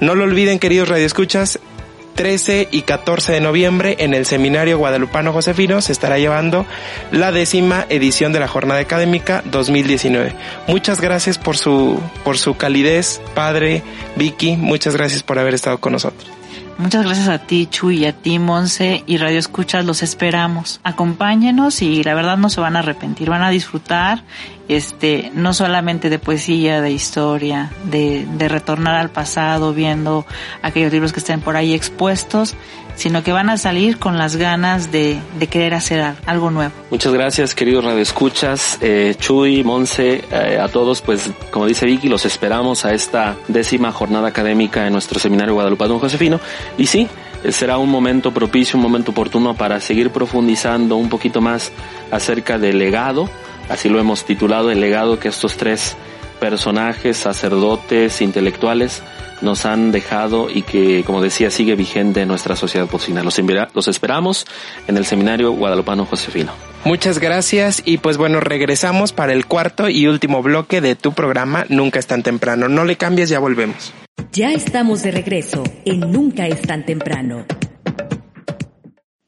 No 0.00 0.14
lo 0.14 0.24
olviden, 0.24 0.58
queridos 0.58 0.88
radioescuchas, 0.88 1.60
13 2.14 2.68
y 2.70 2.82
14 2.82 3.32
de 3.32 3.40
noviembre 3.40 3.96
en 3.98 4.14
el 4.14 4.26
Seminario 4.26 4.78
Guadalupano 4.78 5.32
Josefino 5.32 5.80
se 5.80 5.92
estará 5.92 6.18
llevando 6.18 6.66
la 7.10 7.32
décima 7.32 7.86
edición 7.88 8.32
de 8.32 8.40
la 8.40 8.48
Jornada 8.48 8.80
Académica 8.80 9.42
2019. 9.46 10.34
Muchas 10.66 11.00
gracias 11.00 11.38
por 11.38 11.56
su, 11.56 12.00
por 12.24 12.38
su 12.38 12.56
calidez, 12.56 13.20
padre, 13.34 13.82
Vicky, 14.16 14.56
muchas 14.56 14.94
gracias 14.96 15.22
por 15.22 15.38
haber 15.38 15.54
estado 15.54 15.78
con 15.78 15.92
nosotros. 15.92 16.43
Muchas 16.76 17.04
gracias 17.04 17.28
a 17.28 17.38
ti, 17.38 17.68
Chuy, 17.70 17.98
y 17.98 18.06
a 18.06 18.12
ti, 18.12 18.40
Monse, 18.40 19.04
y 19.06 19.18
Radio 19.18 19.38
Escuchas, 19.38 19.84
los 19.84 20.02
esperamos. 20.02 20.80
Acompáñenos 20.82 21.80
y 21.82 22.02
la 22.02 22.14
verdad 22.14 22.36
no 22.36 22.50
se 22.50 22.60
van 22.60 22.74
a 22.74 22.80
arrepentir, 22.80 23.30
van 23.30 23.42
a 23.42 23.50
disfrutar, 23.50 24.24
este, 24.68 25.30
no 25.34 25.54
solamente 25.54 26.10
de 26.10 26.18
poesía, 26.18 26.80
de 26.80 26.90
historia, 26.90 27.70
de, 27.84 28.26
de 28.26 28.48
retornar 28.48 28.96
al 28.96 29.10
pasado, 29.10 29.72
viendo 29.72 30.26
aquellos 30.62 30.92
libros 30.92 31.12
que 31.12 31.20
estén 31.20 31.40
por 31.40 31.54
ahí 31.54 31.74
expuestos, 31.74 32.56
sino 32.96 33.22
que 33.22 33.32
van 33.32 33.50
a 33.50 33.56
salir 33.56 33.98
con 33.98 34.18
las 34.18 34.36
ganas 34.36 34.92
de, 34.92 35.18
de 35.38 35.46
querer 35.46 35.74
hacer 35.74 36.14
algo 36.26 36.50
nuevo. 36.50 36.72
Muchas 36.90 37.12
gracias, 37.12 37.54
queridos 37.54 37.84
radioescuchas, 37.84 38.78
eh, 38.80 39.14
Chuy, 39.18 39.64
Monse, 39.64 40.24
eh, 40.30 40.58
a 40.60 40.68
todos, 40.68 41.02
pues 41.02 41.30
como 41.50 41.66
dice 41.66 41.86
Vicky, 41.86 42.08
los 42.08 42.24
esperamos 42.24 42.84
a 42.84 42.92
esta 42.92 43.36
décima 43.48 43.92
jornada 43.92 44.28
académica 44.28 44.86
en 44.86 44.92
nuestro 44.92 45.18
seminario 45.18 45.54
Guadalupe 45.54 45.86
Don 45.86 45.98
Josefino. 45.98 46.40
Y 46.78 46.86
sí, 46.86 47.08
será 47.50 47.78
un 47.78 47.90
momento 47.90 48.32
propicio, 48.32 48.76
un 48.76 48.82
momento 48.82 49.10
oportuno 49.10 49.54
para 49.54 49.80
seguir 49.80 50.10
profundizando 50.10 50.96
un 50.96 51.08
poquito 51.08 51.40
más 51.40 51.72
acerca 52.10 52.58
del 52.58 52.78
legado, 52.78 53.28
así 53.68 53.88
lo 53.88 53.98
hemos 53.98 54.24
titulado, 54.24 54.70
el 54.70 54.80
legado 54.80 55.18
que 55.18 55.28
estos 55.28 55.56
tres 55.56 55.96
personajes, 56.44 57.16
sacerdotes, 57.16 58.20
intelectuales, 58.20 59.02
nos 59.40 59.64
han 59.64 59.92
dejado 59.92 60.50
y 60.50 60.60
que, 60.60 61.02
como 61.02 61.22
decía, 61.22 61.50
sigue 61.50 61.74
vigente 61.74 62.20
en 62.20 62.28
nuestra 62.28 62.54
sociedad 62.54 62.86
porcina. 62.86 63.22
Los, 63.22 63.40
los 63.72 63.88
esperamos 63.88 64.46
en 64.86 64.98
el 64.98 65.06
seminario 65.06 65.52
Guadalupano 65.52 66.04
Josefino. 66.04 66.52
Muchas 66.84 67.18
gracias 67.18 67.80
y 67.86 67.96
pues 67.96 68.18
bueno, 68.18 68.40
regresamos 68.40 69.14
para 69.14 69.32
el 69.32 69.46
cuarto 69.46 69.88
y 69.88 70.06
último 70.06 70.42
bloque 70.42 70.82
de 70.82 70.96
tu 70.96 71.14
programa 71.14 71.64
Nunca 71.70 71.98
es 71.98 72.06
tan 72.06 72.22
temprano. 72.22 72.68
No 72.68 72.84
le 72.84 72.96
cambies, 72.96 73.30
ya 73.30 73.38
volvemos. 73.38 73.94
Ya 74.32 74.52
estamos 74.52 75.02
de 75.02 75.12
regreso 75.12 75.64
en 75.86 76.00
Nunca 76.12 76.46
es 76.46 76.60
tan 76.60 76.84
temprano. 76.84 77.46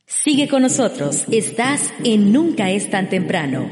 Sigue 0.05 0.49
con 0.49 0.61
nosotros, 0.61 1.25
estás 1.31 1.95
en 2.05 2.31
Nunca 2.31 2.71
es 2.71 2.91
tan 2.91 3.09
temprano. 3.09 3.71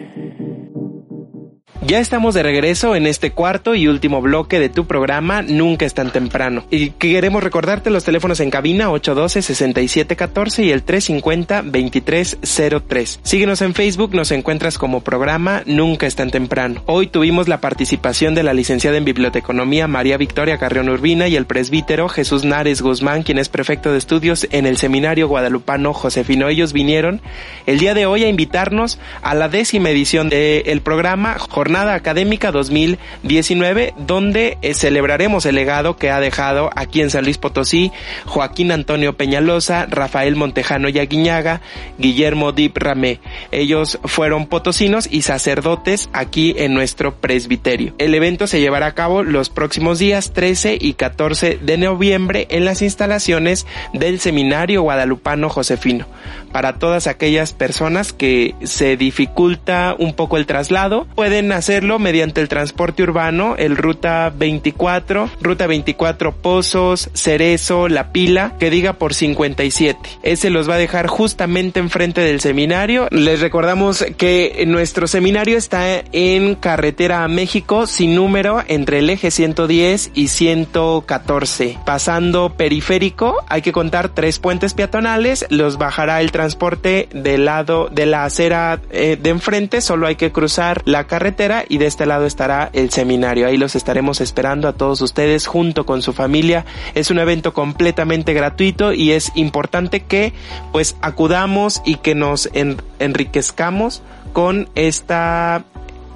Ya 1.87 1.99
estamos 1.99 2.33
de 2.33 2.43
regreso 2.43 2.97
en 2.97 3.07
este 3.07 3.33
cuarto 3.33 3.75
y 3.75 3.89
último 3.89 4.23
bloque 4.23 4.59
de 4.59 4.71
tu 4.71 4.87
programa 4.87 5.43
Nunca 5.43 5.85
es 5.85 5.93
tan 5.93 6.11
temprano. 6.11 6.65
Y 6.71 6.93
queremos 6.93 7.43
recordarte 7.43 7.91
los 7.91 8.05
teléfonos 8.05 8.41
en 8.41 8.51
cabina 8.51 8.89
812-6714 8.89 10.65
y 10.65 10.71
el 10.71 10.87
350-2303. 10.87 13.19
Síguenos 13.23 13.61
en 13.61 13.75
Facebook, 13.75 14.15
nos 14.15 14.31
encuentras 14.31 14.79
como 14.79 15.03
programa 15.03 15.63
Nunca 15.67 16.07
es 16.07 16.17
tan 16.17 16.31
temprano. 16.31 16.83
Hoy 16.87 17.09
tuvimos 17.09 17.49
la 17.49 17.61
participación 17.61 18.35
de 18.35 18.45
la 18.45 18.55
licenciada 18.55 18.97
en 18.97 19.05
Biblioteconomía 19.05 19.87
María 19.87 20.17
Victoria 20.17 20.57
Carrión 20.57 20.89
Urbina 20.89 21.29
y 21.29 21.37
el 21.37 21.45
presbítero 21.45 22.09
Jesús 22.09 22.47
Nares 22.47 22.81
Guzmán, 22.81 23.25
quien 23.25 23.39
es 23.39 23.51
prefecto 23.51 23.93
de 23.93 23.99
estudios 23.99 24.49
en 24.53 24.65
el 24.65 24.79
Seminario 24.79 25.29
Guadalupano 25.29 25.93
Josefino. 25.93 26.49
Ellos 26.49 26.73
vinieron 26.73 27.21
el 27.67 27.79
día 27.79 27.93
de 27.93 28.07
hoy 28.07 28.25
a 28.25 28.31
invitarnos 28.31 28.99
a 29.21 29.35
la 29.35 29.51
décima 29.51 29.91
edición 29.91 30.31
del 30.31 30.81
programa 30.81 31.39
Jornada 31.39 31.74
jornada 31.75 31.97
académica 31.97 32.53
2019 32.53 33.95
donde 33.97 34.59
eh, 34.63 34.75
celebraremos 34.75 35.45
el 35.45 35.57
legado 35.57 35.97
que 35.97 36.09
ha 36.09 36.21
dejado 36.21 36.71
aquí 36.77 37.01
en 37.01 37.11
San 37.11 37.25
Luis 37.25 37.37
Potosí 37.37 37.91
Joaquín 38.27 38.71
Antonio 38.71 39.17
Peñalosa, 39.17 39.87
Rafael 39.91 40.37
Montejano 40.37 40.89
Yaguiñaga, 40.89 41.63
Guillermo 41.99 42.53
Dip 42.53 42.77
Ramé. 42.77 43.19
Ellos 43.51 43.99
fueron 44.05 44.47
potosinos 44.47 45.09
y 45.11 45.23
sacerdotes 45.23 46.09
aquí 46.13 46.55
en 46.57 46.75
nuestro 46.75 47.17
presbiterio. 47.17 47.93
El 47.99 48.15
evento 48.15 48.47
se 48.47 48.61
llevará 48.61 48.87
a 48.87 48.95
cabo 48.95 49.25
los 49.25 49.51
próximos 49.51 49.99
días 49.99 50.33
13 50.33 50.79
y 50.81 50.95
14 50.95 51.59
de 51.61 51.77
noviembre 51.77 52.47
en 52.51 52.65
las 52.65 52.83
instalaciones 52.83 53.67
del 53.93 54.21
Seminario 54.21 54.83
Guadalupano 54.83 55.49
Josefino. 55.49 56.07
Para 56.53 56.75
todas 56.75 57.09
aquellas 57.09 57.53
personas 57.53 58.13
que 58.13 58.55
se 58.63 58.97
dificulta 58.97 59.97
un 59.99 60.15
poco 60.15 60.37
el 60.37 60.47
traslado, 60.47 61.07
pueden 61.17 61.53
hacerlo 61.65 61.99
mediante 61.99 62.43
el 62.43 62.49
transporte 62.51 63.03
urbano, 63.03 63.55
el 63.57 63.79
Ruta 63.79 64.31
24, 64.37 65.31
Ruta 65.41 65.67
24 65.67 66.33
Pozos, 66.33 67.09
Cerezo, 67.15 67.89
La 67.89 68.13
Pila, 68.13 68.59
que 68.61 68.69
diga 68.69 68.93
por 68.93 69.15
57. 69.15 69.99
Ese 70.23 70.51
los 70.51 70.69
va 70.69 70.75
a 70.75 70.79
dejar 70.79 71.07
justamente 71.07 71.81
enfrente 71.81 72.21
del 72.21 72.43
seminario. 72.43 73.09
Les 73.11 73.41
recordamos 73.41 74.05
que 74.19 74.63
nuestro 74.67 75.07
seminario 75.07 75.57
está 75.57 76.05
en 76.13 76.55
carretera 76.55 77.25
a 77.25 77.29
México 77.29 77.87
sin 77.87 78.15
número 78.15 78.63
entre 78.69 78.99
el 78.99 79.09
eje 79.09 79.31
110 79.31 80.11
y 80.13 80.29
114. 80.29 81.79
Pasando 81.87 82.59
periférico, 82.59 83.43
hay 83.49 83.63
que 83.63 83.73
contar 83.73 84.11
tres 84.11 84.39
puentes 84.39 84.75
peatonales, 84.75 85.47
los 85.49 85.79
bajará 85.79 86.21
el 86.21 86.31
transporte 86.31 87.09
del 87.15 87.47
lado 87.47 87.89
de 87.91 88.05
la 88.05 88.25
acera 88.25 88.83
eh, 88.91 89.17
de 89.19 89.31
enfrente, 89.31 89.81
solo 89.81 90.07
hay 90.07 90.17
que 90.17 90.31
cruzar 90.31 90.83
la 90.85 91.07
carretera 91.07 91.54
y 91.69 91.79
de 91.79 91.87
este 91.87 92.07
lado 92.07 92.27
estará 92.27 92.71
el 92.73 92.91
seminario. 92.91 93.47
Ahí 93.47 93.57
los 93.57 93.77
estaremos 93.77 94.21
esperando 94.21 94.67
a 94.67 94.73
todos 94.73 95.01
ustedes 95.01 95.47
junto 95.47 95.87
con 95.87 96.03
su 96.03 96.13
familia. 96.13 96.65
Es 96.95 97.11
un 97.11 97.19
evento 97.19 97.53
completamente 97.53 98.35
gratuito 98.35 98.93
y 98.93 99.13
es 99.13 99.31
importante 99.37 100.01
que 100.01 100.33
pues 100.73 100.97
acudamos 101.01 101.83
y 101.85 101.97
que 101.97 102.15
nos 102.15 102.51
enriquezcamos 102.99 104.03
con 104.33 104.69
esta 104.75 105.65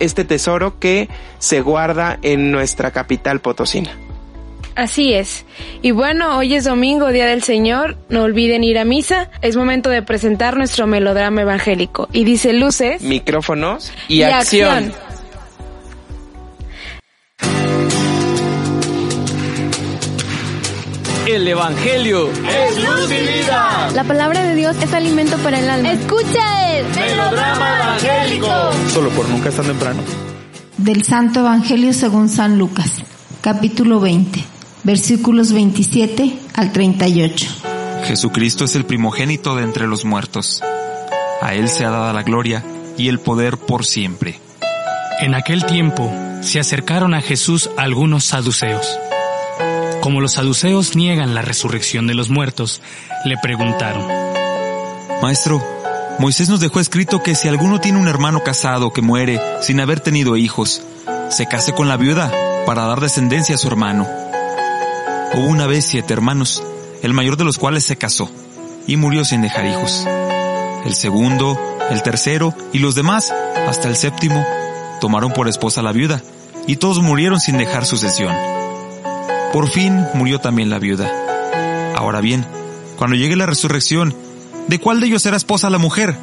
este 0.00 0.24
tesoro 0.24 0.78
que 0.78 1.08
se 1.38 1.60
guarda 1.60 2.18
en 2.22 2.50
nuestra 2.50 2.90
capital 2.90 3.40
potosina. 3.40 3.90
Así 4.78 5.12
es. 5.12 5.44
Y 5.82 5.90
bueno, 5.90 6.38
hoy 6.38 6.54
es 6.54 6.62
domingo, 6.62 7.08
Día 7.08 7.26
del 7.26 7.42
Señor. 7.42 7.96
No 8.08 8.22
olviden 8.22 8.62
ir 8.62 8.78
a 8.78 8.84
misa. 8.84 9.28
Es 9.42 9.56
momento 9.56 9.90
de 9.90 10.02
presentar 10.02 10.56
nuestro 10.56 10.86
melodrama 10.86 11.42
evangélico. 11.42 12.08
Y 12.12 12.22
dice 12.22 12.52
luces, 12.52 13.02
micrófonos 13.02 13.92
y, 14.06 14.22
acción. 14.22 14.92
El 21.28 21.46
Evangelio 21.46 22.30
es 22.30 22.82
luz 22.82 23.10
y 23.10 23.40
vida. 23.42 23.90
La 23.94 24.02
palabra 24.04 24.44
de 24.44 24.54
Dios 24.54 24.74
es 24.82 24.94
alimento 24.94 25.36
para 25.36 25.58
el 25.58 25.68
alma. 25.68 25.92
Escucha 25.92 26.78
el 26.78 26.86
melodrama 26.88 27.76
evangélico. 27.76 28.48
Solo 28.94 29.10
por 29.10 29.28
nunca 29.28 29.50
es 29.50 29.56
tan 29.56 29.66
temprano. 29.66 30.00
Del 30.78 31.04
Santo 31.04 31.40
Evangelio 31.40 31.92
según 31.92 32.30
San 32.30 32.58
Lucas, 32.58 33.02
capítulo 33.42 34.00
20, 34.00 34.42
versículos 34.84 35.52
27 35.52 36.32
al 36.54 36.72
38. 36.72 37.46
Jesucristo 38.06 38.64
es 38.64 38.74
el 38.74 38.86
primogénito 38.86 39.54
de 39.54 39.64
entre 39.64 39.86
los 39.86 40.06
muertos. 40.06 40.62
A 41.42 41.52
Él 41.52 41.68
se 41.68 41.84
ha 41.84 41.90
dado 41.90 42.10
la 42.14 42.22
gloria 42.22 42.64
y 42.96 43.08
el 43.08 43.20
poder 43.20 43.58
por 43.58 43.84
siempre. 43.84 44.40
En 45.20 45.34
aquel 45.34 45.66
tiempo 45.66 46.10
se 46.40 46.58
acercaron 46.58 47.12
a 47.12 47.20
Jesús 47.20 47.68
algunos 47.76 48.24
saduceos 48.24 48.98
como 50.00 50.20
los 50.20 50.32
saduceos 50.32 50.96
niegan 50.96 51.34
la 51.34 51.42
resurrección 51.42 52.06
de 52.06 52.14
los 52.14 52.30
muertos, 52.30 52.80
le 53.24 53.36
preguntaron, 53.36 54.06
Maestro, 55.22 55.62
Moisés 56.18 56.48
nos 56.48 56.60
dejó 56.60 56.80
escrito 56.80 57.22
que 57.22 57.34
si 57.34 57.48
alguno 57.48 57.80
tiene 57.80 57.98
un 57.98 58.08
hermano 58.08 58.42
casado 58.42 58.92
que 58.92 59.02
muere 59.02 59.40
sin 59.60 59.80
haber 59.80 60.00
tenido 60.00 60.36
hijos, 60.36 60.82
se 61.28 61.46
case 61.46 61.72
con 61.72 61.88
la 61.88 61.96
viuda 61.96 62.32
para 62.66 62.86
dar 62.86 63.00
descendencia 63.00 63.54
a 63.54 63.58
su 63.58 63.68
hermano. 63.68 64.06
Hubo 65.34 65.46
una 65.46 65.66
vez 65.66 65.84
siete 65.84 66.12
hermanos, 66.12 66.62
el 67.02 67.14
mayor 67.14 67.36
de 67.36 67.44
los 67.44 67.58
cuales 67.58 67.84
se 67.84 67.96
casó 67.96 68.30
y 68.86 68.96
murió 68.96 69.24
sin 69.24 69.42
dejar 69.42 69.66
hijos. 69.66 70.06
El 70.84 70.94
segundo, 70.94 71.58
el 71.90 72.02
tercero 72.02 72.54
y 72.72 72.78
los 72.78 72.94
demás, 72.94 73.32
hasta 73.68 73.88
el 73.88 73.96
séptimo, 73.96 74.44
tomaron 75.00 75.32
por 75.32 75.48
esposa 75.48 75.80
a 75.80 75.84
la 75.84 75.92
viuda 75.92 76.22
y 76.66 76.76
todos 76.76 77.00
murieron 77.00 77.40
sin 77.40 77.58
dejar 77.58 77.84
sucesión. 77.84 78.57
Por 79.52 79.70
fin 79.70 80.04
murió 80.12 80.40
también 80.40 80.68
la 80.68 80.78
viuda. 80.78 81.10
Ahora 81.96 82.20
bien, 82.20 82.44
cuando 82.96 83.16
llegue 83.16 83.34
la 83.34 83.46
resurrección, 83.46 84.14
¿de 84.68 84.78
cuál 84.78 85.00
de 85.00 85.06
ellos 85.06 85.22
será 85.22 85.38
esposa 85.38 85.70
la 85.70 85.78
mujer? 85.78 86.14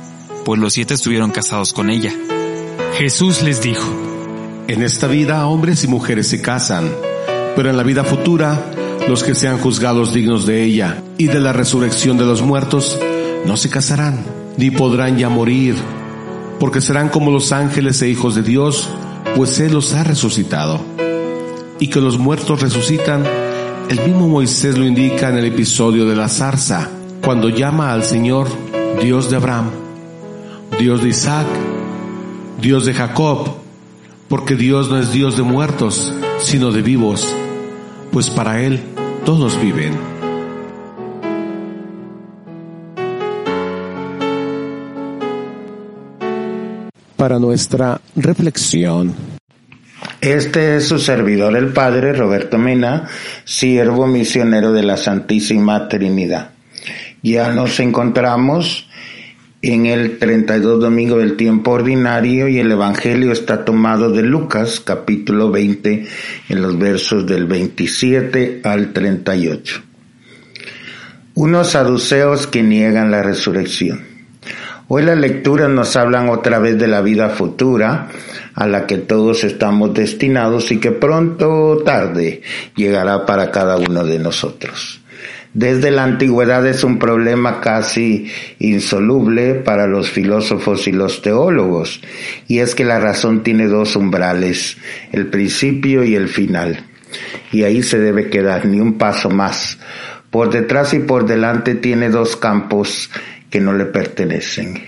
Pues 0.45 0.59
los 0.59 0.73
siete 0.73 0.93
estuvieron 0.93 1.32
casados 1.32 1.73
con 1.73 1.89
ella. 1.89 2.13
Jesús 2.97 3.41
les 3.41 3.61
dijo, 3.61 3.84
En 4.67 4.84
esta 4.84 5.07
vida 5.07 5.47
hombres 5.47 5.84
y 5.84 5.88
mujeres 5.88 6.28
se 6.28 6.39
casan, 6.39 6.91
pero 7.55 7.71
en 7.71 7.78
la 7.78 7.84
vida 7.84 8.03
futura, 8.03 8.71
los 9.09 9.23
que 9.23 9.34
sean 9.34 9.57
juzgados 9.57 10.13
dignos 10.13 10.45
de 10.45 10.63
ella 10.63 11.01
y 11.17 11.26
de 11.26 11.39
la 11.39 11.51
resurrección 11.51 12.17
de 12.17 12.26
los 12.26 12.43
muertos, 12.43 12.99
no 13.47 13.57
se 13.57 13.71
casarán, 13.71 14.23
ni 14.57 14.69
podrán 14.69 15.17
ya 15.17 15.30
morir, 15.30 15.76
porque 16.59 16.80
serán 16.80 17.09
como 17.09 17.32
los 17.32 17.51
ángeles 17.51 17.99
e 18.03 18.09
hijos 18.09 18.36
de 18.36 18.43
Dios, 18.43 18.88
pues 19.36 19.59
Él 19.59 19.73
los 19.73 19.95
ha 19.95 20.03
resucitado 20.03 20.95
y 21.80 21.88
que 21.88 22.01
los 22.01 22.17
muertos 22.17 22.61
resucitan, 22.61 23.23
el 23.89 23.99
mismo 24.01 24.28
Moisés 24.28 24.78
lo 24.78 24.86
indica 24.86 25.30
en 25.30 25.38
el 25.38 25.45
episodio 25.45 26.05
de 26.05 26.15
la 26.15 26.30
zarza, 26.30 26.89
cuando 27.23 27.49
llama 27.49 27.91
al 27.91 28.03
Señor 28.03 28.47
Dios 29.01 29.30
de 29.30 29.36
Abraham, 29.36 29.71
Dios 30.80 31.01
de 31.03 31.09
Isaac, 31.09 31.47
Dios 32.61 32.86
de 32.86 32.93
Jacob, 32.93 33.55
porque 34.28 34.55
Dios 34.55 34.89
no 34.89 34.97
es 34.97 35.11
Dios 35.11 35.38
de 35.38 35.43
muertos, 35.43 36.13
sino 36.39 36.71
de 36.71 36.82
vivos, 36.82 37.34
pues 38.11 38.30
para 38.30 38.61
Él 38.61 38.82
todos 39.26 39.59
viven. 39.61 39.93
Para 47.17 47.39
nuestra 47.39 48.01
reflexión, 48.15 49.13
este 50.26 50.78
es 50.78 50.88
su 50.88 50.97
servidor 50.97 51.55
el 51.55 51.67
Padre 51.67 52.13
Roberto 52.13 52.57
Mena, 52.57 53.07
siervo 53.43 54.07
misionero 54.07 54.73
de 54.73 54.82
la 54.82 54.97
Santísima 54.97 55.88
Trinidad. 55.88 56.51
Ya 57.21 57.51
nos 57.51 57.80
encontramos 57.80 58.89
en 59.61 59.86
el 59.86 60.17
32 60.17 60.80
domingo 60.80 61.17
del 61.17 61.38
tiempo 61.38 61.71
ordinario 61.71 62.47
y 62.47 62.59
el 62.59 62.71
Evangelio 62.71 63.32
está 63.32 63.65
tomado 63.65 64.11
de 64.11 64.23
Lucas 64.23 64.80
capítulo 64.80 65.51
20 65.51 66.07
en 66.49 66.61
los 66.61 66.78
versos 66.78 67.28
del 67.28 67.45
27 67.45 68.61
al 68.63 68.93
38. 68.93 69.84
Unos 71.36 71.71
saduceos 71.71 72.47
que 72.47 72.63
niegan 72.63 73.11
la 73.11 73.21
resurrección. 73.21 74.14
Hoy 74.88 75.01
las 75.01 75.17
lecturas 75.17 75.67
nos 75.67 75.95
hablan 75.95 76.29
otra 76.29 76.59
vez 76.59 76.77
de 76.77 76.88
la 76.88 77.01
vida 77.01 77.29
futura 77.29 78.07
a 78.53 78.67
la 78.67 78.86
que 78.86 78.99
todos 78.99 79.43
estamos 79.43 79.95
destinados 79.95 80.71
y 80.71 80.79
que 80.79 80.91
pronto 80.91 81.69
o 81.69 81.77
tarde 81.77 82.43
llegará 82.75 83.25
para 83.25 83.49
cada 83.49 83.77
uno 83.77 84.05
de 84.05 84.19
nosotros. 84.19 85.01
Desde 85.55 85.89
la 85.89 86.03
antigüedad 86.03 86.67
es 86.67 86.83
un 86.83 86.99
problema 86.99 87.61
casi 87.61 88.29
insoluble 88.59 89.55
para 89.55 89.88
los 89.88 90.11
filósofos 90.11 90.88
y 90.88 90.91
los 90.91 91.23
teólogos, 91.23 92.01
y 92.47 92.59
es 92.59 92.75
que 92.75 92.86
la 92.86 92.99
razón 92.99 93.41
tiene 93.41 93.65
dos 93.67 93.95
umbrales, 93.95 94.77
el 95.11 95.27
principio 95.27 96.03
y 96.03 96.13
el 96.13 96.27
final, 96.27 96.86
y 97.51 97.63
ahí 97.63 97.81
se 97.81 97.97
debe 97.97 98.29
quedar 98.29 98.65
ni 98.65 98.79
un 98.81 98.99
paso 98.99 99.31
más. 99.31 99.79
Por 100.29 100.51
detrás 100.51 100.93
y 100.93 100.99
por 100.99 101.25
delante 101.25 101.75
tiene 101.75 102.09
dos 102.09 102.36
campos 102.36 103.09
que 103.55 103.61
no 103.61 103.71
le 103.71 103.85
pertenecen. 103.85 104.83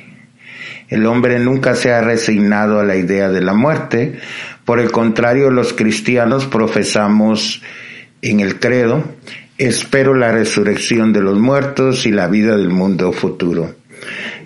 El 0.90 1.06
hombre 1.06 1.40
nunca 1.40 1.74
se 1.74 1.94
ha 1.94 2.02
resignado 2.02 2.82
a 2.82 2.84
la 2.84 2.98
idea 2.98 3.30
de 3.30 3.40
la 3.40 3.54
muerte. 3.54 4.20
Por 4.66 4.82
el 4.82 4.92
contrario, 4.92 5.52
los 5.52 5.72
cristianos 5.72 6.48
profesamos 6.48 7.62
en 8.22 8.42
el 8.42 8.60
credo, 8.60 9.06
espero 9.58 10.16
la 10.16 10.34
resurrección 10.34 11.14
de 11.14 11.22
los 11.22 11.40
muertos 11.40 12.06
y 12.06 12.12
la 12.12 12.28
vida 12.28 12.58
del 12.58 12.68
mundo 12.68 13.14
futuro. 13.14 13.74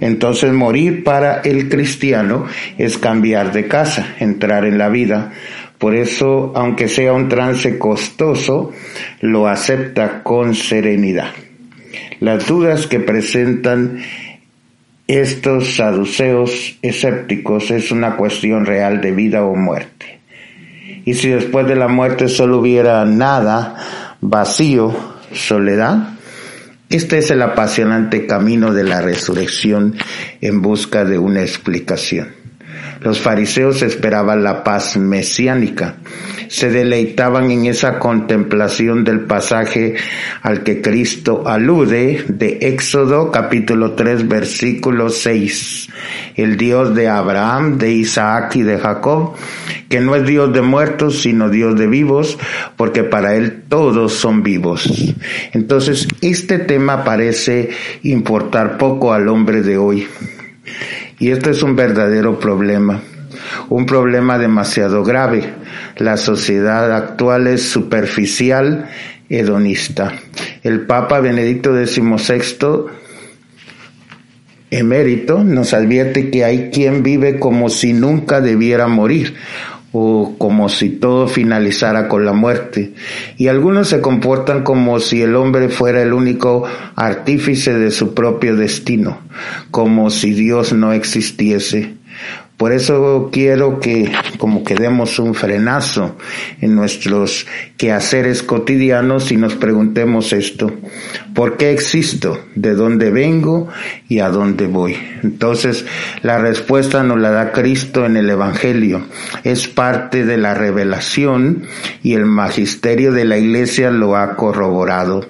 Entonces 0.01 0.53
morir 0.53 1.03
para 1.03 1.41
el 1.41 1.67
cristiano 1.67 2.45
es 2.77 2.99
cambiar 2.99 3.51
de 3.51 3.67
casa, 3.67 4.17
entrar 4.19 4.65
en 4.65 4.77
la 4.77 4.89
vida. 4.89 5.31
Por 5.79 5.95
eso, 5.95 6.53
aunque 6.55 6.87
sea 6.87 7.13
un 7.13 7.27
trance 7.27 7.79
costoso, 7.79 8.71
lo 9.19 9.47
acepta 9.47 10.21
con 10.21 10.53
serenidad. 10.53 11.31
Las 12.21 12.45
dudas 12.45 12.85
que 12.85 12.99
presentan 12.99 13.99
estos 15.07 15.75
saduceos 15.75 16.77
escépticos 16.83 17.71
es 17.71 17.91
una 17.91 18.15
cuestión 18.15 18.67
real 18.67 19.01
de 19.01 19.11
vida 19.11 19.43
o 19.43 19.55
muerte. 19.55 20.19
Y 21.03 21.15
si 21.15 21.29
después 21.29 21.65
de 21.65 21.75
la 21.75 21.87
muerte 21.87 22.27
solo 22.27 22.59
hubiera 22.59 23.03
nada, 23.05 24.17
vacío, 24.21 24.95
soledad, 25.33 26.09
este 26.91 27.17
es 27.17 27.31
el 27.31 27.41
apasionante 27.41 28.27
camino 28.27 28.71
de 28.71 28.83
la 28.83 29.01
resurrección 29.01 29.95
en 30.41 30.61
busca 30.61 31.03
de 31.05 31.17
una 31.17 31.41
explicación. 31.41 32.40
Los 33.01 33.19
fariseos 33.19 33.81
esperaban 33.81 34.43
la 34.43 34.63
paz 34.63 34.95
mesiánica, 34.95 35.95
se 36.47 36.69
deleitaban 36.69 37.49
en 37.49 37.65
esa 37.65 37.97
contemplación 37.97 39.03
del 39.03 39.21
pasaje 39.21 39.95
al 40.43 40.63
que 40.63 40.81
Cristo 40.81 41.47
alude 41.47 42.25
de 42.27 42.59
Éxodo 42.61 43.31
capítulo 43.31 43.93
3 43.93 44.27
versículo 44.27 45.09
6. 45.09 45.89
El 46.35 46.57
Dios 46.57 46.93
de 46.93 47.07
Abraham, 47.07 47.77
de 47.77 47.91
Isaac 47.91 48.55
y 48.57 48.61
de 48.61 48.77
Jacob, 48.77 49.33
que 49.89 49.99
no 49.99 50.15
es 50.15 50.25
Dios 50.25 50.53
de 50.53 50.61
muertos, 50.61 51.21
sino 51.21 51.49
Dios 51.49 51.77
de 51.77 51.87
vivos, 51.87 52.37
porque 52.77 53.03
para 53.03 53.35
Él 53.35 53.63
todos 53.67 54.13
son 54.13 54.43
vivos. 54.43 55.15
Entonces, 55.53 56.07
este 56.21 56.59
tema 56.59 57.03
parece 57.03 57.69
importar 58.03 58.77
poco 58.77 59.11
al 59.11 59.27
hombre 59.27 59.61
de 59.61 59.77
hoy. 59.77 60.07
Y 61.21 61.29
esto 61.29 61.51
es 61.51 61.61
un 61.61 61.75
verdadero 61.75 62.39
problema, 62.39 62.99
un 63.69 63.85
problema 63.85 64.39
demasiado 64.39 65.03
grave. 65.03 65.53
La 65.97 66.17
sociedad 66.17 66.91
actual 66.91 67.45
es 67.45 67.61
superficial, 67.61 68.89
hedonista. 69.29 70.13
El 70.63 70.87
Papa 70.87 71.19
Benedicto 71.19 71.75
XVI 71.75 72.87
emérito 74.71 75.43
nos 75.43 75.75
advierte 75.75 76.31
que 76.31 76.43
hay 76.43 76.71
quien 76.71 77.03
vive 77.03 77.37
como 77.37 77.69
si 77.69 77.93
nunca 77.93 78.41
debiera 78.41 78.87
morir 78.87 79.35
o 79.93 80.35
como 80.37 80.69
si 80.69 80.89
todo 80.89 81.27
finalizara 81.27 82.07
con 82.07 82.25
la 82.25 82.33
muerte. 82.33 82.93
Y 83.37 83.47
algunos 83.47 83.89
se 83.89 84.01
comportan 84.01 84.63
como 84.63 84.99
si 84.99 85.21
el 85.21 85.35
hombre 85.35 85.69
fuera 85.69 86.01
el 86.01 86.13
único 86.13 86.63
artífice 86.95 87.77
de 87.77 87.91
su 87.91 88.13
propio 88.13 88.55
destino, 88.55 89.19
como 89.69 90.09
si 90.09 90.33
Dios 90.33 90.73
no 90.73 90.93
existiese. 90.93 92.00
Por 92.61 92.73
eso 92.73 93.29
quiero 93.31 93.79
que 93.79 94.11
como 94.37 94.63
que 94.63 94.75
demos 94.75 95.17
un 95.17 95.33
frenazo 95.33 96.15
en 96.61 96.75
nuestros 96.75 97.47
quehaceres 97.75 98.43
cotidianos 98.43 99.31
y 99.31 99.37
nos 99.37 99.55
preguntemos 99.55 100.31
esto. 100.31 100.71
¿Por 101.33 101.57
qué 101.57 101.71
existo? 101.71 102.39
¿De 102.53 102.75
dónde 102.75 103.09
vengo? 103.09 103.67
¿Y 104.07 104.19
a 104.19 104.29
dónde 104.29 104.67
voy? 104.67 104.95
Entonces, 105.23 105.85
la 106.21 106.37
respuesta 106.37 107.01
nos 107.01 107.19
la 107.19 107.31
da 107.31 107.51
Cristo 107.51 108.05
en 108.05 108.15
el 108.15 108.29
Evangelio. 108.29 109.07
Es 109.43 109.67
parte 109.67 110.23
de 110.23 110.37
la 110.37 110.53
revelación 110.53 111.63
y 112.03 112.13
el 112.13 112.27
magisterio 112.27 113.11
de 113.11 113.25
la 113.25 113.39
iglesia 113.39 113.89
lo 113.89 114.15
ha 114.15 114.35
corroborado. 114.35 115.25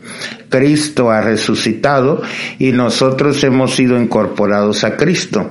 Cristo 0.50 1.12
ha 1.12 1.22
resucitado 1.22 2.22
y 2.60 2.74
nosotros 2.74 3.42
hemos 3.46 3.74
sido 3.74 3.98
incorporados 3.98 4.84
a 4.84 4.98
Cristo 4.98 5.50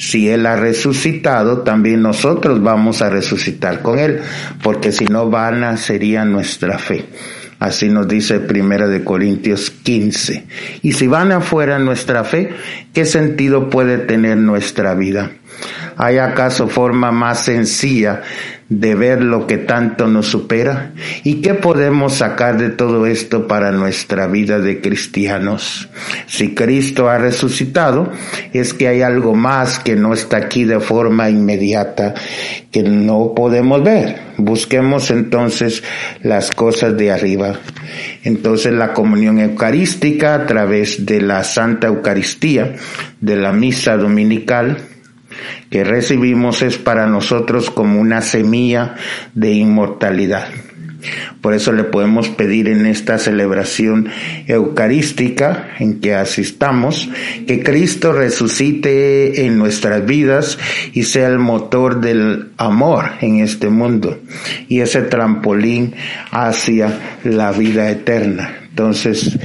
si 0.00 0.30
Él 0.30 0.46
ha 0.46 0.56
resucitado, 0.56 1.58
también 1.58 2.00
nosotros 2.00 2.62
vamos 2.62 3.02
a 3.02 3.10
resucitar 3.10 3.82
con 3.82 3.98
Él, 3.98 4.20
porque 4.62 4.92
si 4.92 5.04
no 5.04 5.28
vana 5.28 5.76
sería 5.76 6.24
nuestra 6.24 6.78
fe. 6.78 7.04
Así 7.58 7.90
nos 7.90 8.08
dice 8.08 8.40
Primera 8.40 8.88
de 8.88 9.04
Corintios 9.04 9.70
15. 9.70 10.46
Y 10.80 10.92
si 10.92 11.06
van 11.06 11.32
afuera 11.32 11.78
nuestra 11.78 12.24
fe, 12.24 12.48
¿qué 12.94 13.04
sentido 13.04 13.68
puede 13.68 13.98
tener 13.98 14.38
nuestra 14.38 14.94
vida? 14.94 15.32
¿Hay 16.02 16.16
acaso 16.16 16.66
forma 16.66 17.12
más 17.12 17.44
sencilla 17.44 18.22
de 18.70 18.94
ver 18.94 19.22
lo 19.22 19.46
que 19.46 19.58
tanto 19.58 20.06
nos 20.06 20.28
supera? 20.28 20.92
¿Y 21.24 21.42
qué 21.42 21.52
podemos 21.52 22.14
sacar 22.14 22.56
de 22.56 22.70
todo 22.70 23.04
esto 23.04 23.46
para 23.46 23.70
nuestra 23.70 24.26
vida 24.26 24.60
de 24.60 24.80
cristianos? 24.80 25.90
Si 26.26 26.54
Cristo 26.54 27.10
ha 27.10 27.18
resucitado, 27.18 28.10
es 28.54 28.72
que 28.72 28.88
hay 28.88 29.02
algo 29.02 29.34
más 29.34 29.78
que 29.78 29.94
no 29.94 30.14
está 30.14 30.38
aquí 30.38 30.64
de 30.64 30.80
forma 30.80 31.28
inmediata, 31.28 32.14
que 32.70 32.82
no 32.82 33.34
podemos 33.36 33.84
ver. 33.84 34.20
Busquemos 34.38 35.10
entonces 35.10 35.82
las 36.22 36.50
cosas 36.50 36.96
de 36.96 37.12
arriba. 37.12 37.60
Entonces 38.24 38.72
la 38.72 38.94
comunión 38.94 39.38
eucarística 39.38 40.32
a 40.32 40.46
través 40.46 41.04
de 41.04 41.20
la 41.20 41.44
Santa 41.44 41.88
Eucaristía, 41.88 42.76
de 43.20 43.36
la 43.36 43.52
misa 43.52 43.98
dominical, 43.98 44.78
que 45.70 45.84
recibimos 45.84 46.62
es 46.62 46.78
para 46.78 47.06
nosotros 47.06 47.70
como 47.70 48.00
una 48.00 48.22
semilla 48.22 48.96
de 49.34 49.52
inmortalidad. 49.52 50.48
Por 51.40 51.54
eso 51.54 51.72
le 51.72 51.84
podemos 51.84 52.28
pedir 52.28 52.68
en 52.68 52.86
esta 52.86 53.18
celebración 53.18 54.08
eucarística 54.46 55.70
en 55.78 56.00
que 56.00 56.14
asistamos 56.14 57.08
que 57.46 57.62
Cristo 57.62 58.12
resucite 58.12 59.46
en 59.46 59.56
nuestras 59.56 60.04
vidas 60.04 60.58
y 60.92 61.04
sea 61.04 61.28
el 61.28 61.38
motor 61.38 62.00
del 62.00 62.50
amor 62.58 63.12
en 63.20 63.40
este 63.40 63.70
mundo 63.70 64.18
y 64.68 64.80
ese 64.80 65.02
trampolín 65.02 65.94
hacia 66.30 67.18
la 67.24 67.52
vida 67.52 67.90
eterna. 67.90 68.58
Entonces, 68.68 69.38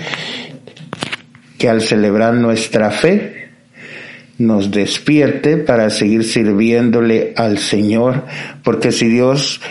que 1.58 1.70
al 1.70 1.82
celebrar 1.82 2.34
nuestra 2.34 2.92
fe, 2.92 3.35
nos 4.38 4.72
despierte 4.72 5.58
para 5.58 5.90
seguir 5.90 6.24
sirviéndole 6.24 7.34
al 7.36 7.58
Señor, 7.58 8.24
porque 8.64 8.92
si 8.92 9.08
Dios 9.08 9.62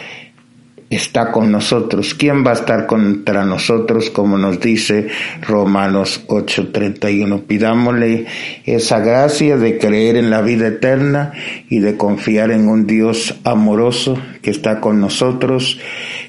está 0.91 1.33
con 1.33 1.51
nosotros, 1.51 2.15
¿quién 2.15 2.47
va 2.47 2.51
a 2.51 2.55
estar 2.55 2.87
contra 2.87 3.45
nosotros? 3.45 4.11
Como 4.11 4.39
nos 4.39 4.61
dice 4.61 5.09
Romanos 5.43 6.25
8:31. 6.29 7.43
Pidámosle 7.47 8.27
esa 8.65 9.01
gracia 9.01 9.57
de 9.57 9.79
creer 9.79 10.17
en 10.17 10.31
la 10.31 10.41
vida 10.41 10.69
eterna 10.69 11.33
y 11.69 11.81
de 11.81 11.97
confiar 11.97 12.51
en 12.51 12.69
un 12.69 12.87
Dios 12.87 13.35
amoroso 13.45 14.19
que 14.43 14.51
está 14.51 14.81
con 14.81 15.01
nosotros, 15.01 15.79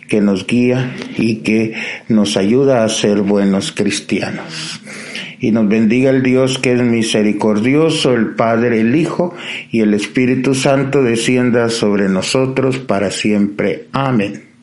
que 0.07 0.21
nos 0.21 0.47
guía 0.47 0.95
y 1.17 1.37
que 1.37 1.73
nos 2.09 2.37
ayuda 2.37 2.83
a 2.83 2.89
ser 2.89 3.21
buenos 3.21 3.71
cristianos 3.71 4.81
y 5.39 5.51
nos 5.51 5.67
bendiga 5.67 6.09
el 6.09 6.23
Dios 6.23 6.59
que 6.59 6.73
es 6.73 6.81
misericordioso, 6.81 8.13
el 8.13 8.35
Padre, 8.35 8.81
el 8.81 8.95
Hijo 8.95 9.33
y 9.71 9.81
el 9.81 9.93
Espíritu 9.93 10.55
Santo 10.55 11.03
descienda 11.03 11.69
sobre 11.69 12.09
nosotros 12.09 12.79
para 12.79 13.11
siempre. 13.11 13.87
Amén. 13.91 14.54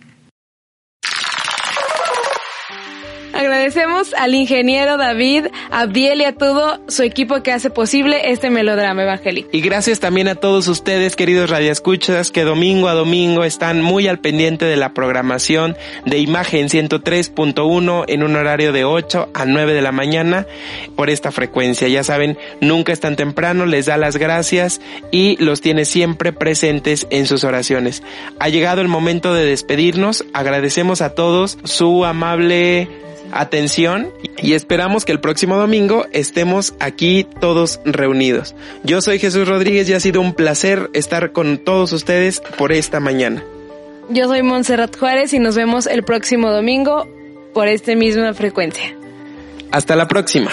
Agradecemos 3.73 4.13
al 4.19 4.35
ingeniero 4.35 4.99
David, 4.99 5.47
Abdiel 5.71 6.21
y 6.21 6.25
a 6.25 6.35
todo 6.35 6.79
su 6.89 7.05
equipo 7.05 7.43
que 7.43 7.53
hace 7.53 7.71
posible 7.71 8.31
este 8.31 8.51
melodrama 8.51 9.05
evangélico. 9.05 9.49
Y 9.51 9.63
gracias 9.63 9.99
también 9.99 10.29
a 10.29 10.35
todos 10.35 10.69
ustedes, 10.69 11.17
queridos 11.17 11.49
radioescuchas, 11.49 12.31
que 12.31 12.43
domingo 12.43 12.89
a 12.89 12.93
domingo 12.93 13.45
están 13.45 13.81
muy 13.81 14.09
al 14.09 14.19
pendiente 14.19 14.67
de 14.67 14.77
la 14.77 14.93
programación 14.93 15.75
de 16.05 16.19
Imagen 16.19 16.69
103.1 16.69 18.05
en 18.09 18.23
un 18.23 18.37
horario 18.37 18.73
de 18.73 18.85
8 18.85 19.31
a 19.33 19.47
9 19.47 19.73
de 19.73 19.81
la 19.81 19.93
mañana 19.93 20.47
por 20.95 21.09
esta 21.09 21.33
frecuencia. 21.33 21.89
Ya 21.89 22.05
saben, 22.05 22.37
nunca 22.61 22.93
es 22.93 23.01
tan 23.01 23.17
temprano, 23.17 23.65
les 23.65 23.87
da 23.87 23.97
las 23.97 24.19
gracias 24.19 24.83
y 25.11 25.43
los 25.43 25.63
tiene 25.63 25.87
siempre 25.87 26.35
presentes 26.35 27.07
en 27.09 27.27
sus 27.27 27.43
oraciones. 27.43 28.03
Ha 28.39 28.51
llegado 28.51 28.83
el 28.83 28.89
momento 28.89 29.33
de 29.33 29.47
despedirnos. 29.47 30.27
Agradecemos 30.35 31.01
a 31.01 31.15
todos 31.15 31.57
su 31.65 32.05
amable 32.05 33.02
atención 33.33 34.11
y 34.41 34.55
esperamos 34.55 35.05
que 35.05 35.13
el 35.13 35.21
próximo 35.21 35.57
domingo 35.57 36.07
estemos 36.13 36.75
aquí 36.81 37.27
todos 37.41 37.81
reunidos. 37.85 38.55
Yo 38.85 39.01
soy 39.01 39.19
Jesús 39.19 39.49
Rodríguez 39.49 39.89
y 39.89 39.95
ha 39.95 40.01
sido 40.01 40.21
un 40.21 40.35
placer 40.35 40.91
estar 40.93 41.33
con 41.33 41.59
todos 41.59 41.93
ustedes 41.93 42.41
por 42.59 42.73
esta 42.73 43.01
mañana. 43.01 43.43
Yo 44.09 44.27
soy 44.27 44.43
Montserrat 44.43 44.97
Juárez 44.97 45.33
y 45.33 45.39
nos 45.39 45.57
vemos 45.57 45.87
el 45.87 46.03
próximo 46.03 46.51
domingo 46.51 47.09
por 47.55 47.69
esta 47.69 47.95
misma 47.95 48.35
frecuencia. 48.35 48.95
Hasta 49.71 49.97
la 49.97 50.07
próxima. 50.07 50.51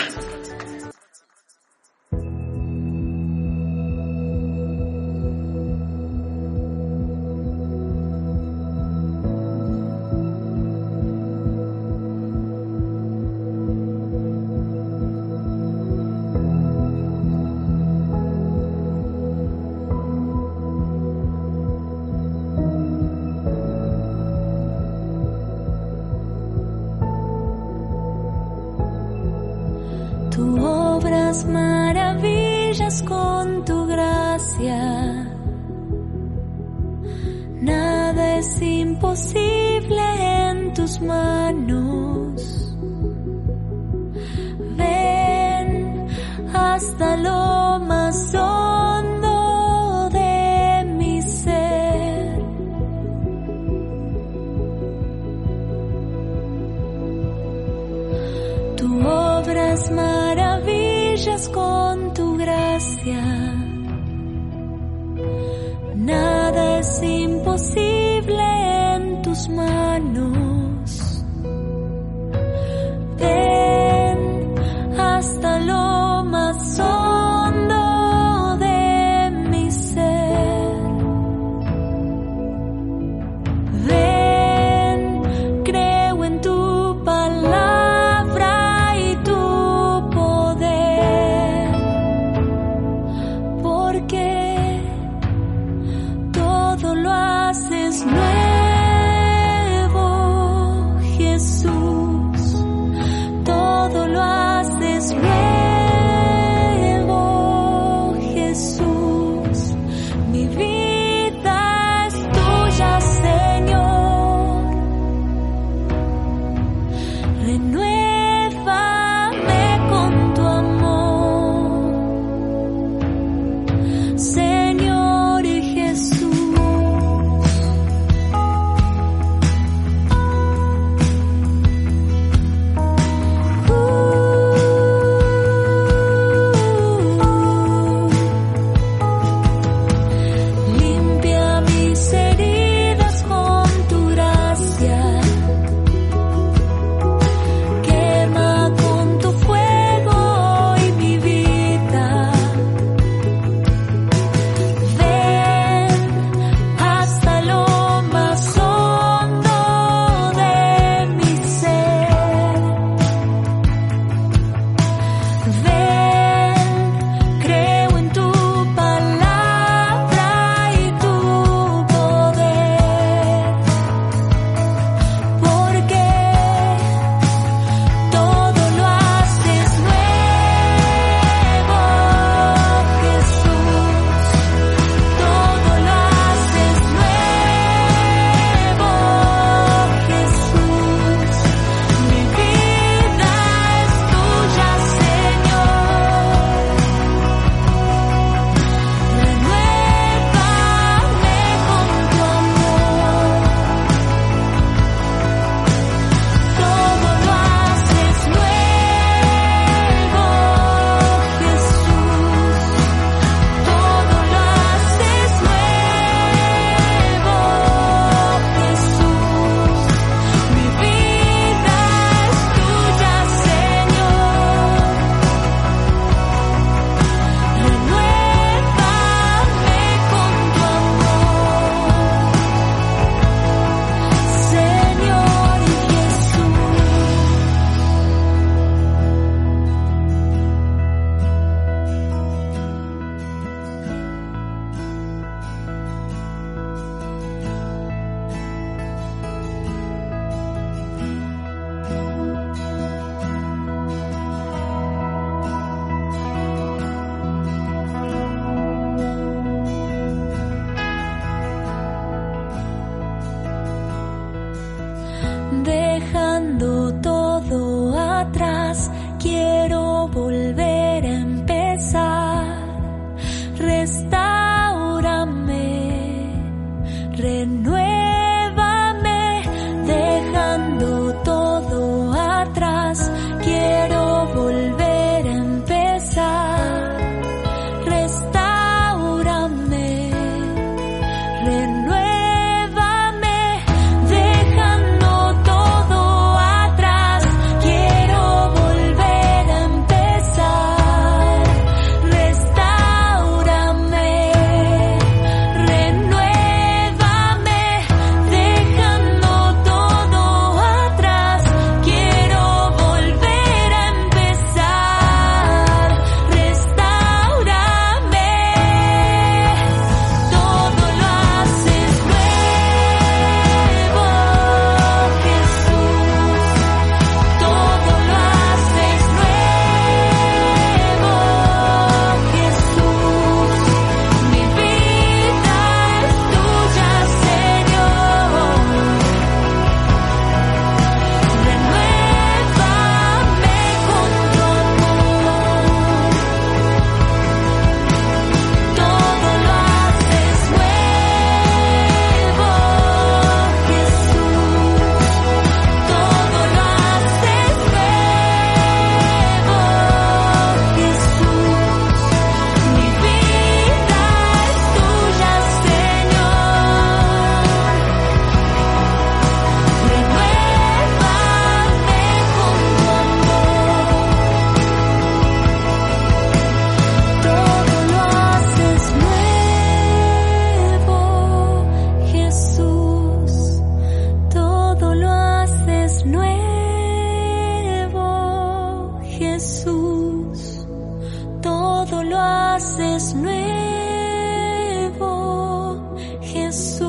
Jesús. 396.49 396.88